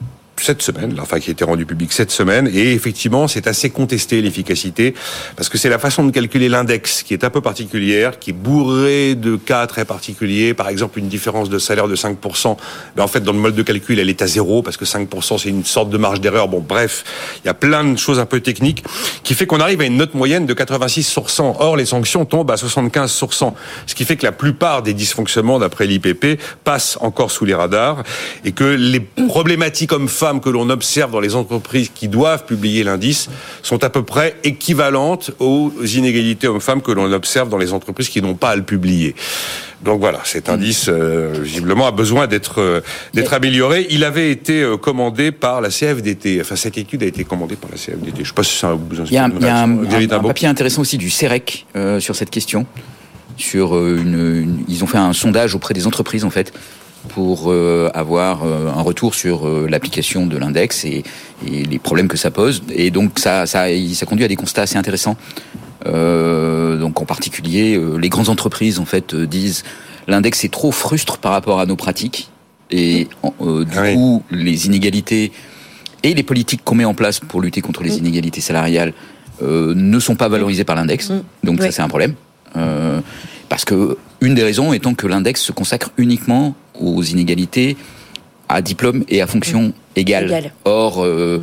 cette 0.43 0.63
semaine, 0.63 0.97
enfin 1.01 1.21
qui 1.21 1.31
a 1.31 1.33
été 1.33 1.45
rendu 1.45 1.67
public 1.67 1.93
cette 1.93 2.11
semaine, 2.11 2.49
et 2.53 2.73
effectivement 2.73 3.29
c'est 3.29 3.47
assez 3.47 3.71
contesté 3.71 4.21
l'efficacité, 4.23 4.95
parce 5.37 5.49
que 5.49 5.59
c'est 5.59 5.69
la 5.69 5.79
façon 5.79 6.05
de 6.05 6.11
calculer 6.11 6.49
l'index 6.49 7.03
qui 7.03 7.15
est 7.15 7.25
un 7.25 7.31
peu 7.31 7.41
particulière, 7.41 8.19
qui 8.19 8.31
est 8.31 8.35
bourrée 8.35 9.15
de 9.15 9.37
cas 9.37 9.67
très 9.67 9.85
particuliers, 9.85 10.55
par 10.55 10.69
exemple 10.69 10.99
une 10.99 11.09
différence 11.09 11.49
de 11.49 11.59
salaire 11.59 11.89
de 11.89 11.97
5%, 11.97 12.57
mais 12.97 13.03
en 13.03 13.09
fait 13.09 13.21
dans 13.21 13.33
le 13.33 13.39
mode 13.39 13.55
de 13.55 13.63
calcul 13.63 13.99
elle 13.99 14.09
est 14.09 14.23
à 14.23 14.27
zéro, 14.27 14.63
parce 14.63 14.77
que 14.77 14.85
5% 14.85 15.39
c'est 15.39 15.49
une 15.49 15.65
sorte 15.65 15.91
de 15.91 15.99
marge 15.99 16.21
d'erreur, 16.21 16.49
bon 16.49 16.61
bref, 16.61 17.05
il 17.45 17.47
y 17.47 17.51
a 17.51 17.55
plein 17.55 17.85
de 17.85 17.99
choses 17.99 18.19
un 18.19 18.27
peu 18.27 18.41
techniques, 18.41 18.85
qui 19.23 19.35
fait 19.35 19.47
qu'on 19.47 19.61
arrive 19.61 19.81
à 19.81 19.85
une 19.85 19.97
note 19.97 20.15
moyenne 20.15 20.47
de 20.47 20.55
86 20.55 21.03
sur 21.05 21.31
100, 21.31 21.57
or 21.61 21.77
les 21.77 21.87
sanctions 21.87 22.25
tombent 22.25 22.51
à 22.51 22.57
75 22.57 23.11
sur 23.11 23.35
100, 23.35 23.55
ce 23.87 23.95
qui 23.95 24.05
fait 24.05 24.17
que 24.17 24.25
la 24.25 24.33
plupart 24.33 24.83
des 24.83 24.95
dysfonctionnements 24.95 25.59
d'après 25.59 25.87
l'IPP 25.87 26.41
passent 26.65 26.99
encore 27.01 27.31
sous 27.31 27.45
les 27.45 27.55
radars, 27.55 28.03
et 28.45 28.53
que 28.53 28.65
les 28.65 29.01
problématiques 29.01 29.93
hommes-femmes 29.93 30.30
que 30.39 30.51
l'on 30.51 30.71
observe 30.71 31.11
dans 31.11 31.19
les 31.19 31.35
entreprises 31.35 31.91
qui 31.93 32.07
doivent 32.07 32.45
publier 32.45 32.85
l'indice 32.85 33.29
sont 33.65 33.83
à 33.83 33.91
peu 33.91 34.05
près 34.05 34.37
équivalentes 34.45 35.33
aux 35.41 35.73
inégalités 35.85 36.47
hommes-femmes 36.47 36.83
que 36.83 36.93
l'on 36.93 37.13
observe 37.13 37.49
dans 37.49 37.59
les 37.59 37.73
entreprises 37.73 38.09
qui 38.09 38.23
n'ont 38.23 38.35
pas 38.37 38.51
à 38.51 38.57
le 38.57 38.63
publier. 38.63 39.17
Donc 39.83 39.99
voilà, 39.99 40.21
cet 40.25 40.49
indice 40.51 40.87
euh, 40.89 41.33
visiblement 41.41 41.87
a 41.87 41.91
besoin 41.91 42.27
d'être 42.27 42.61
euh, 42.61 42.83
d'être 43.15 43.33
amélioré. 43.33 43.87
Il 43.91 44.05
avait 44.05 44.31
été 44.31 44.61
euh, 44.63 44.77
commandé 44.77 45.33
par 45.33 45.61
la 45.63 45.71
CFDT. 45.71 46.39
Enfin, 46.43 46.55
cette 46.55 46.77
étude 46.79 47.03
a 47.03 47.07
été 47.07 47.25
commandée 47.25 47.57
par 47.57 47.71
la 47.71 47.79
CFDT. 47.79 48.23
Je 48.23 48.29
sais 48.29 48.35
pas 48.35 48.43
si 48.45 48.57
ça 48.59 48.75
vous 48.75 48.87
Il 49.07 49.13
y 49.13 49.17
a, 49.17 49.25
un- 49.25 49.41
y 49.41 49.47
a 49.47 49.57
un, 49.63 49.85
un- 49.85 50.21
papier 50.23 50.47
intéressant 50.49 50.83
aussi 50.83 50.99
du 50.99 51.09
CEREC 51.09 51.65
euh, 51.77 51.99
sur 51.99 52.15
cette 52.15 52.29
question. 52.31 52.67
Sur 53.39 53.75
une, 53.79 54.15
une- 54.43 54.65
ils 54.69 54.85
ont 54.85 54.87
fait 54.87 54.99
un 54.99 55.15
sondage 55.15 55.55
auprès 55.55 55.73
des 55.73 55.87
entreprises 55.87 56.27
en 56.27 56.31
fait 56.31 56.53
pour 57.09 57.51
euh, 57.51 57.91
avoir 57.95 58.45
euh, 58.45 58.69
un 58.69 58.83
retour 58.83 59.15
sur 59.15 59.47
euh, 59.47 59.67
l'application 59.69 60.27
de 60.27 60.37
l'index 60.37 60.85
et, 60.85 61.03
et 61.47 61.65
les 61.65 61.79
problèmes 61.79 62.09
que 62.09 62.17
ça 62.17 62.31
pose. 62.31 62.63
Et 62.75 62.91
donc 62.91 63.19
ça, 63.19 63.47
ça, 63.47 63.67
ça 63.95 64.07
conduit 64.07 64.25
à 64.25 64.29
des 64.29 64.37
constats 64.37 64.63
assez 64.63 64.77
intéressants. 64.77 65.17
Euh, 65.87 66.79
donc 66.79 67.01
en 67.01 67.07
particulier, 67.07 67.77
euh, 67.77 67.97
les 67.97 68.11
grandes 68.11 68.29
entreprises 68.29 68.79
en 68.79 68.85
fait 68.85 69.15
euh, 69.15 69.27
disent 69.27 69.65
l'index 70.09 70.45
est 70.45 70.53
trop 70.53 70.73
frustre 70.73 71.19
par 71.19 71.33
rapport 71.33 71.59
à 71.59 71.67
nos 71.67 71.77
pratiques 71.77 72.31
et 72.71 73.09
euh, 73.41 73.65
du 73.65 73.79
oui. 73.79 73.95
coup 73.95 74.23
les 74.31 74.67
inégalités 74.67 75.33
et 76.03 76.15
les 76.15 76.23
politiques 76.23 76.63
qu'on 76.65 76.75
met 76.75 76.85
en 76.85 76.95
place 76.95 77.19
pour 77.21 77.41
lutter 77.41 77.63
contre 77.63 77.83
les 77.83 77.97
inégalités 77.97 78.43
salariales 78.43 78.93
euh, 79.43 79.73
ne 79.75 79.99
sont 79.99 80.17
pas 80.17 80.29
valorisées 80.29 80.65
par 80.65 80.77
l'index. 80.77 81.13
Donc 81.45 81.63
ça 81.63 81.71
c'est 81.71 81.83
un 81.83 81.89
problème. 81.89 82.15
Euh, 82.57 83.01
parce 83.49 83.65
que 83.65 83.97
une 84.21 84.35
des 84.35 84.43
raisons 84.43 84.75
étant 84.75 84.93
que 84.93 85.07
l'index 85.07 85.41
se 85.41 85.53
consacre 85.53 85.93
uniquement 85.97 86.55
aux 86.81 87.03
inégalités 87.03 87.77
à 88.49 88.63
diplôme 88.63 89.05
et 89.09 89.23
à 89.23 89.27
fonction 89.27 89.73
égale. 89.97 90.25
Égale. 90.25 90.53
Or, 90.65 91.05
euh, 91.05 91.41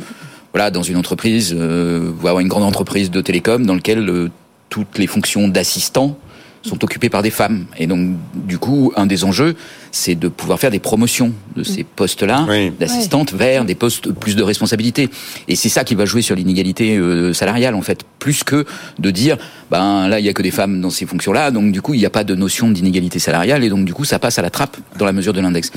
voilà, 0.52 0.70
dans 0.70 0.82
une 0.82 0.96
entreprise, 0.96 1.54
euh, 1.56 2.10
avoir 2.18 2.40
une 2.40 2.48
grande 2.48 2.64
entreprise 2.64 3.10
de 3.10 3.20
télécom 3.20 3.64
dans 3.64 3.74
laquelle 3.74 4.08
euh, 4.08 4.30
toutes 4.68 4.98
les 4.98 5.06
fonctions 5.06 5.48
d'assistant 5.48 6.18
sont 6.62 6.84
occupées 6.84 7.08
par 7.08 7.22
des 7.22 7.30
femmes. 7.30 7.66
Et 7.78 7.86
donc, 7.86 8.10
du 8.34 8.58
coup, 8.58 8.92
un 8.96 9.06
des 9.06 9.24
enjeux, 9.24 9.56
c'est 9.90 10.14
de 10.14 10.28
pouvoir 10.28 10.58
faire 10.58 10.70
des 10.70 10.78
promotions 10.78 11.32
de 11.56 11.62
ces 11.62 11.84
postes-là, 11.84 12.46
Oui. 12.48 12.70
d'assistantes, 12.78 13.32
vers 13.32 13.64
des 13.64 13.74
postes 13.74 14.12
plus 14.12 14.36
de 14.36 14.42
responsabilité. 14.42 15.08
Et 15.48 15.56
c'est 15.56 15.68
ça 15.68 15.84
qui 15.84 15.94
va 15.94 16.04
jouer 16.04 16.22
sur 16.22 16.36
l'inégalité 16.36 16.96
euh, 16.96 17.32
salariale, 17.32 17.74
en 17.74 17.82
fait, 17.82 18.00
plus 18.18 18.44
que 18.44 18.64
de 18.98 19.10
dire, 19.10 19.36
ben 19.70 20.08
là, 20.08 20.18
il 20.20 20.26
y 20.26 20.28
a 20.28 20.32
que 20.32 20.42
des 20.42 20.50
femmes 20.50 20.80
dans 20.80 20.90
ces 20.90 21.06
fonctions-là, 21.06 21.50
donc 21.50 21.72
du 21.72 21.80
coup, 21.82 21.94
il 21.94 21.98
n'y 22.00 22.06
a 22.06 22.10
pas 22.10 22.24
de 22.24 22.34
notion 22.34 22.70
d'inégalité 22.70 23.18
salariale, 23.18 23.64
et 23.64 23.68
donc 23.68 23.84
du 23.84 23.94
coup, 23.94 24.04
ça 24.04 24.18
passe 24.18 24.38
à 24.38 24.42
la 24.42 24.50
trappe 24.50 24.76
dans 24.98 25.04
la 25.04 25.12
mesure 25.12 25.32
de 25.32 25.40
l'index. 25.40 25.70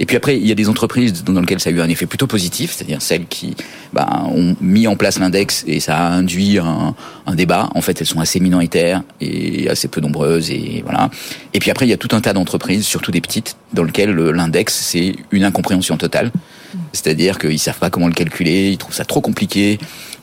Et 0.00 0.06
puis 0.06 0.16
après, 0.16 0.36
il 0.36 0.46
y 0.46 0.52
a 0.52 0.54
des 0.54 0.68
entreprises 0.68 1.24
dans 1.24 1.40
lesquelles 1.40 1.60
ça 1.60 1.70
a 1.70 1.72
eu 1.72 1.80
un 1.80 1.88
effet 1.88 2.06
plutôt 2.06 2.26
positif, 2.26 2.72
c'est-à-dire 2.74 3.00
celles 3.02 3.26
qui 3.26 3.54
ben, 3.92 4.26
ont 4.34 4.56
mis 4.60 4.86
en 4.86 4.96
place 4.96 5.18
l'index 5.18 5.64
et 5.66 5.80
ça 5.80 5.96
a 5.96 6.10
induit 6.10 6.58
un, 6.58 6.94
un 7.26 7.34
débat. 7.34 7.70
En 7.74 7.80
fait, 7.80 8.00
elles 8.00 8.06
sont 8.06 8.20
assez 8.20 8.40
minoritaires 8.40 9.02
et 9.20 9.68
assez 9.68 9.88
peu 9.88 10.00
nombreuses, 10.00 10.50
et 10.50 10.82
voilà. 10.84 11.10
Et 11.52 11.58
puis 11.60 11.70
après, 11.70 11.86
il 11.86 11.90
y 11.90 11.94
a 11.94 11.96
tout 11.96 12.14
un 12.14 12.20
tas 12.20 12.32
d'entreprises, 12.32 12.84
surtout 12.86 13.10
des 13.10 13.20
petites, 13.20 13.53
dans 13.72 13.84
lesquelles 13.84 14.18
euh, 14.18 14.32
l'index 14.32 14.74
c'est 14.74 15.16
une 15.30 15.44
incompréhension 15.44 15.96
totale. 15.96 16.30
C'est-à-dire 16.92 17.38
qu'ils 17.38 17.58
savent 17.58 17.78
pas 17.78 17.88
comment 17.90 18.08
le 18.08 18.12
calculer, 18.14 18.70
ils 18.70 18.78
trouvent 18.78 18.94
ça 18.94 19.04
trop 19.04 19.20
compliqué, 19.20 19.78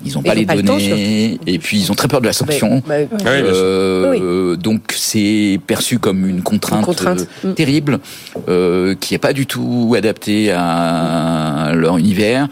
ils 0.05 0.13
n'ont 0.13 0.21
pas 0.21 0.35
les 0.35 0.45
pas 0.45 0.55
le 0.55 0.63
temps, 0.63 0.73
données, 0.77 1.39
et 1.47 1.59
puis 1.59 1.79
ils 1.79 1.91
ont 1.91 1.95
très 1.95 2.09
peur 2.09 2.19
de 2.19 2.25
la 2.25 2.33
sanction. 2.33 2.83
Bah, 2.85 2.95
bah, 3.09 3.17
Ah 3.25 3.29
oui, 3.35 3.39
sûr. 3.39 3.53
Euh, 3.55 4.55
Donc 4.57 4.81
c'est 4.95 5.59
perçu 5.65 5.97
comme 5.99 6.27
une 6.27 6.41
contrainte, 6.41 6.79
Une 6.79 6.85
contrainte. 6.85 7.27
euh, 7.45 7.53
terrible, 7.53 7.99
euh, 8.49 8.95
qui 8.99 9.13
est 9.13 9.17
pas 9.17 9.31
du 9.31 9.45
tout 9.47 9.93
adaptée 9.97 10.51
à 10.51 11.71
leur 11.73 11.97
univers, 11.97 12.47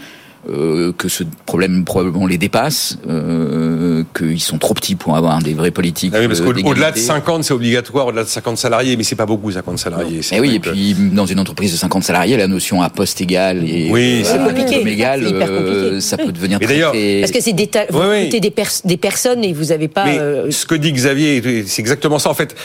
euh, 0.50 0.94
que 0.98 1.10
ce 1.10 1.24
problème 1.46 1.84
probablement 1.84 2.26
les 2.28 2.38
dépasse, 2.38 2.98
euh, 3.10 4.04
qu'ils 4.18 4.40
sont 4.40 4.58
trop 4.58 4.74
petits 4.74 4.96
pour 4.96 5.18
avoir 5.18 5.40
des 5.40 5.54
vraies 5.54 5.72
politiques. 5.72 6.14
Ah 6.16 6.20
oui, 6.22 6.28
parce 6.28 6.40
euh, 6.40 6.46
qu'au-delà 6.46 6.64
de 6.92 6.96
d'égalité. 6.96 7.02
50, 7.02 7.44
c'est 7.44 7.54
obligatoire, 7.54 8.08
au-delà 8.08 8.24
de 8.24 8.30
50 8.30 8.58
salariés, 8.58 8.96
mais 8.96 9.04
c'est 9.04 9.16
pas 9.18 9.26
beaucoup 9.26 9.52
50 9.52 9.78
salariés. 9.78 10.22
Eh 10.32 10.40
oui, 10.40 10.48
vrai 10.48 10.56
et 10.56 10.60
que- 10.60 10.70
puis 10.70 10.96
dans 11.14 11.26
une 11.26 11.40
entreprise 11.40 11.72
de 11.74 11.78
50 11.78 12.04
salariés, 12.04 12.38
la 12.38 12.48
notion 12.48 12.82
à 12.82 12.90
poste 12.90 13.20
égal 13.22 13.68
et 13.68 13.90
Oui, 13.92 14.22
c'est 14.24 14.40
euh, 14.40 14.46
compliqué. 14.48 14.80
égal, 14.88 15.22
C'est 15.24 15.30
hyper 15.32 15.48
euh, 15.52 15.58
compliqué. 15.82 16.02
ça 16.02 16.18
peut 16.18 16.32
devenir 16.32 16.60
Mais 16.60 16.66
très, 16.66 16.76
d'ailleurs- 16.76 16.92
très- 16.94 17.20
Parce 17.20 17.32
que 17.34 17.42
c'est 17.42 17.54
des 17.54 17.70
vous 17.90 18.00
Oui, 18.00 18.06
oui. 18.32 18.40
des, 18.40 18.52
pers- 18.52 18.82
des 18.86 18.98
personnes 18.98 19.44
et 19.44 19.52
vous 19.54 19.66
n'avez 19.66 19.88
pas. 19.90 20.06
Mais 20.06 20.18
euh, 20.20 20.52
ce 20.52 20.66
que 20.66 20.76
dit 20.76 20.92
Xavier, 20.94 21.64
c'est 21.68 21.82
exactement 21.82 22.18
ça. 22.20 22.30
En 22.30 22.34
fait, 22.34 22.56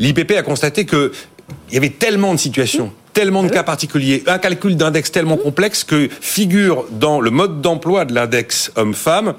l'IPP 0.00 0.32
a 0.36 0.42
constaté 0.42 0.84
que 0.84 1.12
il 1.70 1.74
y 1.74 1.78
avait 1.78 1.90
tellement 1.90 2.34
de 2.34 2.38
situations, 2.40 2.90
tellement 3.16 3.42
de 3.42 3.48
cas 3.48 3.62
particuliers, 3.62 4.22
un 4.26 4.36
calcul 4.36 4.76
d'index 4.76 5.10
tellement 5.10 5.38
complexe 5.38 5.84
que 5.84 6.10
figure 6.20 6.84
dans 6.90 7.18
le 7.18 7.30
mode 7.30 7.62
d'emploi 7.62 8.04
de 8.04 8.12
l'index 8.12 8.70
homme-femme 8.76 9.32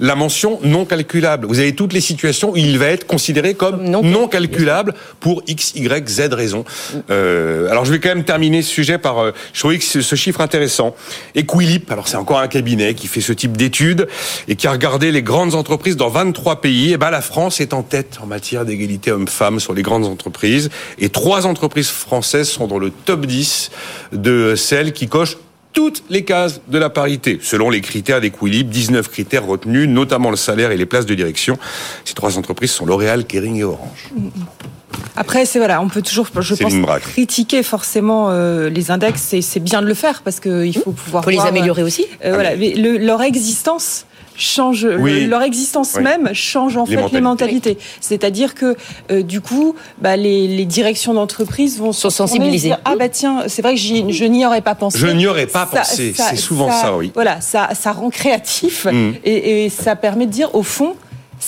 la 0.00 0.14
mention 0.16 0.58
non 0.64 0.84
calculable. 0.84 1.46
Vous 1.46 1.58
avez 1.58 1.74
toutes 1.74 1.94
les 1.94 2.02
situations 2.02 2.50
où 2.50 2.58
il 2.58 2.78
va 2.78 2.88
être 2.88 3.06
considéré 3.06 3.54
comme 3.54 3.84
non 3.84 4.02
non, 4.02 4.28
calculable 4.28 4.92
pour 5.18 5.42
X, 5.46 5.72
Y, 5.74 6.06
Z 6.10 6.34
raison. 6.34 6.66
Euh, 7.08 7.70
alors 7.70 7.86
je 7.86 7.92
vais 7.92 8.00
quand 8.00 8.10
même 8.10 8.24
terminer 8.24 8.60
ce 8.60 8.68
sujet 8.68 8.98
par, 8.98 9.20
euh, 9.20 9.32
je 9.54 9.60
trouvais 9.60 9.78
que 9.78 9.84
ce, 9.84 10.02
ce 10.02 10.14
chiffre 10.14 10.42
intéressant. 10.42 10.94
Equilip, 11.34 11.90
alors 11.90 12.08
c'est 12.08 12.18
encore 12.18 12.38
un 12.38 12.48
cabinet 12.48 12.92
qui 12.92 13.06
fait 13.06 13.22
ce 13.22 13.32
type 13.32 13.56
d'études 13.56 14.08
et 14.46 14.56
qui 14.56 14.66
a 14.66 14.72
regardé 14.72 15.10
les 15.10 15.22
grandes 15.22 15.54
entreprises 15.54 15.96
dans 15.96 16.10
23 16.10 16.60
pays. 16.60 16.92
Et 16.92 16.98
ben 16.98 17.08
la 17.08 17.22
France 17.22 17.62
est 17.62 17.72
en 17.72 17.82
tête 17.82 18.18
en 18.22 18.26
matière 18.26 18.66
d'égalité 18.66 19.10
homme-femme 19.10 19.58
sur 19.58 19.72
les 19.72 19.80
grandes 19.80 20.04
entreprises. 20.04 20.68
Et 20.98 21.08
trois 21.08 21.46
entreprises 21.46 21.88
françaises 21.88 22.50
sont 22.50 22.66
dans 22.66 22.78
le 22.78 22.90
top 22.90 23.21
10 23.26 23.70
de 24.12 24.54
celles 24.56 24.92
qui 24.92 25.08
cochent 25.08 25.36
toutes 25.72 26.04
les 26.10 26.24
cases 26.24 26.60
de 26.68 26.78
la 26.78 26.90
parité, 26.90 27.38
selon 27.42 27.70
les 27.70 27.80
critères 27.80 28.20
d'équilibre, 28.20 28.70
19 28.70 29.08
critères 29.08 29.46
retenus, 29.46 29.88
notamment 29.88 30.30
le 30.30 30.36
salaire 30.36 30.70
et 30.70 30.76
les 30.76 30.86
places 30.86 31.06
de 31.06 31.14
direction. 31.14 31.58
Ces 32.04 32.14
trois 32.14 32.38
entreprises 32.38 32.72
sont 32.72 32.86
L'Oréal, 32.86 33.24
Kering 33.24 33.56
et 33.56 33.64
Orange. 33.64 34.10
Après, 35.16 35.44
c'est 35.44 35.58
voilà, 35.58 35.80
on 35.80 35.88
peut 35.88 36.02
toujours, 36.02 36.26
je 36.40 36.54
pense, 36.54 36.74
critiquer 37.00 37.62
forcément 37.62 38.30
euh, 38.30 38.68
les 38.68 38.90
index, 38.90 39.32
et 39.34 39.42
c'est 39.42 39.60
bien 39.60 39.82
de 39.82 39.86
le 39.86 39.94
faire 39.94 40.22
parce 40.22 40.40
qu'il 40.40 40.76
faut 40.76 40.92
pouvoir. 40.92 41.24
Faut 41.24 41.30
les 41.30 41.40
améliorer 41.40 41.82
aussi. 41.82 42.06
Euh, 42.24 42.34
voilà, 42.34 42.56
mais 42.56 42.74
le, 42.74 42.98
leur 42.98 43.22
existence 43.22 44.06
change 44.36 44.86
leur 44.86 45.42
existence 45.42 45.96
même 45.96 46.30
change 46.32 46.76
en 46.76 46.86
fait 46.86 47.12
les 47.12 47.20
mentalités. 47.20 47.78
C'est-à-dire 48.00 48.54
que 48.54 48.76
euh, 49.10 49.22
du 49.22 49.40
coup, 49.40 49.74
bah, 49.98 50.16
les, 50.16 50.46
les, 50.46 50.64
directions 50.64 51.14
d'entreprise 51.14 51.78
vont 51.78 51.92
se 51.92 52.08
sensibiliser. 52.10 52.72
ah 52.84 52.94
bah 52.98 53.08
tiens, 53.08 53.44
c'est 53.46 53.62
vrai 53.62 53.74
que 53.74 53.80
je 53.80 54.24
n'y 54.24 54.46
aurais 54.46 54.60
pas 54.60 54.74
pensé. 54.74 54.98
Je 54.98 55.06
n'y 55.06 55.26
aurais 55.26 55.46
pas 55.46 55.66
pensé. 55.66 56.14
C'est 56.16 56.36
souvent 56.36 56.70
ça, 56.70 56.96
oui. 56.96 57.12
Voilà, 57.14 57.40
ça, 57.40 57.70
ça 57.74 57.92
rend 57.92 58.10
créatif 58.10 58.86
mm. 58.86 59.12
et, 59.24 59.64
et 59.64 59.68
ça 59.68 59.96
permet 59.96 60.26
de 60.26 60.30
dire 60.30 60.54
au 60.54 60.62
fond 60.62 60.94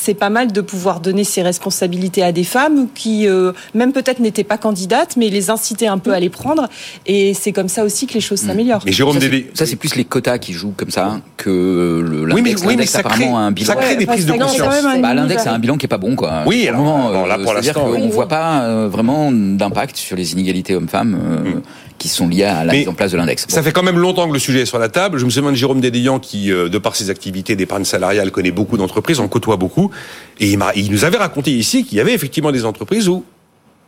c'est 0.05 0.15
pas 0.15 0.29
mal 0.29 0.53
de 0.53 0.61
pouvoir 0.61 1.01
donner 1.01 1.25
ces 1.25 1.41
responsabilités 1.41 2.23
à 2.23 2.31
des 2.31 2.45
femmes 2.45 2.89
qui, 2.95 3.27
euh, 3.27 3.53
même 3.75 3.93
peut-être 3.93 4.19
n'étaient 4.19 4.45
pas 4.45 4.59
candidates, 4.59 5.17
mais 5.17 5.31
les 5.31 5.49
inciter 5.49 5.87
un 5.87 5.97
peu 5.97 6.13
à 6.13 6.21
les 6.21 6.29
prendre. 6.29 6.69
Et 7.07 7.33
c'est 7.33 7.53
comme 7.53 7.69
ça 7.69 7.85
aussi 7.85 8.07
que 8.07 8.13
les 8.13 8.21
choses 8.21 8.43
mmh. 8.43 8.47
s'améliorent. 8.47 8.83
Mais 8.85 8.93
Jérôme 8.93 9.19
ça, 9.55 9.65
c'est 9.65 9.77
plus 9.77 9.97
les 9.97 10.05
quotas 10.05 10.39
qui 10.39 10.53
jouent 10.53 10.75
comme 10.77 10.91
ça 10.91 11.21
que 11.39 12.05
l'index. 12.29 12.63
Oui, 12.67 12.77
mais, 12.77 12.87
ça 12.87 12.99
apparemment 12.99 13.39
un 13.39 13.51
bilan. 13.51 13.73
Ça 13.73 13.77
crée 13.77 13.97
des 13.97 14.07
prises 14.07 14.27
de 14.27 14.33
conscience. 14.33 14.75
Bah, 15.01 15.15
l'index 15.15 15.47
a 15.47 15.55
un 15.55 15.59
bilan 15.59 15.79
qui 15.79 15.87
est 15.87 15.89
pas 15.89 15.99
bon, 15.99 16.17
quoi. 16.17 16.43
Oui, 16.47 16.69
alors, 16.69 17.09
alors, 17.09 17.27
là, 17.27 17.39
pour 17.39 17.55
l'instant, 17.55 17.87
on 17.97 18.09
voit 18.09 18.29
pas 18.29 18.63
euh, 18.63 18.89
vraiment 18.89 19.33
d'impact 19.33 19.97
sur 19.97 20.17
les 20.17 20.33
inégalités 20.33 20.75
hommes-femmes. 20.77 21.19
Euh, 21.19 21.51
mmh 21.51 21.63
qui 22.05 22.11
sont 22.11 22.29
liées 22.29 22.45
à 22.45 22.65
la 22.65 22.75
mise 22.75 22.87
en 22.87 22.93
place 22.93 23.13
de 23.13 23.17
l'index. 23.17 23.47
Ça 23.49 23.63
fait 23.63 23.73
quand 23.73 23.83
même 23.83 23.99
longtemps 23.99 24.29
que 24.29 24.35
le 24.35 24.39
sujet 24.39 24.61
est 24.61 24.67
sur 24.67 24.79
la 24.79 24.91
table. 24.91 25.17
Je 25.17 25.25
me 25.25 25.31
souviens 25.31 25.51
de 25.51 25.57
Jérôme 25.57 25.81
Dédéian 25.81 26.19
qui, 26.19 26.53
euh, 26.53 26.69
de 26.69 26.77
par 26.77 26.97
ses 26.97 27.09
activités 27.09 27.57
d'épargne 27.57 27.85
salariale, 27.87 28.31
connaît 28.31 28.51
beaucoup 28.51 28.77
d'entreprises, 28.77 29.21
en 29.21 29.29
côtoie 29.29 29.57
beaucoup. 29.57 29.91
Et 30.39 30.53
il, 30.53 30.63
il 30.77 30.91
nous 30.91 31.07
avait 31.07 31.17
raconté 31.17 31.51
ici 31.53 31.83
qu'il 31.87 31.97
y 31.97 32.03
avait 32.03 32.13
effectivement 32.13 32.53
des 32.53 32.67
entreprises 32.67 33.09
où 33.09 33.25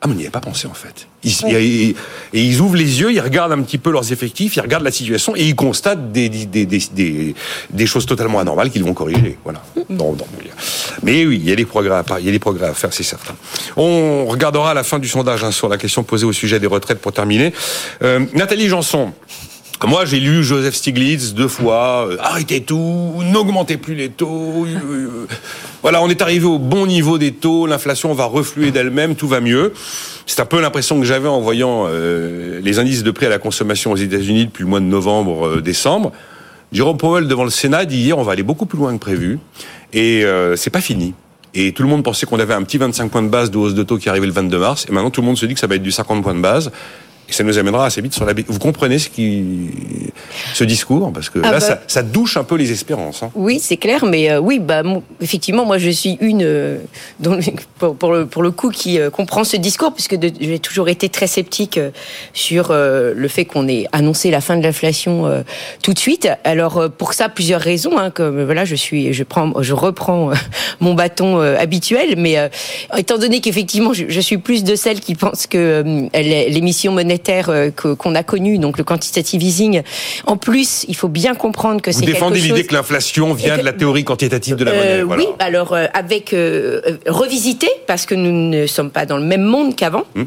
ah, 0.03 0.09
mais 0.09 0.13
on 0.13 0.17
n'y 0.17 0.23
avait 0.25 0.31
pas 0.31 0.41
pensé 0.41 0.69
en 0.69 0.75
fait. 0.75 1.09
et 1.25 1.95
ils 2.35 2.61
ouvrent 2.61 2.77
les 2.77 3.01
yeux, 3.01 3.13
ils 3.13 3.21
regardent 3.21 3.53
un 3.53 3.63
petit 3.63 3.79
peu 3.79 3.91
leurs 3.91 4.13
effectifs, 4.13 4.55
ils 4.57 4.61
regardent 4.61 4.85
la 4.85 4.91
situation 4.91 5.35
et 5.35 5.43
ils 5.43 5.57
constatent 5.57 6.13
des, 6.13 6.29
des, 6.29 6.67
des, 6.67 7.35
des, 7.71 7.87
choses 7.87 8.05
totalement 8.05 8.39
anormales 8.39 8.71
qu'ils 8.71 8.85
vont 8.85 8.93
corriger. 8.93 9.39
Voilà. 9.43 9.63
mais 11.03 11.25
oui, 11.25 11.41
il 11.43 11.49
y 11.49 11.53
a 11.53 11.57
des 11.57 11.65
progrès 11.65 11.95
à, 11.95 12.05
il 12.21 12.27
y 12.27 12.29
a 12.29 12.33
des 12.33 12.39
progrès 12.39 12.67
à 12.67 12.75
faire, 12.75 12.93
c'est 12.93 13.03
certain. 13.03 13.35
On 13.79 14.27
regardera 14.27 14.73
à 14.73 14.75
la 14.75 14.85
fin 14.85 14.99
du 14.99 15.09
sondage 15.09 15.43
hein, 15.43 15.51
sur 15.51 15.69
la 15.69 15.79
question 15.79 16.03
posée 16.03 16.27
au 16.27 16.33
sujet 16.33 16.61
des 16.61 16.67
retraites 16.67 17.01
pour 17.01 17.13
terminer. 17.13 17.55
Euh, 18.03 18.27
Nathalie 18.35 18.69
Janson. 18.69 19.13
Moi, 19.85 20.05
j'ai 20.05 20.19
lu 20.19 20.43
Joseph 20.43 20.75
Stiglitz 20.75 21.35
deux 21.35 21.49
fois. 21.49 22.09
Euh, 22.09 22.17
arrêtez 22.21 22.63
tout, 22.63 23.13
n'augmentez 23.31 23.77
plus 23.77 23.95
les 23.95 24.09
taux. 24.09 24.65
Euh, 24.65 24.79
euh, 24.91 25.27
voilà, 25.83 26.03
on 26.03 26.09
est 26.09 26.23
arrivé 26.23 26.47
au 26.47 26.59
bon 26.59 26.87
niveau 26.87 27.19
des 27.19 27.33
taux. 27.33 27.67
L'inflation 27.67 28.13
va 28.15 28.25
refluer 28.25 28.71
d'elle-même, 28.71 29.15
tout 29.15 29.29
va 29.29 29.41
mieux. 29.41 29.75
C'est 30.27 30.41
un 30.41 30.47
peu 30.47 30.61
l'impression 30.61 30.99
que 30.99 31.05
j'avais 31.05 31.29
en 31.29 31.41
voyant 31.41 31.87
les 31.87 32.79
indices 32.81 33.05
de 33.05 33.11
prix 33.13 33.27
à 33.27 33.29
la 33.29 33.39
consommation 33.39 33.93
aux 33.93 33.97
États-Unis 33.97 34.47
depuis 34.47 34.65
le 34.65 34.71
mois 34.71 34.81
de 34.81 34.87
novembre-décembre. 34.87 36.11
Jérôme 36.73 36.97
Powell 36.97 37.29
devant 37.29 37.45
le 37.45 37.51
Sénat 37.51 37.85
dit 37.85 37.99
hier 37.99 38.19
on 38.19 38.25
va 38.25 38.33
aller 38.33 38.43
beaucoup 38.43 38.67
plus 38.67 38.77
loin 38.77 38.93
que 38.93 38.99
prévu 38.99 39.39
et 39.93 40.25
c'est 40.57 40.71
pas 40.71 40.81
fini. 40.81 41.15
Et 41.55 41.73
tout 41.73 41.85
le 41.85 41.89
monde 41.89 42.03
pensait 42.03 42.27
qu'on 42.27 42.41
avait 42.41 42.55
un 42.55 42.65
petit 42.65 42.77
25 42.77 43.09
points 43.09 43.23
de 43.23 43.29
base 43.29 43.53
de 43.53 43.57
hausse 43.57 43.75
de 43.75 43.85
taux 43.85 43.99
qui 43.99 44.09
arrivait 44.09 44.27
le 44.27 44.33
22 44.33 44.59
mars. 44.59 44.87
Et 44.89 44.93
maintenant, 44.93 45.11
tout 45.11 45.21
le 45.21 45.27
monde 45.27 45.39
se 45.39 45.47
dit 45.47 45.55
que 45.55 45.61
ça 45.61 45.69
va 45.69 45.77
être 45.77 45.83
du 45.83 45.93
50 45.93 46.25
points 46.25 46.35
de 46.35 46.41
base. 46.41 46.73
Et 47.29 47.33
ça 47.33 47.43
nous 47.43 47.59
amènera 47.59 47.87
assez 47.87 48.01
vite 48.01 48.15
sur 48.15 48.25
la. 48.25 48.35
Vous 48.47 48.59
comprenez 48.61 48.99
ce 48.99 49.09
qui, 49.09 49.71
ce 50.55 50.63
discours? 50.63 51.13
Parce 51.13 51.29
que 51.29 51.41
ah 51.41 51.51
là, 51.51 51.53
bah. 51.53 51.61
ça, 51.61 51.81
ça, 51.89 52.03
douche 52.03 52.37
un 52.37 52.45
peu 52.45 52.55
les 52.55 52.71
espérances. 52.71 53.23
Hein. 53.23 53.31
Oui, 53.35 53.59
c'est 53.61 53.77
clair, 53.77 54.05
mais 54.05 54.31
euh, 54.31 54.39
oui, 54.39 54.61
bah 54.61 54.83
effectivement, 55.21 55.65
moi, 55.65 55.79
je 55.79 55.91
suis 55.91 56.19
une 56.21 56.45
euh, 56.45 56.79
pour, 57.79 57.97
pour, 57.97 58.13
le, 58.13 58.27
pour 58.27 58.43
le 58.45 58.53
coup 58.53 58.71
qui 58.71 59.01
euh, 59.01 59.11
comprend 59.11 59.43
ce 59.43 59.57
discours 59.57 59.93
puisque 59.93 60.17
j'ai 60.21 60.59
toujours 60.61 60.89
été 60.89 61.09
très 61.09 61.27
sceptique 61.27 61.81
sur 62.33 62.73
le 62.73 63.29
fait 63.29 63.45
qu'on 63.45 63.67
ait 63.69 63.87
annoncé 63.93 64.31
la 64.31 64.41
fin 64.41 64.57
de 64.57 64.63
l'inflation 64.63 65.45
tout 65.83 65.93
de 65.93 65.99
suite. 65.99 66.29
Alors 66.45 66.91
pour 66.91 67.13
ça, 67.13 67.29
plusieurs 67.29 67.61
raisons. 67.61 67.99
Hein, 67.99 68.11
comme 68.11 68.45
voilà, 68.45 68.65
je 68.65 68.75
suis, 68.75 69.13
je 69.13 69.25
prends, 69.25 69.63
je 69.63 69.73
reprends 69.73 70.31
mon 70.81 70.95
bâton 70.95 71.39
habituel, 71.39 72.15
mais 72.17 72.37
étant 72.97 73.19
donné 73.19 73.41
qu'effectivement, 73.41 73.93
je, 73.93 74.05
je, 74.09 74.21
suis 74.21 74.39
plus 74.39 74.65
de 74.65 74.75
celles 74.75 75.01
qui 75.01 75.15
pensent 75.15 75.47
que 75.47 76.09
l'émission 76.15 76.93
monétaire 77.17 77.49
euh, 77.51 77.71
qu'on 77.71 78.15
a 78.15 78.23
connu, 78.23 78.59
donc 78.59 78.79
le 78.79 78.85
quantitative 78.85 79.43
easing. 79.43 79.83
En 80.27 80.37
plus, 80.37 80.85
il 80.89 80.97
faut 80.97 81.09
bien 81.09 81.35
comprendre 81.35 81.81
que 81.81 81.93
c'est 81.93 82.01
Vous 82.01 82.07
défendez 82.07 82.41
l'idée 82.41 82.65
que 82.65 82.75
l'inflation 82.75 83.33
vient 83.33 83.57
de 83.57 83.63
la 83.63 83.73
théorie 83.73 84.05
quantitative 84.05 84.57
de 84.57 84.65
la 84.65 84.73
monnaie. 84.73 85.01
Euh, 85.01 85.05
oui, 85.05 85.27
alors 85.39 85.73
euh, 85.73 85.87
avec 85.95 86.35
revisité, 87.07 87.69
parce 87.87 88.07
que 88.07 88.15
nous 88.15 88.33
ne 88.33 88.67
sommes 88.67 88.91
pas 88.91 89.07
dans 89.07 89.17
le 89.17 89.25
même 89.25 89.43
monde 89.43 89.75
qu'avant. 89.75 90.05
Hum. 90.15 90.27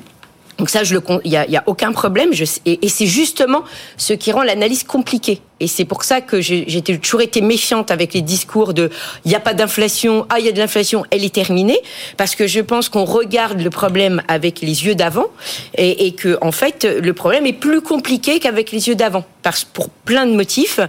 Donc 0.57 0.69
ça, 0.69 0.81
il 0.83 1.31
y 1.31 1.37
a, 1.37 1.47
y 1.47 1.55
a, 1.55 1.63
aucun 1.67 1.93
problème. 1.93 2.33
Je, 2.33 2.43
et, 2.65 2.85
et 2.85 2.89
c'est 2.89 3.05
justement 3.05 3.63
ce 3.95 4.11
qui 4.11 4.33
rend 4.33 4.43
l'analyse 4.43 4.83
compliquée. 4.83 5.41
Et 5.59 5.67
c'est 5.67 5.85
pour 5.85 6.03
ça 6.03 6.21
que 6.21 6.41
j'ai 6.41 6.81
toujours 6.81 7.21
été 7.21 7.41
méfiante 7.41 7.91
avec 7.91 8.13
les 8.13 8.21
discours 8.21 8.73
de 8.73 8.89
il 9.25 9.29
n'y 9.29 9.35
a 9.35 9.39
pas 9.39 9.53
d'inflation, 9.53 10.25
ah 10.29 10.39
il 10.39 10.45
y 10.45 10.49
a 10.49 10.51
de 10.51 10.59
l'inflation, 10.59 11.05
elle 11.11 11.23
est 11.23 11.33
terminée, 11.33 11.79
parce 12.17 12.35
que 12.35 12.47
je 12.47 12.61
pense 12.61 12.89
qu'on 12.89 13.05
regarde 13.05 13.61
le 13.61 13.69
problème 13.69 14.21
avec 14.27 14.61
les 14.61 14.85
yeux 14.85 14.95
d'avant 14.95 15.27
et, 15.75 16.07
et, 16.07 16.11
que 16.13 16.37
en 16.41 16.51
fait 16.51 16.85
le 16.85 17.13
problème 17.13 17.45
est 17.45 17.53
plus 17.53 17.81
compliqué 17.81 18.39
qu'avec 18.39 18.71
les 18.71 18.87
yeux 18.87 18.95
d'avant, 18.95 19.25
pour 19.73 19.89
plein 19.89 20.25
de 20.25 20.33
motifs, 20.33 20.79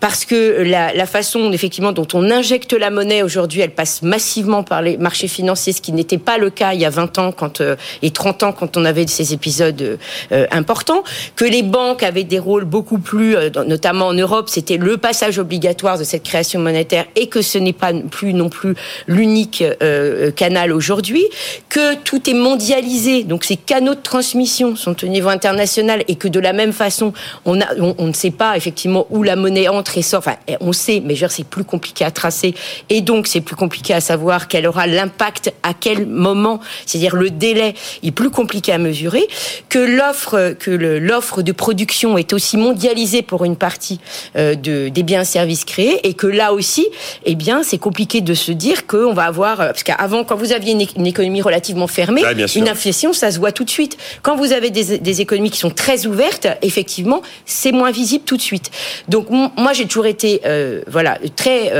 parce 0.00 0.24
que 0.24 0.62
la, 0.62 0.92
la 0.92 1.06
façon 1.06 1.52
effectivement 1.52 1.92
dont 1.92 2.06
on 2.14 2.30
injecte 2.30 2.72
la 2.72 2.90
monnaie 2.90 3.22
aujourd'hui, 3.22 3.60
elle 3.60 3.74
passe 3.74 4.02
massivement 4.02 4.62
par 4.62 4.82
les 4.82 4.96
marchés 4.96 5.28
financiers, 5.28 5.72
ce 5.72 5.80
qui 5.80 5.92
n'était 5.92 6.18
pas 6.18 6.38
le 6.38 6.50
cas 6.50 6.74
il 6.74 6.80
y 6.80 6.84
a 6.84 6.90
20 6.90 7.18
ans 7.18 7.32
quand 7.32 7.60
euh, 7.60 7.76
et 8.02 8.10
30 8.10 8.42
ans 8.44 8.52
quand 8.52 8.76
on 8.76 8.84
avait 8.84 9.06
ces 9.06 9.32
épisodes 9.32 9.98
euh, 10.32 10.46
importants, 10.50 11.02
que 11.36 11.44
les 11.44 11.62
banques 11.62 12.02
avaient 12.02 12.24
des 12.24 12.38
rôles 12.38 12.64
beaucoup 12.64 12.98
plus, 12.98 13.36
euh, 13.36 13.50
notamment 13.66 14.12
en 14.14 14.16
Europe, 14.16 14.48
c'était 14.48 14.76
le 14.76 14.96
passage 14.96 15.38
obligatoire 15.38 15.98
de 15.98 16.04
cette 16.04 16.22
création 16.22 16.60
monétaire 16.60 17.06
et 17.16 17.26
que 17.26 17.42
ce 17.42 17.58
n'est 17.58 17.72
pas 17.72 17.92
plus 17.92 18.32
non 18.32 18.48
plus 18.48 18.74
l'unique 19.08 19.64
euh, 19.82 20.30
canal 20.30 20.72
aujourd'hui, 20.72 21.24
que 21.68 21.96
tout 21.96 22.30
est 22.30 22.34
mondialisé, 22.34 23.24
donc 23.24 23.44
ces 23.44 23.56
canaux 23.56 23.96
de 23.96 24.00
transmission 24.00 24.76
sont 24.76 25.04
au 25.04 25.08
niveau 25.08 25.28
international 25.30 26.04
et 26.06 26.14
que 26.14 26.28
de 26.28 26.38
la 26.38 26.52
même 26.52 26.72
façon, 26.72 27.12
on, 27.44 27.60
a, 27.60 27.66
on, 27.78 28.06
ne 28.06 28.12
sait 28.12 28.30
pas 28.30 28.56
effectivement 28.56 29.06
où 29.10 29.24
la 29.24 29.34
monnaie 29.34 29.66
entre 29.68 29.98
et 29.98 30.02
sort. 30.02 30.20
Enfin, 30.20 30.36
on 30.60 30.72
sait, 30.72 31.02
mais 31.04 31.16
c'est 31.28 31.46
plus 31.46 31.64
compliqué 31.64 32.04
à 32.04 32.10
tracer. 32.10 32.54
Et 32.90 33.00
donc 33.00 33.26
c'est 33.26 33.40
plus 33.40 33.56
compliqué 33.56 33.94
à 33.94 34.00
savoir 34.00 34.46
quel 34.46 34.66
aura 34.66 34.86
l'impact 34.86 35.52
à 35.62 35.74
quel 35.74 36.06
moment, 36.06 36.60
c'est-à-dire 36.86 37.16
le 37.16 37.30
délai 37.30 37.74
est 38.02 38.12
plus 38.12 38.30
compliqué 38.30 38.72
à 38.72 38.78
mesurer, 38.78 39.26
que 39.68 39.78
l'offre 39.78 40.54
que 40.58 40.70
l'offre 40.70 41.42
de 41.42 41.52
production 41.52 42.16
est 42.16 42.32
aussi 42.32 42.56
mondialisée 42.56 43.22
pour 43.22 43.44
une 43.44 43.56
partie 43.56 43.74
euh, 43.84 44.03
de, 44.34 44.88
des 44.88 45.02
biens 45.02 45.22
et 45.22 45.24
services 45.24 45.64
créés 45.64 46.06
et 46.06 46.14
que 46.14 46.26
là 46.26 46.52
aussi, 46.52 46.86
eh 47.24 47.34
bien, 47.34 47.62
c'est 47.62 47.78
compliqué 47.78 48.20
de 48.20 48.34
se 48.34 48.52
dire 48.52 48.86
qu'on 48.86 49.12
va 49.12 49.24
avoir, 49.24 49.60
euh, 49.60 49.66
parce 49.68 49.82
qu'avant, 49.82 50.24
quand 50.24 50.36
vous 50.36 50.52
aviez 50.52 50.72
une, 50.72 51.06
économie 51.06 51.42
relativement 51.42 51.86
fermée, 51.86 52.22
une 52.54 52.68
inflation, 52.68 53.12
ça 53.12 53.30
se 53.30 53.38
voit 53.38 53.52
tout 53.52 53.64
de 53.64 53.70
suite. 53.70 53.96
Quand 54.22 54.36
vous 54.36 54.52
avez 54.52 54.70
des, 54.70 54.98
des 54.98 55.20
économies 55.20 55.50
qui 55.50 55.58
sont 55.58 55.70
très 55.70 56.06
ouvertes, 56.06 56.46
effectivement, 56.62 57.22
c'est 57.46 57.72
moins 57.72 57.90
visible 57.90 58.24
tout 58.24 58.36
de 58.36 58.42
suite. 58.42 58.70
Donc, 59.08 59.28
moi, 59.30 59.72
j'ai 59.72 59.86
toujours 59.86 60.06
été, 60.06 60.40
euh, 60.44 60.82
voilà, 60.86 61.18
très 61.36 61.72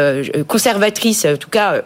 conservatrice, 0.46 1.24
en 1.24 1.36
tout 1.36 1.50
cas 1.50 1.82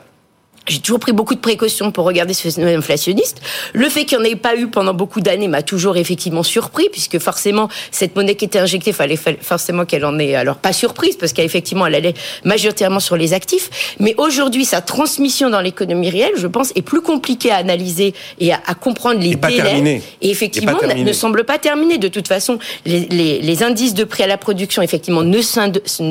j'ai 0.68 0.81
toujours 0.81 1.00
pris 1.00 1.12
beaucoup 1.12 1.35
de 1.35 1.40
précautions 1.40 1.90
pour 1.90 2.04
regarder 2.04 2.35
ce 2.35 2.48
phénomène 2.48 2.78
inflationniste. 2.78 3.40
Le 3.72 3.88
fait 3.88 4.04
qu'il 4.04 4.18
n'y 4.18 4.28
en 4.28 4.31
ait 4.31 4.37
pas 4.37 4.57
eu 4.57 4.68
pendant 4.68 4.94
beaucoup 4.94 5.20
d'années 5.20 5.48
m'a 5.48 5.62
toujours 5.62 5.96
effectivement 5.96 6.42
surpris, 6.42 6.88
puisque 6.90 7.18
forcément, 7.18 7.68
cette 7.90 8.16
monnaie 8.16 8.35
qui 8.35 8.44
était 8.44 8.59
injectée, 8.59 8.92
fallait 8.92 9.18
forcément 9.40 9.85
qu'elle 9.85 10.04
en 10.04 10.18
ait, 10.18 10.35
alors 10.35 10.57
pas 10.57 10.72
surprise, 10.72 11.16
parce 11.16 11.33
qu'effectivement, 11.33 11.87
elle 11.87 11.94
allait 11.94 12.14
majoritairement 12.44 13.00
sur 13.00 13.16
les 13.16 13.33
actifs. 13.33 13.96
Mais 13.98 14.14
aujourd'hui, 14.18 14.64
sa 14.64 14.81
transmission 14.81 15.50
dans 15.50 15.61
l'économie 15.61 16.11
réelle, 16.11 16.35
je 16.37 16.46
pense, 16.46 16.72
est 16.74 16.83
plus 16.83 17.00
compliquée 17.00 17.50
à 17.50 17.57
analyser 17.57 18.14
et 18.38 18.52
à, 18.52 18.59
comprendre 18.81 19.20
les 19.20 19.35
délais. 19.35 20.02
Et 20.20 20.31
effectivement, 20.31 20.78
ne 20.83 21.12
semble 21.12 21.44
pas 21.44 21.59
terminée. 21.59 21.98
De 21.98 22.09
toute 22.09 22.28
façon, 22.28 22.59
les, 22.85 23.00
les, 23.11 23.40
les, 23.40 23.62
indices 23.62 23.94
de 23.94 24.04
prix 24.04 24.22
à 24.22 24.26
la 24.26 24.37
production, 24.37 24.83
effectivement, 24.83 25.22
ne 25.22 25.40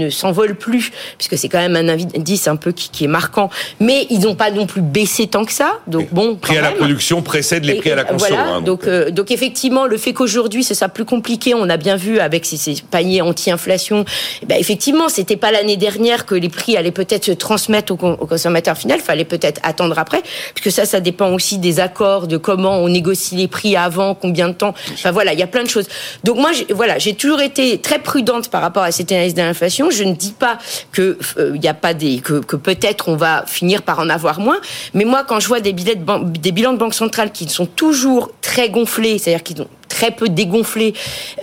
s'envolent 0.09 0.55
plus, 0.55 0.91
puisque 1.17 1.37
c'est 1.37 1.49
quand 1.49 1.59
même 1.59 1.75
un 1.75 1.87
indice 1.89 2.47
un 2.47 2.55
peu 2.55 2.71
qui, 2.71 2.89
qui 2.89 3.05
est 3.05 3.09
marquant, 3.09 3.49
mais 3.79 4.07
ils 4.09 4.21
n'ont 4.21 4.35
pas 4.35 4.46
pas 4.47 4.55
non 4.55 4.65
plus 4.65 4.81
baissé 4.81 5.27
tant 5.27 5.45
que 5.45 5.51
ça. 5.51 5.79
Donc 5.87 6.13
bon, 6.13 6.35
prix 6.35 6.57
à 6.57 6.61
la 6.61 6.71
production 6.71 7.21
précède 7.21 7.65
les 7.65 7.75
prix 7.75 7.91
à 7.91 7.95
la 7.95 8.03
consommation. 8.03 8.35
Voilà, 8.35 8.57
hein, 8.57 8.61
donc, 8.61 8.87
euh, 8.87 9.11
donc, 9.11 9.31
effectivement, 9.31 9.85
le 9.85 9.97
fait 9.97 10.13
qu'aujourd'hui 10.13 10.63
c'est 10.63 10.73
ça 10.73 10.89
plus 10.89 11.05
compliqué, 11.05 11.53
on 11.53 11.69
a 11.69 11.77
bien 11.77 11.95
vu 11.95 12.19
avec 12.19 12.45
ces, 12.45 12.57
ces 12.57 12.75
paniers 12.89 13.21
anti-inflation. 13.21 14.05
Eh 14.41 14.45
ben, 14.45 14.57
effectivement, 14.59 15.09
c'était 15.09 15.37
pas 15.37 15.51
l'année 15.51 15.77
dernière 15.77 16.25
que 16.25 16.35
les 16.35 16.49
prix 16.49 16.77
allaient 16.77 16.91
peut-être 16.91 17.25
se 17.25 17.31
transmettre 17.31 17.93
au, 17.93 17.95
au 17.95 18.25
consommateur 18.25 18.77
final. 18.77 18.99
Fallait 18.99 19.25
peut-être 19.25 19.59
attendre 19.63 19.97
après, 19.99 20.21
puisque 20.53 20.71
ça, 20.75 20.85
ça 20.85 20.99
dépend 20.99 21.31
aussi 21.31 21.57
des 21.57 21.79
accords, 21.79 22.27
de 22.27 22.37
comment 22.37 22.77
on 22.79 22.89
négocie 22.89 23.35
les 23.35 23.47
prix 23.47 23.75
avant, 23.75 24.15
combien 24.15 24.47
de 24.49 24.53
temps. 24.53 24.73
Enfin 24.93 25.11
voilà, 25.11 25.33
il 25.33 25.39
y 25.39 25.43
a 25.43 25.47
plein 25.47 25.63
de 25.63 25.69
choses. 25.69 25.87
Donc 26.23 26.37
moi, 26.37 26.51
voilà, 26.69 26.97
j'ai 26.99 27.15
toujours 27.15 27.41
été 27.41 27.79
très 27.79 27.99
prudente 27.99 28.49
par 28.49 28.61
rapport 28.61 28.83
à 28.83 28.91
cette 28.91 29.11
analyse 29.11 29.33
de 29.33 29.41
l'inflation. 29.41 29.89
Je 29.89 30.03
ne 30.03 30.13
dis 30.13 30.33
pas 30.37 30.57
que 30.91 31.17
il 31.37 31.43
euh, 31.65 31.69
a 31.69 31.73
pas 31.73 31.93
des 31.93 32.19
que, 32.19 32.39
que 32.39 32.55
peut-être 32.55 33.09
on 33.09 33.15
va 33.15 33.43
finir 33.45 33.81
par 33.81 33.99
en 33.99 34.09
avoir 34.09 34.36
moins, 34.39 34.59
mais 34.93 35.05
moi 35.05 35.23
quand 35.27 35.39
je 35.39 35.47
vois 35.47 35.59
des, 35.59 35.73
des 35.73 36.51
bilans 36.51 36.73
de 36.73 36.77
banque 36.77 36.93
centrale 36.93 37.31
qui 37.31 37.47
sont 37.49 37.65
toujours 37.65 38.31
très 38.41 38.69
gonflés, 38.69 39.17
c'est-à-dire 39.17 39.43
qu'ils 39.43 39.61
ont 39.61 39.67
très 39.87 40.11
peu 40.11 40.29
dégonflé, 40.29 40.93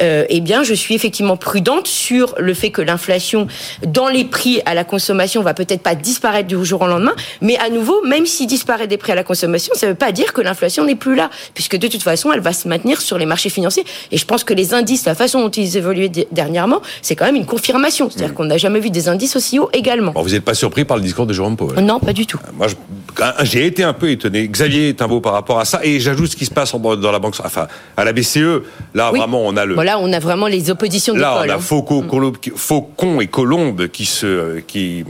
euh, 0.02 0.24
eh 0.28 0.40
bien, 0.40 0.62
je 0.62 0.74
suis 0.74 0.94
effectivement 0.94 1.36
prudente 1.36 1.86
sur 1.86 2.34
le 2.38 2.54
fait 2.54 2.70
que 2.70 2.82
l'inflation 2.82 3.46
dans 3.86 4.08
les 4.08 4.24
prix 4.24 4.60
à 4.66 4.74
la 4.74 4.84
consommation 4.84 5.42
va 5.42 5.54
peut-être 5.54 5.82
pas 5.82 5.94
disparaître 5.94 6.48
du 6.48 6.64
jour 6.64 6.82
au 6.82 6.86
lendemain, 6.86 7.14
mais 7.40 7.56
à 7.58 7.70
nouveau, 7.70 8.02
même 8.04 8.26
s'il 8.26 8.46
disparaît 8.46 8.86
des 8.86 8.96
prix 8.96 9.12
à 9.12 9.14
la 9.14 9.24
consommation, 9.24 9.72
ça 9.74 9.86
ne 9.86 9.92
veut 9.92 9.98
pas 9.98 10.12
dire 10.12 10.32
que 10.32 10.40
l'inflation 10.40 10.84
n'est 10.84 10.94
plus 10.94 11.14
là, 11.14 11.30
puisque 11.54 11.76
de 11.76 11.88
toute 11.88 12.02
façon, 12.02 12.32
elle 12.32 12.40
va 12.40 12.52
se 12.52 12.68
maintenir 12.68 13.00
sur 13.00 13.18
les 13.18 13.26
marchés 13.26 13.50
financiers. 13.50 13.84
Et 14.10 14.18
je 14.18 14.24
pense 14.24 14.44
que 14.44 14.54
les 14.54 14.74
indices, 14.74 15.04
la 15.04 15.14
façon 15.14 15.40
dont 15.40 15.50
ils 15.50 15.76
évoluaient 15.76 16.10
dernièrement, 16.32 16.80
c'est 17.02 17.16
quand 17.16 17.26
même 17.26 17.36
une 17.36 17.46
confirmation. 17.46 18.10
C'est-à-dire 18.10 18.32
mmh. 18.32 18.36
qu'on 18.36 18.44
n'a 18.44 18.58
jamais 18.58 18.80
vu 18.80 18.90
des 18.90 19.08
indices 19.08 19.36
aussi 19.36 19.58
hauts 19.58 19.70
également. 19.72 20.12
vous 20.14 20.30
n'êtes 20.30 20.44
pas 20.44 20.54
surpris 20.54 20.84
par 20.84 20.96
le 20.96 21.02
discours 21.02 21.26
de 21.26 21.32
Jérôme 21.32 21.56
Powell? 21.56 21.84
Non, 21.84 22.00
pas 22.00 22.12
du 22.12 22.26
tout. 22.26 22.38
Euh, 22.44 22.52
moi, 22.56 22.66
j'ai 23.42 23.66
été 23.66 23.82
un 23.84 23.92
peu 23.92 24.10
étonné. 24.10 24.48
Xavier 24.48 24.90
est 24.90 25.02
un 25.02 25.08
beau 25.08 25.20
par 25.20 25.32
rapport 25.32 25.58
à 25.58 25.64
ça, 25.64 25.80
et 25.82 26.00
j'ajoute 26.00 26.30
ce 26.30 26.36
qui 26.36 26.44
se 26.44 26.50
passe 26.50 26.74
dans 26.74 27.12
la 27.12 27.18
banque, 27.18 27.34
enfin, 27.42 27.66
à 27.96 28.04
la 28.04 28.12
BCE. 28.12 28.33
Là, 28.94 29.10
vraiment, 29.10 29.42
on 29.44 29.56
a 29.56 29.64
le. 29.64 29.74
Voilà, 29.74 29.98
on 29.98 30.12
a 30.12 30.18
vraiment 30.18 30.46
les 30.46 30.70
oppositions. 30.70 31.14
Là, 31.14 31.42
on 31.44 31.48
a 31.48 31.54
hein. 31.54 31.58
Faucon, 31.58 33.20
et 33.20 33.26
Colombe 33.26 33.88
qui 33.88 34.04
se, 34.04 34.60
qui, 34.60 35.04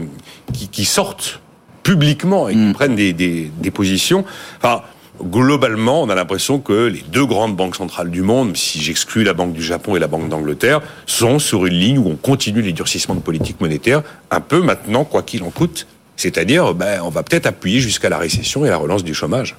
qui, 0.71 0.85
sortent 0.85 1.41
publiquement 1.83 2.49
et 2.49 2.53
qui 2.53 2.59
mm. 2.59 2.73
prennent 2.73 2.95
des, 2.95 3.13
des, 3.13 3.51
des 3.57 3.71
positions. 3.71 4.25
Enfin, 4.57 4.81
globalement, 5.23 6.01
on 6.01 6.09
a 6.09 6.15
l'impression 6.15 6.59
que 6.59 6.87
les 6.87 7.03
deux 7.11 7.25
grandes 7.25 7.55
banques 7.55 7.75
centrales 7.75 8.09
du 8.09 8.21
monde, 8.21 8.55
si 8.57 8.81
j'exclus 8.81 9.23
la 9.23 9.33
Banque 9.33 9.53
du 9.53 9.63
Japon 9.63 9.95
et 9.95 9.99
la 9.99 10.07
Banque 10.07 10.29
d'Angleterre, 10.29 10.81
sont 11.05 11.39
sur 11.39 11.65
une 11.65 11.73
ligne 11.73 11.99
où 11.99 12.07
on 12.09 12.15
continue 12.15 12.61
les 12.61 12.73
durcissements 12.73 13.15
de 13.15 13.21
politique 13.21 13.61
monétaire, 13.61 14.01
un 14.31 14.41
peu 14.41 14.61
maintenant, 14.61 15.03
quoi 15.03 15.23
qu'il 15.23 15.43
en 15.43 15.49
coûte. 15.49 15.87
C'est-à-dire, 16.17 16.73
ben, 16.73 17.01
on 17.03 17.09
va 17.09 17.23
peut-être 17.23 17.45
appuyer 17.45 17.79
jusqu'à 17.79 18.09
la 18.09 18.17
récession 18.17 18.65
et 18.65 18.69
la 18.69 18.77
relance 18.77 19.03
du 19.03 19.13
chômage. 19.13 19.55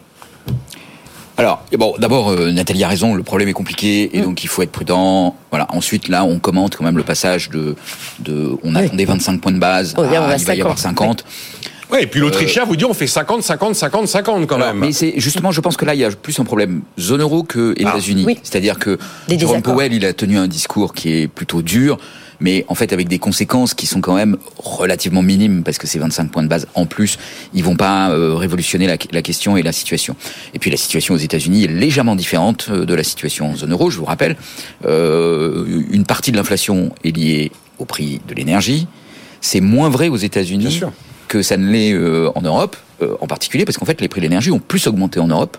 Alors, 1.38 1.62
bon, 1.76 1.94
d'abord, 1.98 2.30
euh, 2.30 2.50
Nathalie 2.50 2.82
a 2.84 2.88
raison, 2.88 3.14
le 3.14 3.22
problème 3.22 3.48
est 3.48 3.52
compliqué 3.52 4.16
et 4.16 4.20
mm. 4.20 4.24
donc 4.24 4.44
il 4.44 4.48
faut 4.48 4.62
être 4.62 4.72
prudent. 4.72 5.36
Voilà. 5.50 5.66
Ensuite, 5.70 6.08
là, 6.08 6.24
on 6.24 6.38
commente 6.38 6.76
quand 6.76 6.84
même 6.84 6.96
le 6.96 7.02
passage 7.02 7.50
de, 7.50 7.76
de 8.20 8.56
on 8.62 8.74
attendait 8.74 9.04
25 9.04 9.40
points 9.40 9.52
de 9.52 9.58
base, 9.58 9.94
oh, 9.98 10.02
il 10.04 10.44
va 10.44 10.54
y 10.54 10.60
avoir 10.60 10.78
50. 10.78 11.24
Oui. 11.92 11.98
et 12.00 12.06
puis 12.08 12.18
l'Autrichien 12.18 12.64
vous 12.64 12.74
dit 12.74 12.84
on 12.84 12.94
fait 12.94 13.06
50, 13.06 13.44
50, 13.44 13.76
50, 13.76 14.08
50 14.08 14.46
quand 14.46 14.58
même. 14.58 14.78
Mais 14.78 14.92
c'est 14.92 15.14
justement, 15.18 15.52
je 15.52 15.60
pense 15.60 15.76
que 15.76 15.84
là, 15.84 15.94
il 15.94 16.00
y 16.00 16.04
a 16.04 16.10
plus 16.10 16.38
un 16.40 16.44
problème 16.44 16.82
zone 16.98 17.20
euro 17.20 17.42
que 17.42 17.74
ah. 17.78 17.80
États-Unis. 17.80 18.26
C'est-à-dire 18.42 18.78
que 18.78 18.98
Jerome 19.28 19.62
Powell, 19.62 19.92
il 19.92 20.04
a 20.04 20.12
tenu 20.12 20.38
un 20.38 20.48
discours 20.48 20.94
qui 20.94 21.12
est 21.12 21.28
plutôt 21.28 21.62
dur 21.62 21.98
mais 22.40 22.64
en 22.68 22.74
fait 22.74 22.92
avec 22.92 23.08
des 23.08 23.18
conséquences 23.18 23.74
qui 23.74 23.86
sont 23.86 24.00
quand 24.00 24.14
même 24.14 24.36
relativement 24.58 25.22
minimes 25.22 25.62
parce 25.62 25.78
que 25.78 25.86
ces 25.86 25.98
25 25.98 26.30
points 26.30 26.42
de 26.42 26.48
base 26.48 26.66
en 26.74 26.86
plus, 26.86 27.18
ils 27.54 27.64
vont 27.64 27.76
pas 27.76 28.10
euh, 28.10 28.34
révolutionner 28.34 28.86
la, 28.86 28.96
la, 29.10 29.22
question 29.22 29.56
et 29.56 29.62
la 29.62 29.72
situation. 29.72 30.16
Et 30.54 30.58
puis 30.58 30.70
la 30.70 30.76
situation 30.76 31.14
aux 31.14 31.18
États-Unis 31.18 31.64
est 31.64 31.68
légèrement 31.68 32.16
différente 32.16 32.68
euh, 32.70 32.84
de 32.84 32.94
la 32.94 33.04
situation 33.04 33.50
en 33.50 33.56
zone 33.56 33.72
euro. 33.72 33.90
Je 33.90 33.98
vous 33.98 34.04
rappelle, 34.04 34.36
euh, 34.84 35.64
une 35.90 36.04
partie 36.04 36.32
de 36.32 36.36
l'inflation 36.36 36.90
est 37.04 37.16
liée 37.16 37.52
au 37.78 37.84
prix 37.84 38.20
de 38.26 38.34
l'énergie. 38.34 38.86
C'est 39.40 39.60
moins 39.60 39.88
vrai 39.88 40.08
aux 40.08 40.16
États-Unis 40.16 40.80
que 41.28 41.42
ça 41.42 41.56
ne 41.56 41.70
l'est 41.70 41.92
euh, 41.92 42.30
en 42.34 42.42
Europe, 42.42 42.76
en 43.20 43.26
particulier 43.26 43.66
parce 43.66 43.76
qu'en 43.76 43.84
fait 43.84 44.00
les 44.00 44.08
prix 44.08 44.20
de 44.20 44.24
l'énergie 44.24 44.50
ont 44.50 44.58
plus 44.58 44.86
augmenté 44.86 45.20
en 45.20 45.26
Europe 45.26 45.58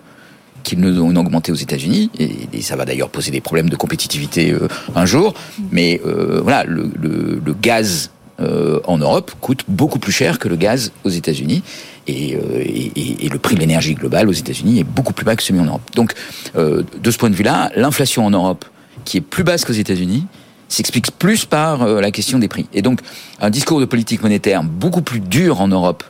qu'ils 0.67 0.81
ne 0.81 0.99
ont 0.99 1.15
augmenté 1.15 1.53
aux 1.53 1.55
États-Unis, 1.55 2.11
et, 2.19 2.61
ça 2.61 2.75
va 2.75 2.83
d'ailleurs 2.83 3.09
poser 3.09 3.31
des 3.31 3.39
problèmes 3.39 3.69
de 3.69 3.77
compétitivité 3.77 4.51
euh, 4.51 4.67
un 4.95 5.05
jour. 5.05 5.33
Mais 5.71 6.01
euh, 6.05 6.41
voilà, 6.43 6.65
le, 6.65 7.39
gaz 7.61 8.11
euh, 8.41 8.81
en 8.83 8.97
Europe 8.97 9.31
coûte 9.39 9.63
beaucoup 9.69 9.97
plus 9.97 10.11
cher 10.11 10.39
que 10.39 10.49
le 10.49 10.57
gaz 10.57 10.91
aux 11.05 11.09
États-Unis. 11.09 11.63
Et, 12.07 12.37
le 12.37 13.37
prix 13.37 13.55
de 13.55 13.61
l'énergie 13.61 13.95
globale 13.95 14.27
aux 14.27 14.33
États-Unis 14.33 14.79
est 14.79 14.83
beaucoup 14.83 15.13
plus 15.13 15.25
bas 15.25 15.37
que 15.37 15.43
celui 15.43 15.59
en 15.61 15.65
Europe. 15.65 15.89
Donc, 15.95 16.13
de 16.55 17.11
ce 17.11 17.17
point 17.17 17.29
de 17.29 17.35
vue-là, 17.35 17.71
l'inflation 17.75 18.25
en 18.25 18.29
Europe, 18.29 18.65
qui 19.05 19.17
est 19.17 19.21
plus 19.21 19.43
basse 19.43 19.63
qu'aux 19.63 19.73
États-Unis, 19.73 20.25
s'explique 20.69 21.11
plus 21.11 21.45
par 21.45 21.85
la 21.85 22.11
question 22.11 22.39
des 22.39 22.47
prix. 22.47 22.67
Et 22.73 22.81
donc, 22.81 22.99
un 23.41 23.49
discours 23.49 23.79
de 23.79 23.85
politique 23.85 24.21
monétaire 24.23 24.63
beaucoup 24.63 25.01
plus 25.01 25.19
dur 25.19 25.61
en 25.61 25.67
Europe 25.67 26.03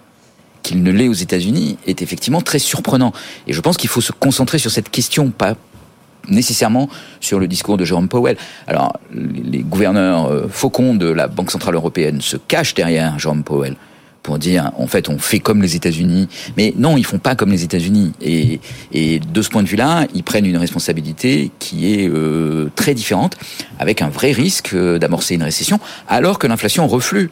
qu'il 0.68 0.84
ne 0.84 0.92
l'est 0.92 1.08
aux 1.08 1.14
États-Unis 1.14 1.78
est 1.88 2.02
effectivement 2.02 2.42
très 2.42 2.60
surprenant. 2.60 3.14
Et 3.48 3.54
je 3.54 3.62
pense 3.62 3.78
qu'il 3.78 3.90
faut 3.90 4.02
se 4.02 4.12
concentrer 4.12 4.60
sur 4.60 4.70
cette 4.70 4.90
question, 4.90 5.30
pas 5.30 5.56
nécessairement 6.28 6.90
sur 7.22 7.40
le 7.40 7.48
discours 7.48 7.78
de 7.78 7.86
Jérôme 7.86 8.10
Powell. 8.10 8.36
Alors, 8.68 9.00
les 9.14 9.60
gouverneurs 9.60 10.26
euh, 10.26 10.48
faucons 10.50 10.94
de 10.94 11.08
la 11.08 11.28
Banque 11.28 11.52
Centrale 11.52 11.76
Européenne 11.76 12.20
se 12.20 12.36
cachent 12.36 12.74
derrière 12.74 13.18
Jérôme 13.18 13.44
Powell 13.44 13.78
pour 14.24 14.40
dire, 14.40 14.72
en 14.76 14.88
fait, 14.88 15.08
on 15.08 15.20
fait 15.20 15.40
comme 15.40 15.62
les 15.62 15.78
États-Unis. 15.78 16.28
Mais 16.58 16.74
non, 16.76 16.98
ils 16.98 17.06
font 17.06 17.18
pas 17.18 17.36
comme 17.36 17.50
les 17.50 17.64
États-Unis. 17.64 18.12
Et, 18.22 18.60
de 19.22 19.42
ce 19.42 19.48
point 19.48 19.64
de 19.64 19.70
vue-là, 19.70 20.06
ils 20.14 20.24
prennent 20.24 20.46
une 20.46 20.58
responsabilité 20.58 21.50
qui 21.60 21.94
est 21.94 22.10
euh, 22.10 22.70
très 22.76 22.94
différente, 22.94 23.38
avec 23.80 24.02
un 24.02 24.10
vrai 24.10 24.34
risque 24.34 24.72
euh, 24.74 25.00
d'amorcer 25.00 25.36
une 25.36 25.44
récession, 25.44 25.80
alors 26.10 26.40
que 26.40 26.48
l'inflation 26.48 26.90
reflue. 26.90 27.32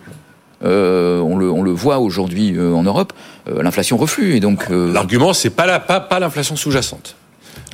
Euh, 0.63 1.19
on, 1.19 1.37
le, 1.37 1.51
on, 1.51 1.63
le, 1.63 1.71
voit 1.71 1.99
aujourd'hui 1.99 2.53
euh, 2.55 2.73
en 2.73 2.83
Europe, 2.83 3.13
euh, 3.49 3.61
l'inflation 3.61 3.97
reflue. 3.97 4.35
Et 4.35 4.39
donc 4.39 4.69
l'argument, 4.69 5.33
c'est 5.33 5.49
pas 5.49 5.65
la, 5.65 5.79
pas, 5.79 5.99
pas 5.99 6.19
l'inflation 6.19 6.55
sous-jacente. 6.55 7.15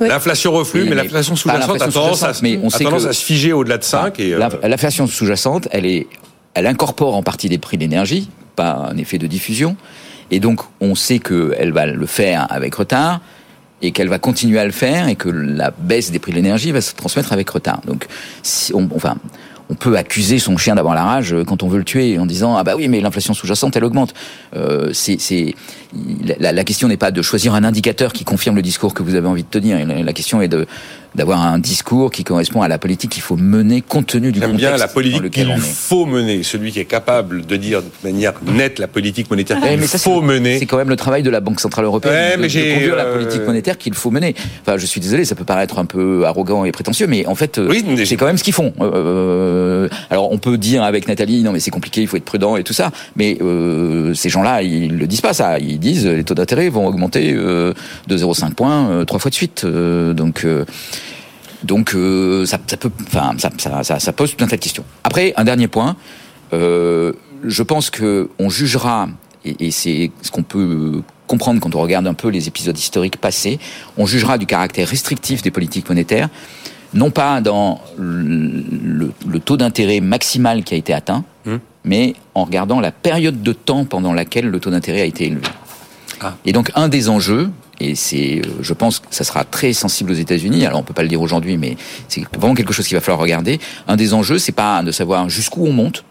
L'inflation 0.00 0.52
reflue, 0.52 0.84
mais, 0.84 0.96
l'inflation 0.96 1.36
sous-jacente 1.36 1.80
a 1.80 1.88
tendance, 1.88 2.22
à, 2.24 2.32
mais 2.42 2.58
on 2.62 2.70
sait 2.70 2.84
tendance 2.84 3.06
à 3.06 3.12
se 3.12 3.24
figer 3.24 3.52
au-delà 3.52 3.78
de 3.78 3.84
5. 3.84 4.18
Et, 4.18 4.36
L'inflation 4.64 5.06
sous-jacente, 5.06 5.68
elle, 5.70 5.86
est, 5.86 6.08
elle 6.54 6.66
incorpore 6.66 7.14
en 7.14 7.22
partie 7.22 7.48
les 7.48 7.58
prix 7.58 7.78
d'énergie, 7.78 8.28
pas 8.56 8.88
un 8.90 8.96
effet 8.96 9.18
de 9.18 9.26
diffusion. 9.28 9.76
Et 10.30 10.40
donc, 10.40 10.60
on 10.80 10.94
sait 10.94 11.18
qu'elle 11.18 11.72
va 11.72 11.86
le 11.86 12.06
faire 12.06 12.46
avec 12.50 12.74
retard 12.74 13.20
et 13.82 13.92
qu'elle 13.92 14.08
va 14.08 14.18
continuer 14.18 14.58
à 14.58 14.64
le 14.64 14.72
faire 14.72 15.08
et 15.08 15.14
que 15.14 15.28
la 15.28 15.72
baisse 15.76 16.10
des 16.10 16.18
prix 16.18 16.32
de 16.32 16.36
l'énergie 16.36 16.72
va 16.72 16.80
se 16.80 16.94
transmettre 16.94 17.32
avec 17.32 17.50
retard. 17.50 17.80
Donc, 17.86 18.06
si 18.42 18.72
on, 18.74 18.88
enfin, 18.94 19.16
on 19.70 19.74
peut 19.74 19.96
accuser 19.96 20.38
son 20.38 20.56
chien 20.56 20.74
d'avoir 20.74 20.94
la 20.94 21.04
rage 21.04 21.34
quand 21.46 21.62
on 21.62 21.68
veut 21.68 21.78
le 21.78 21.84
tuer 21.84 22.18
en 22.18 22.26
disant 22.26 22.56
ah 22.56 22.64
bah 22.64 22.74
oui 22.76 22.88
mais 22.88 23.00
l'inflation 23.00 23.34
sous-jacente 23.34 23.76
elle 23.76 23.84
augmente. 23.84 24.14
Euh, 24.54 24.90
c'est 24.92 25.54
la, 26.38 26.52
la, 26.52 26.64
question 26.64 26.88
n'est 26.88 26.96
pas 26.96 27.10
de 27.10 27.22
choisir 27.22 27.54
un 27.54 27.64
indicateur 27.64 28.12
qui 28.12 28.24
confirme 28.24 28.56
le 28.56 28.62
discours 28.62 28.94
que 28.94 29.02
vous 29.02 29.14
avez 29.14 29.26
envie 29.26 29.42
de 29.42 29.48
tenir. 29.48 29.84
La 29.86 30.12
question 30.12 30.40
est 30.40 30.48
de 30.48 30.66
d'avoir 31.14 31.42
un 31.42 31.58
discours 31.58 32.10
qui 32.10 32.24
correspond 32.24 32.62
à 32.62 32.68
la 32.68 32.78
politique 32.78 33.10
qu'il 33.10 33.22
faut 33.22 33.36
mener 33.36 33.82
compte 33.82 34.06
tenu 34.06 34.32
du 34.32 34.40
contexte. 34.40 34.58
bien 34.58 34.76
la 34.76 34.88
politique 34.88 35.30
qu'il 35.30 35.58
faut 35.58 36.06
mener, 36.06 36.42
celui 36.42 36.72
qui 36.72 36.80
est 36.80 36.86
capable 36.86 37.44
de 37.44 37.56
dire 37.56 37.82
de 37.82 37.88
manière 38.02 38.32
nette 38.46 38.78
la 38.78 38.88
politique 38.88 39.30
monétaire 39.30 39.60
qu'il 39.60 39.80
faut 39.98 40.22
mener. 40.22 40.58
C'est 40.58 40.66
quand 40.66 40.78
même 40.78 40.88
le 40.88 40.96
travail 40.96 41.22
de 41.22 41.30
la 41.30 41.40
Banque 41.40 41.60
centrale 41.60 41.84
européenne 41.84 42.40
de, 42.40 42.46
de, 42.46 42.74
conduire 42.74 42.96
la 42.96 43.04
politique 43.04 43.42
euh, 43.42 43.46
monétaire 43.46 43.76
qu'il 43.76 43.94
faut 43.94 44.10
mener. 44.10 44.34
Enfin, 44.62 44.78
je 44.78 44.86
suis 44.86 45.00
désolé, 45.00 45.24
ça 45.24 45.34
peut 45.34 45.44
paraître 45.44 45.78
un 45.78 45.84
peu 45.84 46.24
arrogant 46.24 46.64
et 46.64 46.72
prétentieux, 46.72 47.06
mais 47.06 47.26
en 47.26 47.34
fait, 47.34 47.58
oui, 47.58 47.84
c'est 48.06 48.16
quand 48.16 48.26
même 48.26 48.38
ce 48.38 48.44
qu'ils 48.44 48.54
font. 48.54 48.72
Euh, 48.80 49.88
alors, 50.08 50.32
on 50.32 50.38
peut 50.38 50.56
dire 50.56 50.82
avec 50.82 51.08
Nathalie, 51.08 51.42
non 51.42 51.52
mais 51.52 51.60
c'est 51.60 51.70
compliqué, 51.70 52.00
il 52.00 52.06
faut 52.06 52.16
être 52.16 52.24
prudent 52.24 52.56
et 52.56 52.64
tout 52.64 52.72
ça, 52.72 52.90
mais 53.16 53.36
euh, 53.42 54.14
ces 54.14 54.30
gens-là, 54.30 54.62
ils 54.62 54.96
le 54.96 55.06
disent 55.06 55.20
pas 55.20 55.34
ça. 55.34 55.58
Ils 55.58 55.78
disent 55.82 56.06
les 56.06 56.24
taux 56.24 56.34
d'intérêt 56.34 56.70
vont 56.70 56.86
augmenter 56.86 57.34
euh, 57.34 57.74
de 58.06 58.16
0,5 58.16 58.54
points 58.54 58.88
euh, 58.88 59.04
trois 59.04 59.18
fois 59.18 59.30
de 59.30 59.34
suite. 59.34 59.64
Euh, 59.64 60.14
donc 60.14 60.46
donc 61.62 61.90
ça, 62.44 62.58
ça, 62.66 62.76
peut, 62.76 62.90
enfin 63.06 63.34
ça, 63.38 63.50
ça, 63.84 64.00
ça, 64.00 64.12
pose 64.12 64.34
tout 64.34 64.44
un 64.44 64.48
tas 64.48 64.56
de 64.56 64.62
questions. 64.62 64.84
Après, 65.04 65.32
un 65.36 65.44
dernier 65.44 65.68
point. 65.68 65.96
je 66.52 67.62
pense 67.62 67.90
que 67.90 68.30
on 68.38 68.48
jugera 68.48 69.08
et, 69.44 69.66
et 69.66 69.70
c'est 69.70 70.10
ce 70.22 70.30
qu'on 70.30 70.42
peut 70.42 71.02
comprendre 71.28 71.60
quand 71.60 71.74
on 71.74 71.80
regarde 71.80 72.06
un 72.06 72.14
peu 72.14 72.28
les 72.28 72.48
épisodes 72.48 72.76
historiques 72.76 73.16
passés, 73.16 73.58
on 73.96 74.06
jugera 74.06 74.38
du 74.38 74.46
caractère 74.46 74.88
restrictif 74.88 75.42
des 75.42 75.50
politiques 75.50 75.88
monétaires, 75.88 76.28
non 76.94 77.10
pas 77.10 77.40
dans 77.40 77.80
le, 77.96 79.12
le 79.26 79.40
taux 79.40 79.56
d'intérêt 79.56 80.00
maximal 80.00 80.62
qui 80.64 80.74
a 80.74 80.76
été 80.76 80.92
atteint, 80.92 81.24
hum. 81.46 81.60
mais 81.84 82.14
en 82.34 82.44
regardant 82.44 82.80
la 82.80 82.92
période 82.92 83.42
de 83.42 83.52
temps 83.52 83.84
pendant 83.84 84.12
laquelle 84.12 84.48
le 84.48 84.60
taux 84.60 84.70
d'intérêt 84.70 85.02
a 85.02 85.04
été 85.04 85.26
élevé. 85.26 85.46
Ah. 86.22 86.34
Et 86.44 86.52
donc 86.52 86.70
un 86.74 86.88
des 86.88 87.08
enjeux, 87.08 87.50
et 87.80 87.94
c'est, 87.94 88.40
euh, 88.44 88.50
je 88.60 88.72
pense 88.74 89.00
que 89.00 89.06
ça 89.10 89.24
sera 89.24 89.44
très 89.44 89.72
sensible 89.72 90.12
aux 90.12 90.14
États-Unis. 90.14 90.66
Alors 90.66 90.80
on 90.80 90.82
peut 90.82 90.94
pas 90.94 91.02
le 91.02 91.08
dire 91.08 91.20
aujourd'hui, 91.20 91.56
mais 91.56 91.76
c'est 92.08 92.22
vraiment 92.36 92.54
quelque 92.54 92.72
chose 92.72 92.86
qu'il 92.86 92.96
va 92.96 93.00
falloir 93.00 93.20
regarder. 93.20 93.58
Un 93.88 93.96
des 93.96 94.14
enjeux, 94.14 94.38
c'est 94.38 94.52
pas 94.52 94.82
de 94.82 94.92
savoir 94.92 95.28
jusqu'où 95.28 95.66
on 95.66 95.72
monte, 95.72 96.04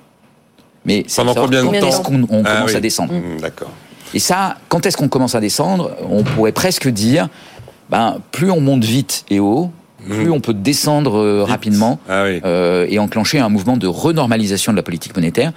mais 0.85 1.05
pendant 1.15 1.33
combien 1.33 1.63
de 1.63 1.79
temps 1.79 1.87
est-ce 1.87 2.01
qu'on 2.01 2.23
on 2.29 2.43
ah 2.45 2.55
commence 2.55 2.75
à 2.75 2.79
descendre. 2.79 3.13
Mmh, 3.13 3.41
d'accord. 3.41 3.71
Et 4.13 4.19
ça, 4.19 4.57
quand 4.67 4.85
est-ce 4.85 4.97
qu'on 4.97 5.07
commence 5.07 5.35
à 5.35 5.39
descendre 5.39 5.91
On 6.09 6.23
pourrait 6.23 6.51
presque 6.51 6.87
dire, 6.87 7.29
ben, 7.89 8.17
plus 8.31 8.51
on 8.51 8.59
monte 8.59 8.83
vite 8.83 9.25
et 9.29 9.39
haut, 9.39 9.71
plus 10.09 10.25
Mhm. 10.25 10.31
on 10.33 10.39
peut 10.39 10.53
descendre 10.53 11.17
euh, 11.17 11.43
rapidement 11.43 11.99
Ah 12.09 12.23
oui. 12.23 12.41
euh, 12.43 12.87
et 12.89 12.99
enclencher 12.99 13.39
un 13.39 13.49
mouvement 13.49 13.77
de 13.77 13.87
renormalisation 13.87 14.71
de 14.71 14.77
la 14.77 14.83
politique 14.83 15.15
monétaire 15.15 15.53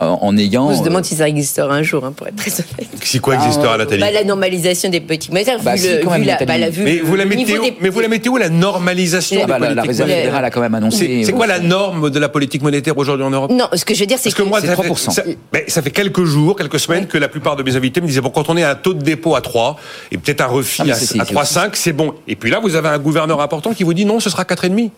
en 0.00 0.36
ayant. 0.36 0.68
On 0.68 0.76
se 0.76 0.82
demande 0.82 1.04
euh, 1.04 1.06
si 1.08 1.14
ça 1.16 1.28
existera 1.28 1.72
un 1.74 1.82
jour, 1.82 2.04
hein, 2.04 2.12
pour 2.14 2.26
être 2.28 2.36
très 2.36 2.50
honnête. 2.52 2.88
Si 3.02 3.18
quoi 3.20 3.34
existera, 3.36 3.72
Ah, 3.74 3.78
Nathalie 3.78 4.00
Bah, 4.00 4.10
la 4.10 4.24
normalisation 4.24 4.90
des 4.90 5.00
politiques 5.00 5.32
monétaires, 5.32 5.58
Bah, 5.62 5.74
vu, 5.74 5.78
si, 5.80 5.88
vu 5.88 6.06
même, 6.06 6.24
la, 6.24 6.36
bah, 6.44 6.58
la- 6.58 6.70
vu 6.70 6.82
mais 6.84 6.98
vous, 6.98 7.16
la 7.16 7.24
où, 7.24 7.28
des- 7.28 7.76
mais 7.80 7.88
vous 7.88 8.00
la 8.00 8.08
mettez 8.08 8.28
où 8.28 8.36
la 8.36 8.48
normalisation 8.48 9.40
ah 9.42 9.46
des 9.46 9.52
bah, 9.52 9.58
la, 9.58 9.68
la 9.68 9.82
politiques 9.82 9.88
réserve 9.88 10.10
fédérale 10.10 10.44
a 10.44 10.50
quand 10.50 10.60
même 10.60 10.74
annoncé. 10.74 11.06
C'est 11.20 11.24
c'est 11.24 11.32
quoi 11.32 11.46
la 11.46 11.60
norme 11.60 12.10
de 12.10 12.18
la 12.18 12.28
politique 12.28 12.62
monétaire 12.62 12.96
aujourd'hui 12.98 13.24
en 13.24 13.30
Europe? 13.30 13.50
Non, 13.50 13.68
ce 13.72 13.84
que 13.84 13.94
je 13.94 14.00
veux 14.00 14.06
dire, 14.06 14.18
c'est 14.18 14.30
Parce 14.30 14.34
que 14.34 14.42
moi, 14.42 14.60
c'est 14.60 14.66
ça 14.66 14.76
fait, 14.76 14.88
3%. 14.88 15.10
ça, 15.10 15.22
mais 15.52 15.64
ça 15.68 15.82
fait 15.82 15.90
quelques 15.90 16.24
jours, 16.24 16.56
quelques 16.56 16.80
semaines 16.80 17.06
que 17.06 17.18
la 17.18 17.28
plupart 17.28 17.56
de 17.56 17.62
mes 17.62 17.76
invités 17.76 18.00
me 18.00 18.06
disaient 18.06 18.20
bon, 18.20 18.30
quand 18.30 18.48
on 18.50 18.56
est 18.56 18.64
à 18.64 18.70
un 18.70 18.74
taux 18.74 18.94
de 18.94 19.02
dépôt 19.02 19.34
à 19.34 19.40
3 19.40 19.76
et 20.10 20.18
peut-être 20.18 20.42
un 20.42 20.46
refit 20.46 20.82
Ah, 20.90 20.94
à 20.94 21.24
3,5, 21.24 21.70
c'est 21.74 21.92
bon. 21.92 22.14
Et 22.28 22.36
puis 22.36 22.50
là, 22.50 22.60
vous 22.62 22.74
avez 22.74 22.88
un 22.88 22.98
gouverneur 22.98 23.40
important 23.40 23.72
qui 23.72 23.84
vous 23.84 23.94
dit 23.94 24.04
non, 24.04 24.20
ce 24.20 24.30
sera 24.30 24.44
4,5. 24.44 24.90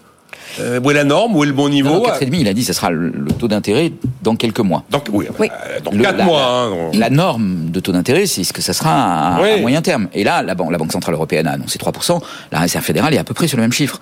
Euh, 0.60 0.80
où 0.82 0.90
est 0.90 0.94
la 0.94 1.04
norme 1.04 1.36
Où 1.36 1.44
est 1.44 1.46
le 1.46 1.52
bon 1.52 1.68
niveau 1.68 1.90
non, 1.90 2.02
4,5, 2.02 2.28
il 2.40 2.48
a 2.48 2.52
dit 2.54 2.62
que 2.62 2.66
ce 2.66 2.72
sera 2.72 2.90
le, 2.90 3.08
le 3.10 3.32
taux 3.32 3.48
d'intérêt 3.48 3.92
dans 4.22 4.34
quelques 4.36 4.60
mois. 4.60 4.84
Donc, 4.90 5.04
oui, 5.12 5.26
Oui. 5.38 5.48
euh, 5.52 5.80
dans 5.84 5.90
Le- 5.92 6.02
4 6.02 6.16
la- 6.16 6.24
mois. 6.24 6.40
la- 6.40 6.82
hein, 6.86 6.90
La 6.94 7.10
norme 7.10 7.70
de 7.70 7.80
taux 7.80 7.92
d'intérêt, 7.92 8.26
c'est 8.26 8.44
ce 8.44 8.52
que 8.52 8.62
ça 8.62 8.72
sera 8.72 9.36
à, 9.36 9.56
moyen 9.58 9.82
terme. 9.82 10.08
Et 10.14 10.24
là, 10.24 10.42
la, 10.42 10.54
ban- 10.54 10.70
la 10.70 10.78
Banque 10.78 10.92
Centrale 10.92 11.14
Européenne 11.14 11.46
a 11.46 11.52
annoncé 11.52 11.78
3%, 11.78 12.20
la 12.52 12.58
Réserve 12.60 12.84
fédérale 12.84 13.14
est 13.14 13.18
à 13.18 13.24
peu 13.24 13.34
près 13.34 13.46
sur 13.48 13.56
le 13.56 13.62
même 13.62 13.72
chiffre. 13.72 14.00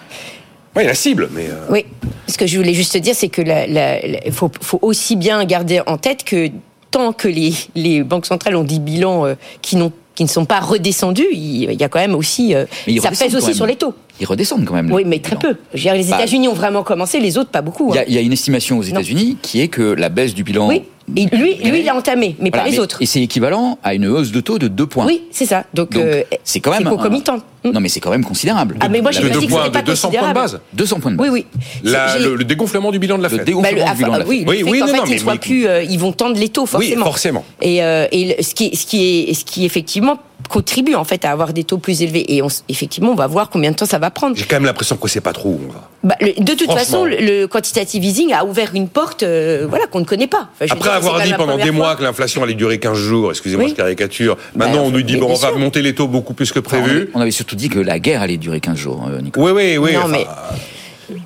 Oui, 0.77 0.85
la 0.85 0.95
cible, 0.95 1.29
mais. 1.35 1.47
euh, 1.49 1.67
Oui, 1.71 1.85
ce 2.29 2.37
que 2.39 2.47
je 2.47 2.57
voulais 2.59 2.75
juste 2.75 2.97
dire, 2.99 3.15
c'est 3.17 3.29
que 3.29 3.43
la- 3.43 4.01
faut, 4.33 4.51
faut 4.61 4.79
aussi 4.83 5.17
bien 5.17 5.45
garder 5.45 5.81
en 5.87 5.97
tête 5.99 6.23
que 6.25 6.49
tant 6.91 7.13
que 7.13 7.29
les, 7.29 7.53
les 7.75 8.03
banques 8.03 8.27
centrales 8.27 8.57
ont 8.57 8.65
des 8.65 8.79
bilans 8.79 9.27
euh, 9.27 9.35
qui 9.63 9.77
n'ont 9.77 9.93
qui 10.15 10.25
ne 10.25 10.31
sont 10.31 10.47
pas 10.47 10.61
redescendus, 10.61 11.27
il, 11.31 11.65
il 11.71 11.79
y 11.79 11.85
a 11.85 11.91
quand 11.91 11.99
même 11.99 12.15
aussi 12.15 12.55
euh, 12.55 12.65
ça 13.03 13.11
pèse 13.11 13.37
aussi 13.37 13.55
sur 13.55 13.67
les 13.67 13.77
taux. 13.77 13.93
Ils 14.21 14.27
redescendent 14.27 14.65
quand 14.65 14.75
même. 14.75 14.91
Oui, 14.93 15.03
mais 15.07 15.19
très 15.19 15.37
peu. 15.37 15.57
Je 15.75 15.79
veux 15.79 15.83
dire, 15.83 15.95
les 15.95 16.05
Bah, 16.11 16.17
États-Unis 16.17 16.49
ont 16.49 16.55
vraiment 16.55 16.83
commencé, 16.83 17.21
les 17.21 17.37
autres 17.39 17.51
pas 17.51 17.63
beaucoup. 17.63 17.91
Il 17.93 17.97
y, 17.97 17.99
hein. 17.99 18.05
a, 18.07 18.11
y 18.11 18.19
a 18.19 18.21
une 18.21 18.33
estimation 18.33 18.79
aux 18.79 18.83
États-Unis 18.83 19.37
qui 19.43 19.61
est 19.61 19.69
que 19.69 19.83
la 19.83 20.09
baisse 20.09 20.35
du 20.35 20.43
bilan. 20.43 20.69
Oui, 20.69 20.83
et 21.15 21.27
lui, 21.37 21.55
lui, 21.57 21.81
il 21.81 21.89
a 21.89 21.95
entamé, 21.95 22.35
mais 22.41 22.49
Voilà, 22.51 22.65
pas 22.65 22.71
les 22.71 22.77
mais- 22.77 22.83
autres. 22.83 23.01
Et 23.03 23.07
c'est 23.07 23.21
équivalent 23.23 23.79
à 23.85 23.95
une 23.95 24.07
hausse 24.07 24.33
de 24.33 24.41
taux 24.41 24.59
de 24.59 24.69
2 24.69 24.87
points. 24.87 25.07
Oui, 25.07 25.23
c'est 25.31 25.47
ça. 25.47 25.65
Donc, 25.75 25.95
euh, 25.97 26.23
c'est 26.45 26.61
quand 26.61 26.71
même. 26.73 26.85
concomitant. 26.85 27.39
Non, 27.73 27.81
mais 27.81 27.89
c'est 27.89 28.01
quand 28.01 28.11
même 28.11 28.25
considérable. 28.25 28.77
Ah, 28.81 28.89
mais 28.89 29.01
moi, 29.01 29.11
de 29.11 29.17
j'ai 29.17 29.23
La 29.23 29.29
pas 29.29 29.35
deux 29.35 29.41
dit 29.41 29.47
que 29.47 29.53
points, 29.53 29.71
pas 29.71 29.83
de 29.83 29.87
200 29.87 30.11
points 30.11 30.29
de 30.29 30.35
base. 30.35 30.61
200 30.75 31.01
points 31.01 31.11
de 31.13 31.17
base. 31.17 31.29
Oui, 31.31 31.45
oui. 31.55 31.61
La- 31.85 32.19
le, 32.19 32.35
le 32.37 32.45
dégonflement 32.45 32.91
du 32.91 32.99
bilan 32.99 33.19
de 33.19 33.23
la 33.23 33.29
Le 33.29 33.37
Fed. 33.39 33.47
dégonflement 33.47 33.77
Bah, 33.77 33.85
le- 33.91 33.91
du 33.93 33.97
bilan 33.99 34.13
de 34.13 34.19
la 34.19 34.25
enfin, 34.25 34.29
oui, 34.31 34.39
Fed. 34.39 34.47
le 34.47 34.51
Oui, 34.51 34.57
fait 34.59 34.71
oui, 34.71 34.79
non, 34.81 34.87
fait, 34.87 34.93
non, 34.97 35.03
ils 35.07 35.11
mais- 35.11 35.19
soient 35.19 35.33
mais- 35.35 35.39
plus, 35.39 35.67
euh, 35.67 35.83
ils 35.83 35.99
vont 35.99 36.13
tendre 36.13 36.39
les 36.39 36.49
taux 36.49 36.67
forcément. 36.67 37.05
forcément. 37.05 37.45
Et, 37.63 37.83
euh, 37.83 38.07
et 38.13 38.37
le- 38.37 38.43
ce 38.43 38.55
qui, 38.55 38.75
ce 38.77 38.87
qui 38.87 39.29
est, 39.31 39.35
ce 39.35 39.45
qui 39.45 39.65
effectivement 39.65 40.19
contribue 40.51 40.95
en 40.95 41.03
fait 41.03 41.25
à 41.25 41.33
avoir 41.33 41.53
des 41.53 41.65
taux 41.65 41.79
plus 41.79 42.03
élevés. 42.03 42.33
Et 42.37 42.41
on, 42.43 42.47
effectivement, 42.69 43.11
on 43.11 43.15
va 43.17 43.27
voir 43.27 43.51
combien 43.51 43.73
de 43.73 43.77
temps 43.77 43.87
ça 43.87 43.99
va 43.99 44.11
prendre. 44.11 44.37
J'ai 44.37 44.45
quand 44.45 44.57
même 44.57 44.65
l'impression 44.67 44.97
qu'on 44.97 45.09
sait 45.09 45.21
pas 45.21 45.33
trop 45.33 45.49
où 45.49 45.61
on 45.69 45.73
va. 45.73 45.91
Bah, 46.05 46.15
le- 46.21 46.41
de 46.41 46.53
toute 46.55 46.71
façon, 46.71 47.05
le, 47.05 47.17
le 47.17 47.47
quantitative 47.49 48.05
easing 48.05 48.33
a 48.33 48.45
ouvert 48.45 48.71
une 48.75 48.87
porte, 48.89 49.25
euh, 49.25 49.67
voilà, 49.69 49.87
qu'on 49.87 49.99
ne 49.99 50.05
connaît 50.05 50.29
pas. 50.29 50.49
Enfin, 50.55 50.67
je 50.67 50.73
Après 50.73 50.85
dire, 50.89 50.93
avoir 50.93 51.21
dit 51.23 51.33
pendant 51.37 51.57
des 51.57 51.63
fois. 51.65 51.73
mois 51.73 51.97
que 51.97 52.05
l'inflation 52.05 52.45
allait 52.45 52.55
durer 52.55 52.79
15 52.79 52.97
jours, 52.97 53.31
excusez-moi 53.31 53.65
Oui. 53.65 53.71
cette 53.71 53.79
caricature, 53.79 54.37
maintenant 54.55 54.75
Bah, 54.75 54.83
on 54.85 54.91
nous 54.91 55.03
dit 55.03 55.17
bon, 55.17 55.27
on 55.31 55.35
va 55.35 55.49
sûr. 55.49 55.59
monter 55.59 55.83
les 55.83 55.95
taux 55.97 56.07
beaucoup 56.07 56.35
plus 56.35 56.53
que 56.53 56.61
prévu. 56.61 57.11
on 57.15 57.21
avait 57.21 57.31
surtout 57.33 57.56
dit 57.57 57.69
que 57.69 57.79
la 57.81 57.99
guerre 57.99 58.23
allait 58.23 58.37
durer 58.37 58.61
15 58.61 58.77
jours, 58.77 59.09
euh, 59.11 59.21
Nicolas. 59.21 59.53
Oui, 59.53 59.53
oui, 59.53 59.79
oui. 59.79 59.93
Non, 59.95 60.01
enfin, 60.05 60.09
mais- 60.13 60.27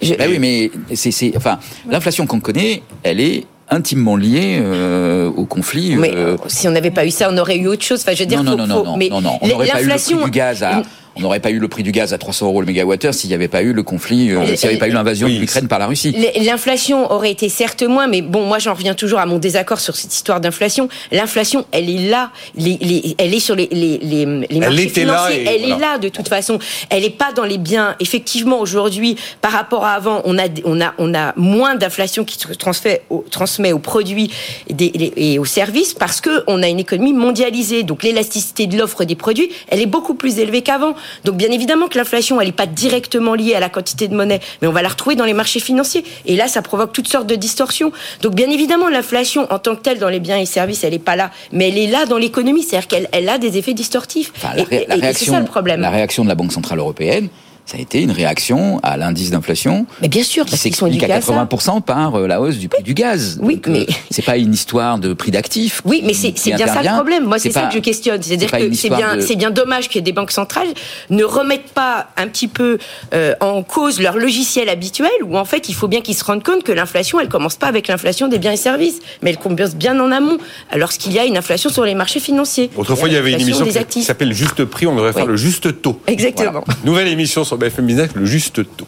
Je- 0.02 0.14
Bah 0.14 0.24
oui, 0.28 0.38
mais 0.38 0.70
c'est, 0.94 1.10
c'est- 1.10 1.32
enfin, 1.36 1.58
l'inflation 1.88 2.26
qu'on 2.26 2.40
connaît, 2.40 2.82
elle 3.02 3.18
est 3.20 3.44
intimement 3.70 4.16
liée 4.16 4.58
euh, 4.60 5.30
au 5.34 5.44
conflit. 5.46 5.94
Mais 5.96 6.12
euh, 6.14 6.36
si 6.48 6.68
on 6.68 6.70
n'avait 6.72 6.90
pas 6.90 7.06
eu 7.06 7.10
ça, 7.10 7.28
on 7.32 7.38
aurait 7.38 7.56
eu 7.56 7.66
autre 7.66 7.82
chose. 7.84 8.00
Enfin, 8.02 8.12
je 8.14 8.20
veux 8.20 8.26
dire, 8.26 8.42
non, 8.42 8.56
non, 8.56 8.64
faut- 8.64 8.66
non, 8.66 8.74
faut- 8.74 8.84
non, 8.84 8.90
non, 8.92 8.96
mais 8.98 9.08
non, 9.08 9.20
non, 9.22 9.38
on 9.40 9.46
n'aurait 9.48 9.68
pas 9.68 9.80
eu 9.80 9.84
le 9.86 9.88
prix 9.90 9.98
l'inflation- 9.98 10.24
du 10.24 10.30
gaz 10.30 10.62
à, 10.62 10.82
on 11.20 11.24
n'aurait 11.24 11.40
pas 11.40 11.50
eu 11.50 11.58
le 11.58 11.68
prix 11.68 11.82
du 11.82 11.92
gaz 11.92 12.14
à 12.14 12.18
300 12.18 12.46
euros 12.46 12.60
le 12.60 12.66
mégawattheure 12.66 13.12
s'il 13.14 13.28
n'y 13.28 13.34
avait 13.34 13.48
pas 13.48 13.62
eu 13.62 13.72
le 13.72 13.82
conflit, 13.82 14.30
euh, 14.30 14.56
s'il 14.56 14.68
n'y 14.68 14.74
avait 14.74 14.78
pas 14.78 14.88
eu 14.88 14.92
l'invasion 14.92 15.26
oui. 15.26 15.36
de 15.36 15.40
l'Ukraine 15.40 15.68
par 15.68 15.78
la 15.78 15.86
Russie. 15.86 16.16
L'inflation 16.42 17.10
aurait 17.12 17.30
été 17.30 17.48
certes 17.48 17.82
moins, 17.82 18.06
mais 18.06 18.22
bon, 18.22 18.44
moi 18.46 18.58
j'en 18.58 18.72
reviens 18.74 18.94
toujours 18.94 19.18
à 19.18 19.26
mon 19.26 19.38
désaccord 19.38 19.80
sur 19.80 19.94
cette 19.96 20.14
histoire 20.14 20.40
d'inflation. 20.40 20.88
L'inflation, 21.12 21.66
elle 21.72 21.90
est 21.90 22.08
là, 22.08 22.30
les- 22.56 22.78
les- 22.80 23.14
elle 23.18 23.34
est 23.34 23.40
sur 23.40 23.54
les, 23.54 23.68
les, 23.70 23.98
les, 23.98 24.24
les 24.48 24.58
marchés 24.60 24.82
était 24.84 25.04
là 25.04 25.26
financiers, 25.26 25.42
et 25.42 25.46
elle 25.54 25.60
voilà. 25.68 25.76
est 25.76 25.78
là 25.80 25.98
de 25.98 26.08
toute 26.08 26.28
façon. 26.28 26.58
Elle 26.88 27.02
n'est 27.02 27.10
pas 27.10 27.32
dans 27.32 27.44
les 27.44 27.58
biens. 27.58 27.96
Effectivement, 28.00 28.58
aujourd'hui, 28.60 29.16
par 29.42 29.52
rapport 29.52 29.84
à 29.84 29.90
avant, 29.92 30.22
on 30.24 30.38
a, 30.38 30.44
on 30.64 30.80
a, 30.80 30.94
on 30.98 31.14
a 31.14 31.34
moins 31.36 31.74
d'inflation 31.74 32.24
qui 32.24 32.38
se 32.38 32.48
transmet, 32.54 33.02
au, 33.10 33.24
transmet 33.30 33.72
aux 33.72 33.78
produits 33.78 34.30
et, 34.68 34.72
des- 34.74 34.92
les- 34.94 35.12
et 35.16 35.38
aux 35.38 35.44
services 35.44 35.92
parce 35.94 36.20
que 36.20 36.42
on 36.46 36.62
a 36.62 36.68
une 36.68 36.80
économie 36.80 37.12
mondialisée. 37.12 37.82
Donc 37.82 38.02
l'élasticité 38.02 38.66
de 38.66 38.78
l'offre 38.78 39.04
des 39.04 39.16
produits, 39.16 39.50
elle 39.68 39.80
est 39.80 39.86
beaucoup 39.86 40.14
plus 40.14 40.38
élevée 40.38 40.62
qu'avant. 40.62 40.94
Donc 41.24 41.36
bien 41.36 41.50
évidemment 41.50 41.88
que 41.88 41.98
l'inflation, 41.98 42.40
elle 42.40 42.48
n'est 42.48 42.52
pas 42.52 42.66
directement 42.66 43.34
liée 43.34 43.54
à 43.54 43.60
la 43.60 43.68
quantité 43.68 44.08
de 44.08 44.14
monnaie, 44.14 44.40
mais 44.62 44.68
on 44.68 44.72
va 44.72 44.82
la 44.82 44.88
retrouver 44.88 45.16
dans 45.16 45.24
les 45.24 45.34
marchés 45.34 45.60
financiers. 45.60 46.04
Et 46.26 46.36
là, 46.36 46.48
ça 46.48 46.62
provoque 46.62 46.92
toutes 46.92 47.08
sortes 47.08 47.26
de 47.26 47.34
distorsions. 47.34 47.92
Donc 48.22 48.34
bien 48.34 48.50
évidemment, 48.50 48.88
l'inflation 48.88 49.46
en 49.52 49.58
tant 49.58 49.76
que 49.76 49.82
telle 49.82 49.98
dans 49.98 50.08
les 50.08 50.20
biens 50.20 50.38
et 50.38 50.46
services, 50.46 50.84
elle 50.84 50.92
n'est 50.92 50.98
pas 50.98 51.16
là, 51.16 51.30
mais 51.52 51.68
elle 51.68 51.78
est 51.78 51.86
là 51.86 52.06
dans 52.06 52.18
l'économie, 52.18 52.62
c'est-à-dire 52.62 52.88
qu'elle 52.88 53.08
elle 53.12 53.28
a 53.28 53.38
des 53.38 53.58
effets 53.58 53.74
distortifs. 53.74 54.32
Enfin, 54.36 54.54
la, 54.54 54.62
Et- 54.62 54.64
ré- 54.64 54.86
la 54.88 54.96
et- 54.96 54.98
et 55.10 55.12
c'est 55.12 55.24
ça 55.26 55.38
le 55.40 55.46
problème. 55.46 55.80
la 55.80 55.90
réaction 55.90 56.22
de 56.24 56.28
la 56.28 56.34
Banque 56.34 56.52
centrale 56.52 56.78
européenne, 56.78 57.28
ça 57.70 57.76
a 57.78 57.80
été 57.80 58.00
une 58.02 58.10
réaction 58.10 58.80
à 58.82 58.96
l'indice 58.96 59.30
d'inflation 59.30 59.86
Mais 60.02 60.08
bien 60.08 60.24
sûr, 60.24 60.44
qui 60.44 60.50
parce 60.50 60.62
qu'ils 60.62 60.74
sont 60.74 60.86
s'explique 60.86 61.08
à 61.08 61.14
à 61.16 61.20
ça. 61.20 61.32
80% 61.44 61.82
par 61.82 62.16
euh, 62.16 62.26
la 62.26 62.40
hausse 62.40 62.56
du 62.56 62.68
prix 62.68 62.82
du 62.82 62.94
gaz. 62.94 63.38
Oui, 63.40 63.54
Donc, 63.56 63.68
euh, 63.68 63.70
mais- 63.70 63.86
c'est 64.10 64.24
pas 64.24 64.36
une 64.38 64.52
histoire 64.52 64.98
de 64.98 65.12
prix 65.12 65.30
d'actifs. 65.30 65.80
Oui, 65.84 66.02
mais 66.04 66.12
c'est 66.12 66.32
bien 66.56 66.66
ça 66.66 66.82
le 66.82 66.88
problème. 66.96 67.26
Moi, 67.26 67.38
c'est 67.38 67.52
ça 67.52 67.66
que 67.68 67.74
je 67.74 67.78
questionne. 67.78 68.20
C'est-à-dire 68.20 68.50
que 68.50 68.72
c'est 68.74 68.88
bien, 68.88 69.14
de- 69.16 69.20
c'est 69.20 69.36
bien 69.36 69.52
dommage 69.52 69.88
que 69.88 70.00
des 70.00 70.10
banques 70.10 70.32
centrales 70.32 70.66
ne 71.10 71.22
remettent 71.22 71.70
pas 71.72 72.08
un 72.16 72.26
petit 72.26 72.48
peu 72.48 72.78
euh, 73.14 73.34
en 73.40 73.62
cause 73.62 74.00
leur 74.00 74.16
logiciel 74.16 74.68
habituel, 74.68 75.10
où 75.24 75.38
en 75.38 75.44
fait, 75.44 75.68
il 75.68 75.74
faut 75.76 75.86
bien 75.86 76.00
qu'ils 76.00 76.16
se 76.16 76.24
rendent 76.24 76.42
compte 76.42 76.64
que 76.64 76.72
l'inflation, 76.72 77.20
elle 77.20 77.28
commence 77.28 77.54
pas 77.54 77.68
avec 77.68 77.86
l'inflation 77.86 78.26
des 78.26 78.38
biens 78.38 78.52
et 78.52 78.56
services, 78.56 78.98
mais 79.22 79.30
elle 79.30 79.36
commence 79.38 79.76
bien 79.76 79.98
en 80.00 80.10
amont, 80.10 80.38
lorsqu'il 80.76 81.12
y 81.12 81.20
a 81.20 81.24
une 81.24 81.36
inflation 81.36 81.70
sur 81.70 81.84
les 81.84 81.94
marchés 81.94 82.18
financiers. 82.20 82.68
Autrefois, 82.76 83.08
il 83.08 83.14
y 83.14 83.16
avait 83.16 83.30
une 83.32 83.40
émission 83.40 83.64
qui 83.88 84.02
s'appelle 84.02 84.32
Juste 84.32 84.64
Prix, 84.64 84.88
on 84.88 84.96
devrait 84.96 85.12
faire 85.12 85.22
Oui. 85.26 85.30
le 85.30 85.36
juste 85.36 85.82
taux. 85.82 86.00
Exactement. 86.08 86.64
Nouvelle 86.84 87.06
émission 87.08 87.44
sur 87.44 87.58
BFM 87.60 87.86
Business, 87.86 88.10
le 88.14 88.26
juste 88.26 88.64
taux. 88.76 88.86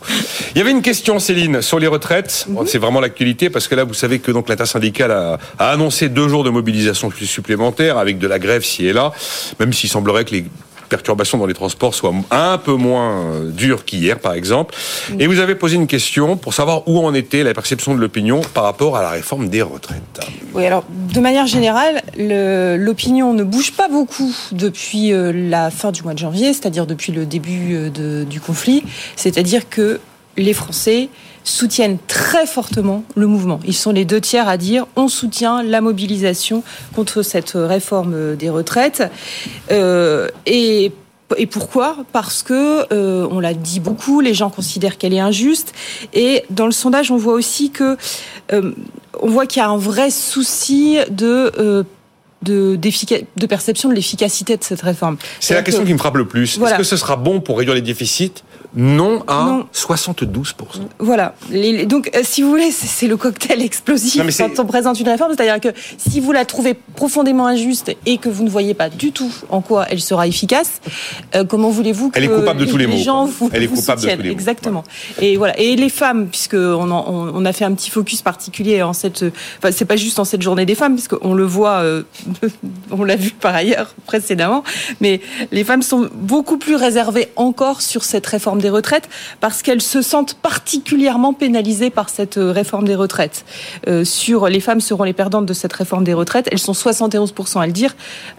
Il 0.55 0.59
y 0.59 0.61
avait 0.61 0.73
une 0.73 0.83
question, 0.83 1.21
Céline, 1.21 1.63
sur 1.63 1.79
les 1.79 1.87
retraites. 1.87 2.47
Mhm. 2.49 2.67
C'est 2.67 2.79
vraiment 2.79 3.01
l'actualité 3.01 3.51
parce 3.51 3.69
que 3.69 3.77
là, 3.77 3.85
vous 3.85 3.95
savez 3.95 4.19
que 4.19 4.33
donc 4.33 4.49
l'intersyndicale 4.49 5.13
a, 5.13 5.39
a 5.59 5.71
annoncé 5.71 6.09
deux 6.09 6.29
jours 6.29 6.43
de 6.43 6.51
mobilisation 6.51 7.11
supplémentaire 7.11 7.99
avec 7.99 8.19
de 8.19 8.27
la 8.27 8.41
grève 8.41 8.65
ci 8.65 8.87
et 8.87 8.93
là, 8.93 9.13
même 9.61 9.73
s'il 9.73 9.89
semblerait 9.89 10.25
que 10.25 10.33
les 10.33 10.45
perturbations 10.97 11.39
dans 11.39 11.47
les 11.47 11.55
transports 11.55 11.95
soient 11.95 12.13
un 12.31 12.59
peu 12.59 12.75
moins 12.75 13.11
euh, 13.13 13.51
dures 13.51 13.85
qu'hier, 13.87 14.19
par 14.21 14.35
exemple. 14.35 14.75
Mhm. 15.11 15.21
Et 15.21 15.27
vous 15.27 15.39
avez 15.41 15.55
posé 15.55 15.75
une 15.77 15.87
question 15.87 16.37
pour 16.37 16.53
savoir 16.55 16.87
où 16.87 16.99
en 17.05 17.15
était 17.15 17.43
la 17.43 17.55
perception 17.55 17.95
de 17.95 18.01
l'opinion 18.01 18.43
par 18.55 18.65
rapport 18.65 18.97
à 18.99 19.03
la 19.03 19.11
réforme 19.11 19.49
des 19.49 19.63
retraites. 19.63 20.21
Oui, 20.55 20.67
alors 20.67 20.85
de 21.15 21.21
manière 21.21 21.47
générale, 21.47 22.03
le- 22.19 22.77
l'opinion 22.77 23.33
ne 23.33 23.43
bouge 23.43 23.73
pas 23.73 23.89
beaucoup 23.89 24.33
depuis 24.53 25.13
euh, 25.13 25.33
la 25.35 25.71
fin 25.71 25.91
du 25.93 26.03
mois 26.03 26.13
de 26.13 26.19
janvier, 26.19 26.53
c'est-à-dire 26.53 26.87
depuis 26.87 27.11
le 27.13 27.25
début 27.25 27.75
euh, 27.75 27.89
de- 27.91 28.25
du 28.25 28.41
conflit. 28.41 28.85
C'est-à-dire 29.17 29.69
que 29.71 29.99
les 30.37 30.53
Français 30.55 31.09
soutiennent 31.45 31.99
très 32.07 32.47
fortement 32.47 33.05
le 33.17 33.27
mouvement. 33.27 33.59
Ils 33.67 33.75
sont 33.75 33.93
les 33.93 34.05
deux 34.05 34.21
tiers 34.21 34.49
à 34.49 34.57
dire 34.57 34.87
on 34.97 35.09
soutient 35.09 35.63
la 35.63 35.81
mobilisation 35.81 36.63
contre 36.95 37.23
cette 37.23 37.53
réforme 37.55 38.37
des 38.37 38.49
retraites. 38.51 39.03
Euh, 39.71 40.29
et 40.47 40.93
et 41.39 41.47
pourquoi? 41.47 41.97
Parce 42.13 42.43
que 42.43 42.93
euh, 42.93 43.27
on 43.31 43.41
l'a 43.41 43.55
dit 43.55 43.81
beaucoup, 43.81 44.21
les 44.21 44.35
gens 44.35 44.51
considèrent 44.51 44.99
qu'elle 44.99 45.15
est 45.15 45.21
injuste. 45.21 45.73
Et 46.13 46.45
dans 46.51 46.67
le 46.67 46.73
sondage, 46.73 47.11
on 47.11 47.17
voit 47.17 47.33
aussi 47.33 47.71
que 47.71 47.97
euh, 48.53 48.73
on 49.21 49.29
voit 49.31 49.47
qu'il 49.47 49.61
y 49.61 49.65
a 49.65 49.69
un 49.69 49.79
vrai 49.79 50.11
souci 50.11 50.99
de 51.11 51.51
euh, 51.59 51.85
de, 52.43 53.47
perception 53.47 53.89
de 53.89 53.95
l'efficacité 53.95 54.57
de 54.57 54.65
cette 54.65 54.83
réforme. 54.83 55.17
C'est 55.41 55.55
la 55.55 55.63
question 55.63 55.83
que- 55.83 55.87
qui 55.87 55.93
me 55.95 55.99
frappe 55.99 56.17
le 56.17 56.27
plus. 56.27 56.59
Voilà. 56.59 56.75
Est-ce 56.75 56.79
que 56.83 56.89
ce 56.89 56.97
sera 56.97 57.17
bon 57.17 57.41
pour 57.41 57.59
réduire 57.59 57.75
les 57.75 57.83
déficits? 57.83 58.33
Non 58.75 59.23
à 59.27 59.45
Non. 59.45 59.67
72%. 59.73 60.89
Voilà. 60.99 61.35
Les- 61.51 61.73
les- 61.73 61.87
donc, 61.87 62.11
euh, 62.15 62.21
si 62.23 62.41
vous 62.43 62.49
voulez, 62.49 62.71
c'est 62.71 63.07
le 63.07 63.17
cocktail 63.17 63.61
explosif 63.63 64.17
Non, 64.23 64.31
quand 64.57 64.63
on 64.63 64.67
présente 64.67 64.99
une 64.99 65.09
réforme. 65.09 65.33
C'est-à-dire 65.37 65.61
que 65.61 65.77
si 65.99 66.21
vous 66.21 66.33
la 66.33 66.45
trouvez 66.45 66.75
profondément 66.75 67.47
injuste 67.47 67.95
et 68.07 68.19
que 68.19 68.29
vous 68.31 68.45
ne 68.45 68.51
voyez 68.51 68.73
pas 68.75 68.89
du 68.89 69.13
tout 69.13 69.31
en 69.51 69.61
quoi 69.61 69.87
elle 69.91 70.01
sera 70.01 70.27
efficace, 70.27 70.81
euh, 71.35 71.45
comment 71.45 71.69
voulez-vous 71.71 72.11
que 72.11 72.19
Elle 72.19 72.25
est 72.25 72.29
coupable 72.29 72.61
de 72.61 72.65
tous 72.65 72.77
les 72.79 72.87
maux, 72.87 72.97
gens 72.97 73.27
vous, 73.27 73.51
Elle 73.53 73.63
est 73.63 73.67
vous 73.67 73.77
coupable 73.77 73.99
de 73.99 74.03
soutiennent 74.03 74.19
tous 74.19 74.25
les. 74.25 74.31
Exactement. 74.31 74.85
Et 75.21 75.37
voilà. 75.37 75.59
Et 75.61 75.77
les 75.77 75.91
femmes, 75.91 76.29
puisque 76.29 76.55
on, 76.55 76.91
en- 76.91 77.05
on, 77.09 77.33
on 77.35 77.45
a 77.45 77.53
fait 77.53 77.65
un 77.67 77.75
petit 77.75 77.91
focus 77.91 78.23
particulier 78.23 78.83
en 78.83 78.95
cette, 78.95 79.25
enfin, 79.59 79.71
c'est 79.71 79.85
pas 79.85 79.97
juste 79.97 80.19
en 80.19 80.25
cette 80.25 80.41
journée 80.43 80.65
des 80.65 80.75
femmes, 80.75 80.95
puisqu'on 80.95 81.35
le 81.35 81.45
voit, 81.45 81.79
euh, 81.83 82.05
on 82.91 83.05
l'a 83.05 83.17
vu 83.17 83.31
par 83.33 83.55
ailleurs 83.55 83.95
précédemment, 84.07 84.65
mais 85.03 85.21
les 85.51 85.65
femmes 85.65 85.83
sont 85.83 86.09
beaucoup 86.15 86.57
plus 86.57 86.75
réservées 86.77 87.29
encore 87.37 87.83
sur 87.83 88.05
cette 88.05 88.27
réforme 88.27 88.62
des 88.63 88.71
retraites 88.71 89.11
parce 89.41 89.61
qu'elles 89.61 89.83
se 89.83 90.01
sentent 90.01 90.35
particulièrement 90.35 91.35
pénalisées 91.35 91.91
par 91.91 92.09
cette 92.09 92.39
euh, 92.39 92.51
réforme 92.51 92.87
des 92.87 92.95
retraites. 92.95 93.45
Euh, 93.89 94.05
sur 94.05 94.49
les 94.49 94.61
femmes 94.61 94.81
seront 94.81 95.05
les 95.05 95.13
perdantes 95.13 95.45
de 95.45 95.53
cette 95.53 95.73
réforme 95.75 96.05
des 96.05 96.15
retraites, 96.15 96.49
elles 96.51 96.59
sont 96.59 96.73
71% 96.73 97.61
à 97.61 97.67
le 97.67 97.73
dire. 97.73 97.95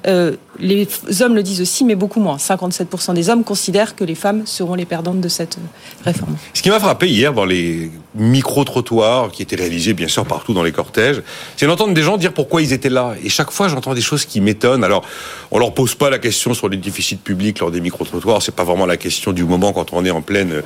Euh, 0.08 0.36
les 0.60 0.88
hommes 1.22 1.36
le 1.36 1.44
disent 1.44 1.62
aussi, 1.62 1.86
mais 1.86 1.96
beaucoup 1.96 2.20
moins. 2.20 2.38
57% 2.38 3.14
des 3.14 3.30
hommes 3.30 3.44
considèrent 3.44 3.96
que 3.96 4.04
les 4.04 4.16
femmes 4.16 4.44
seront 4.46 4.76
les 4.76 4.86
perdantes 4.86 5.22
de 5.22 5.30
cette 5.30 5.58
réforme. 6.04 6.36
Ce 6.54 6.62
qui 6.62 6.70
m'a 6.70 6.80
frappé 6.80 7.08
hier 7.08 7.34
dans 7.34 7.46
les 7.46 7.92
micro-trottoirs 8.16 9.32
qui 9.32 9.42
étaient 9.42 9.56
réalisés 9.56 9.94
bien 9.94 10.08
sûr 10.08 10.26
partout 10.26 10.54
dans 10.54 10.64
les 10.64 10.72
cortèges, 10.72 11.22
c'est 11.58 11.66
d'entendre 11.66 11.94
des 11.94 12.04
gens 12.04 12.18
dire 12.18 12.34
pourquoi 12.34 12.62
ils 12.62 12.74
étaient 12.74 12.90
là. 12.90 13.16
Et 13.24 13.30
chaque 13.30 13.52
fois, 13.52 13.68
j'entends 13.68 13.94
des 13.94 14.02
choses 14.02 14.26
qui 14.26 14.42
m'étonnent. 14.42 14.84
Alors, 14.84 15.04
on 15.52 15.60
leur 15.60 15.74
pose 15.74 15.96
pas 15.96 16.10
la 16.10 16.20
question 16.20 16.54
sur 16.54 16.70
les 16.70 16.78
déficits 16.78 17.16
publics 17.16 17.60
lors 17.60 17.72
des 17.72 17.82
micro-trottoirs. 17.82 18.42
C'est 18.42 18.56
pas 18.56 18.64
vraiment 18.64 18.86
la 18.86 18.98
question 18.98 19.32
du 19.32 19.44
moment 19.44 19.74
quand 19.74 19.94
on 19.94 20.06
est 20.06 20.12
en 20.12 20.22
pleine 20.22 20.62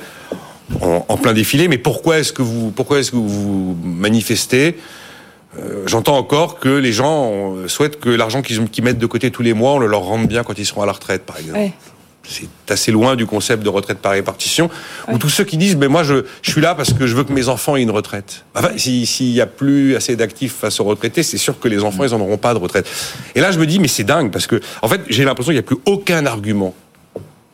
en, 0.80 1.16
plein 1.16 1.32
défilé. 1.32 1.68
Mais 1.68 1.78
pourquoi 1.78 2.18
est-ce 2.18 2.32
que 2.32 2.42
vous 2.42 2.70
pourquoi 2.70 2.98
est-ce 2.98 3.10
que 3.10 3.16
vous 3.16 3.76
manifestez? 3.82 4.76
Euh, 5.58 5.84
J'entends 5.86 6.18
encore 6.18 6.58
que 6.58 6.68
les 6.68 6.92
gens 6.92 7.54
souhaitent 7.66 7.98
que 7.98 8.10
l'argent 8.10 8.42
qu'ils 8.42 8.84
mettent 8.84 8.98
de 8.98 9.06
côté 9.06 9.30
tous 9.30 9.42
les 9.42 9.54
mois, 9.54 9.72
on 9.72 9.78
le 9.78 9.86
leur 9.86 10.02
rende 10.02 10.26
bien 10.26 10.42
quand 10.42 10.58
ils 10.58 10.66
seront 10.66 10.82
à 10.82 10.86
la 10.86 10.92
retraite, 10.92 11.24
par 11.24 11.38
exemple. 11.38 11.72
C'est 12.30 12.48
assez 12.72 12.92
loin 12.92 13.16
du 13.16 13.24
concept 13.26 13.62
de 13.62 13.68
retraite 13.68 13.98
par 13.98 14.12
répartition. 14.12 14.68
Ou 15.10 15.16
tous 15.18 15.30
ceux 15.30 15.44
qui 15.44 15.56
disent, 15.56 15.76
mais 15.76 15.88
moi, 15.88 16.02
je, 16.02 16.24
je 16.42 16.50
suis 16.50 16.60
là 16.60 16.74
parce 16.74 16.92
que 16.92 17.06
je 17.06 17.14
veux 17.16 17.24
que 17.24 17.32
mes 17.32 17.48
enfants 17.48 17.74
aient 17.76 17.82
une 17.82 17.90
retraite. 17.90 18.44
Enfin, 18.54 18.70
si- 18.76 19.06
s'il 19.06 19.30
y 19.30 19.40
a 19.40 19.46
plus 19.46 19.96
assez 19.96 20.14
d'actifs 20.14 20.54
face 20.54 20.78
aux 20.80 20.84
retraités, 20.84 21.22
c'est 21.22 21.38
sûr 21.38 21.58
que 21.58 21.68
les 21.68 21.82
enfants, 21.84 22.04
ils 22.04 22.12
en 22.14 22.20
auront 22.20 22.36
pas 22.36 22.52
de 22.52 22.58
retraite. 22.58 22.86
Et 23.34 23.40
là, 23.40 23.50
je 23.50 23.58
me 23.58 23.66
dis, 23.66 23.78
mais 23.80 23.88
c'est 23.88 24.04
dingue 24.04 24.30
parce 24.30 24.46
que, 24.46 24.60
en 24.82 24.88
fait, 24.88 25.00
j'ai 25.08 25.24
l'impression 25.24 25.50
qu'il 25.52 25.58
n'y 25.60 25.64
a 25.64 25.66
plus 25.66 25.78
aucun 25.86 26.26
argument 26.26 26.74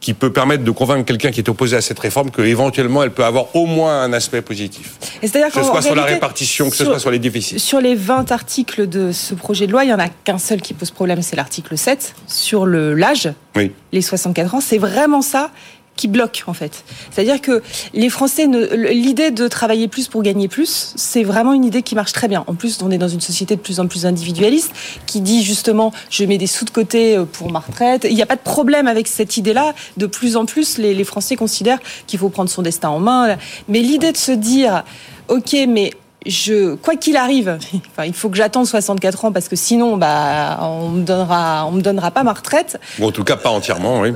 qui 0.04 0.12
peut 0.12 0.30
permettre 0.30 0.64
de 0.64 0.70
convaincre 0.70 1.06
quelqu'un 1.06 1.30
qui 1.30 1.40
est 1.40 1.48
opposé 1.48 1.76
à 1.76 1.80
cette 1.80 1.98
réforme 1.98 2.30
que 2.30 2.42
éventuellement 2.42 3.02
elle 3.02 3.10
peut 3.10 3.24
avoir 3.24 3.56
au 3.56 3.64
moins 3.64 4.02
un 4.02 4.12
aspect 4.12 4.42
positif. 4.42 4.96
Et 5.22 5.28
c'est-à-dire 5.28 5.50
Que 5.50 5.62
ce 5.62 5.66
soit 5.66 5.80
sur 5.80 5.94
la 5.94 6.02
répartition, 6.04 6.68
que 6.68 6.76
ce 6.76 6.84
soit 6.84 6.98
sur 6.98 7.10
les 7.10 7.18
déficits. 7.18 7.58
Sur 7.58 7.80
les 7.80 7.94
20 7.94 8.30
articles 8.30 8.86
de 8.86 9.12
ce 9.12 9.34
projet 9.34 9.66
de 9.66 9.72
loi, 9.72 9.82
il 9.84 9.86
n'y 9.86 9.94
en 9.94 9.98
a 9.98 10.08
qu'un 10.10 10.36
seul 10.36 10.60
qui 10.60 10.74
pose 10.74 10.90
problème, 10.90 11.22
c'est 11.22 11.36
l'article 11.36 11.78
7 11.78 12.14
sur 12.26 12.66
l'âge, 12.66 13.30
Oui. 13.56 13.72
les 13.92 14.02
64 14.02 14.54
ans. 14.56 14.60
C'est 14.60 14.76
vraiment 14.76 15.22
ça 15.22 15.50
qui 15.96 16.08
bloque 16.08 16.44
en 16.46 16.54
fait. 16.54 16.84
C'est-à-dire 17.10 17.40
que 17.40 17.62
les 17.92 18.08
Français, 18.08 18.46
l'idée 18.46 19.30
de 19.30 19.48
travailler 19.48 19.88
plus 19.88 20.08
pour 20.08 20.22
gagner 20.22 20.48
plus, 20.48 20.92
c'est 20.96 21.22
vraiment 21.22 21.52
une 21.52 21.64
idée 21.64 21.82
qui 21.82 21.94
marche 21.94 22.12
très 22.12 22.28
bien. 22.28 22.44
En 22.46 22.54
plus, 22.54 22.80
on 22.82 22.90
est 22.90 22.98
dans 22.98 23.08
une 23.08 23.20
société 23.20 23.56
de 23.56 23.60
plus 23.60 23.80
en 23.80 23.86
plus 23.86 24.06
individualiste 24.06 24.72
qui 25.06 25.20
dit 25.20 25.42
justement, 25.42 25.92
je 26.10 26.24
mets 26.24 26.38
des 26.38 26.46
sous 26.46 26.64
de 26.64 26.70
côté 26.70 27.16
euh, 27.16 27.24
pour 27.24 27.50
ma 27.50 27.60
retraite. 27.60 28.06
Il 28.08 28.14
n'y 28.14 28.22
a 28.22 28.26
pas 28.26 28.36
de 28.36 28.40
problème 28.40 28.86
avec 28.86 29.08
cette 29.08 29.36
idée-là. 29.36 29.74
De 29.96 30.06
plus 30.06 30.36
en 30.36 30.46
plus, 30.46 30.78
les, 30.78 30.94
les 30.94 31.04
Français 31.04 31.36
considèrent 31.36 31.80
qu'il 32.06 32.18
faut 32.18 32.28
prendre 32.28 32.50
son 32.50 32.62
destin 32.62 32.88
en 32.88 32.98
main. 32.98 33.36
Mais 33.68 33.80
l'idée 33.80 34.12
de 34.12 34.16
se 34.16 34.32
dire, 34.32 34.84
ok, 35.28 35.56
mais 35.68 35.92
je, 36.26 36.74
quoi 36.74 36.96
qu'il 36.96 37.16
arrive, 37.16 37.58
enfin, 37.90 38.04
il 38.06 38.14
faut 38.14 38.28
que 38.30 38.36
j'attende 38.36 38.66
64 38.66 39.24
ans 39.26 39.32
parce 39.32 39.48
que 39.48 39.56
sinon, 39.56 39.96
bah, 39.96 40.58
on 40.62 40.88
me 40.90 41.02
donnera, 41.02 41.66
on 41.66 41.72
me 41.72 41.80
donnera 41.82 42.10
pas 42.10 42.22
ma 42.22 42.32
retraite. 42.32 42.78
Ou 43.00 43.06
en 43.06 43.12
tout 43.12 43.24
cas, 43.24 43.36
pas 43.36 43.50
entièrement, 43.50 44.00
oui. 44.00 44.12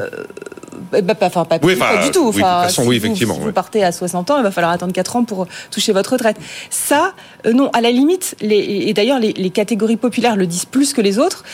Bah, 0.92 1.00
bah, 1.02 1.14
pas, 1.14 1.26
enfin, 1.26 1.44
pas, 1.44 1.58
Oui, 1.62 1.76
pas 1.76 2.02
du 2.04 2.10
tout. 2.12 2.20
oui, 2.20 2.26
de 2.28 2.32
toute 2.32 2.40
façon, 2.40 2.82
si 2.82 2.88
oui, 2.88 2.98
vous- 2.98 3.04
effectivement, 3.04 3.34
si 3.34 3.40
oui. 3.40 3.46
vous 3.46 3.52
partez 3.52 3.84
à 3.84 3.92
60 3.92 4.30
ans, 4.30 4.38
il 4.38 4.42
va 4.42 4.50
falloir 4.50 4.72
attendre 4.72 4.92
4 4.92 5.16
ans 5.16 5.24
pour 5.24 5.46
toucher 5.70 5.92
votre 5.92 6.12
retraite. 6.12 6.36
Ça, 6.70 7.12
euh, 7.46 7.52
non, 7.52 7.68
à 7.74 7.80
la 7.82 7.90
limite, 7.90 8.36
les, 8.40 8.56
et 8.86 8.94
d'ailleurs, 8.94 9.18
les, 9.18 9.32
les 9.34 9.50
catégories 9.50 9.96
populaires 9.98 10.36
le 10.36 10.46
disent 10.46 10.64
plus 10.64 10.94
que 10.94 11.00
les 11.02 11.18
autres. 11.18 11.44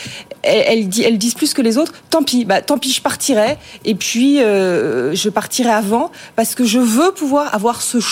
Elles, 0.43 0.87
elles 1.03 1.17
disent 1.17 1.33
plus 1.33 1.53
que 1.53 1.61
les 1.61 1.77
autres. 1.77 1.91
Tant 2.11 2.23
pis, 2.23 2.45
bah, 2.45 2.61
tant 2.61 2.77
pis, 2.77 2.91
je 2.93 3.01
partirai. 3.01 3.57
Et 3.83 3.95
puis, 3.95 4.41
euh, 4.41 5.13
je 5.15 5.29
partirai 5.29 5.71
avant 5.71 6.11
parce 6.37 6.55
que 6.55 6.63
je 6.63 6.79
veux 6.79 7.11
pouvoir 7.11 7.53
avoir 7.53 7.81
ce 7.81 7.99
choix. 7.99 8.11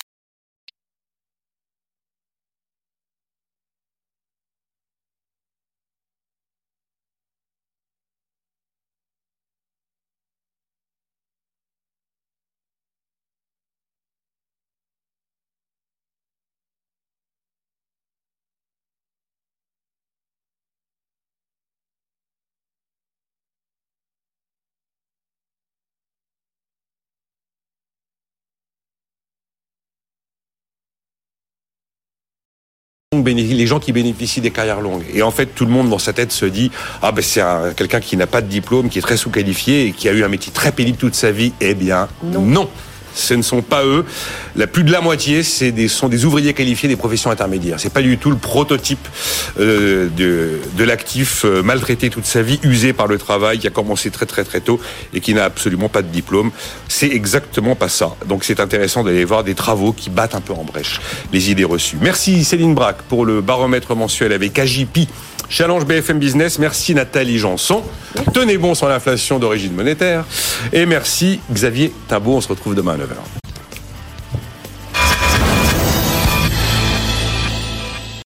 Les 33.22 33.68
gens 33.68 33.80
qui 33.80 33.91
bénéficient 33.91 34.41
des 34.41 34.51
carrières 34.51 34.82
longues. 34.82 35.03
Et 35.14 35.22
en 35.22 35.32
fait, 35.32 35.47
tout 35.53 35.66
le 35.66 35.72
monde 35.72 35.89
dans 35.89 35.99
sa 35.99 36.14
tête 36.14 36.32
se 36.32 36.45
dit 36.45 36.72
ah 37.01 37.11
ben 37.11 37.22
c'est 37.22 37.41
un- 37.41 37.74
quelqu'un 37.76 37.99
qui 37.99 38.18
n'a 38.18 38.28
pas 38.28 38.41
de 38.41 38.47
diplôme, 38.47 38.89
qui 38.89 38.99
est 38.99 39.01
très 39.03 39.18
sous-qualifié 39.18 39.86
et 39.88 39.91
qui 39.91 40.09
a 40.09 40.11
eu 40.14 40.24
un 40.24 40.28
métier 40.30 40.51
très 40.51 40.72
pénible 40.72 40.97
toute 40.97 41.16
sa 41.16 41.32
vie. 41.32 41.53
Eh 41.61 41.76
bien, 41.76 42.07
non. 42.24 42.70
Ce 43.16 43.34
ne 43.34 43.41
sont 43.41 43.61
pas 43.61 43.84
eux. 43.86 44.05
La 44.55 44.68
plus 44.68 44.84
de 44.84 44.91
la 44.91 45.01
moitié, 45.01 45.43
c'est 45.43 45.72
des, 45.72 45.88
sont 45.88 46.09
des 46.09 46.26
ouvriers 46.26 46.53
qualifiés 46.53 46.89
des 46.89 46.95
professions 46.95 47.32
intermédiaires. 47.32 47.80
C'est 47.80 47.93
pas 47.93 48.01
du 48.01 48.18
tout 48.18 48.30
le 48.30 48.38
prototype 48.38 49.07
euh, 49.59 50.09
de, 50.09 50.59
de 50.78 50.84
l'actif 50.84 51.45
euh, 51.45 51.61
maltraité 51.61 52.09
toute 52.09 52.26
sa 52.26 52.41
vie, 52.41 52.59
usé 52.64 52.93
par 52.93 53.07
le 53.07 53.18
travail, 53.18 53.59
qui 53.59 53.68
a 53.68 53.72
commencé 53.72 54.11
très 54.11 54.26
très 54.26 54.43
très 54.43 54.61
tôt 54.61 54.80
et 55.14 55.22
qui 55.22 55.34
n'a 55.34 55.45
absolument 55.45 55.89
pas 55.89 56.01
de 56.01 56.07
diplôme. 56.07 56.51
C'est 56.88 57.09
exactement 57.09 57.76
pas 57.76 57.89
ça. 57.89 58.16
Donc 58.28 58.43
c'est 58.43 58.59
intéressant 58.59 59.03
d'aller 59.03 59.26
voir 59.26 59.43
des 59.43 59.55
travaux 59.55 59.93
qui 59.93 60.09
battent 60.09 60.36
un 60.36 60.41
peu 60.41 60.53
en 60.53 60.64
brèche 60.64 60.99
les 61.32 61.51
idées 61.51 61.64
reçues. 61.64 61.97
Merci 62.01 62.43
Céline 62.43 62.74
Braque 62.74 63.03
pour 63.03 63.26
le 63.26 63.41
baromètre 63.41 63.95
mensuel 63.95 64.34
avec 64.34 64.57
AJP. 64.57 65.07
Challenge 65.49 65.86
BFM 65.86 66.20
Business, 66.20 66.57
merci 66.57 66.95
Nathalie 66.95 67.38
Janson. 67.38 67.84
Tenez 68.34 68.57
bon 68.57 68.74
sur 68.74 68.88
l'inflation 68.88 69.39
d'origine 69.39 69.74
monétaire. 69.74 70.26
Et 70.72 70.86
merci 70.86 71.39
Xavier 71.51 71.93
Tabot, 72.07 72.38
on 72.38 72.41
se 72.41 72.47
retrouve 72.47 72.76
demain 72.76 72.97
à 73.04 73.06
9h. 73.06 73.42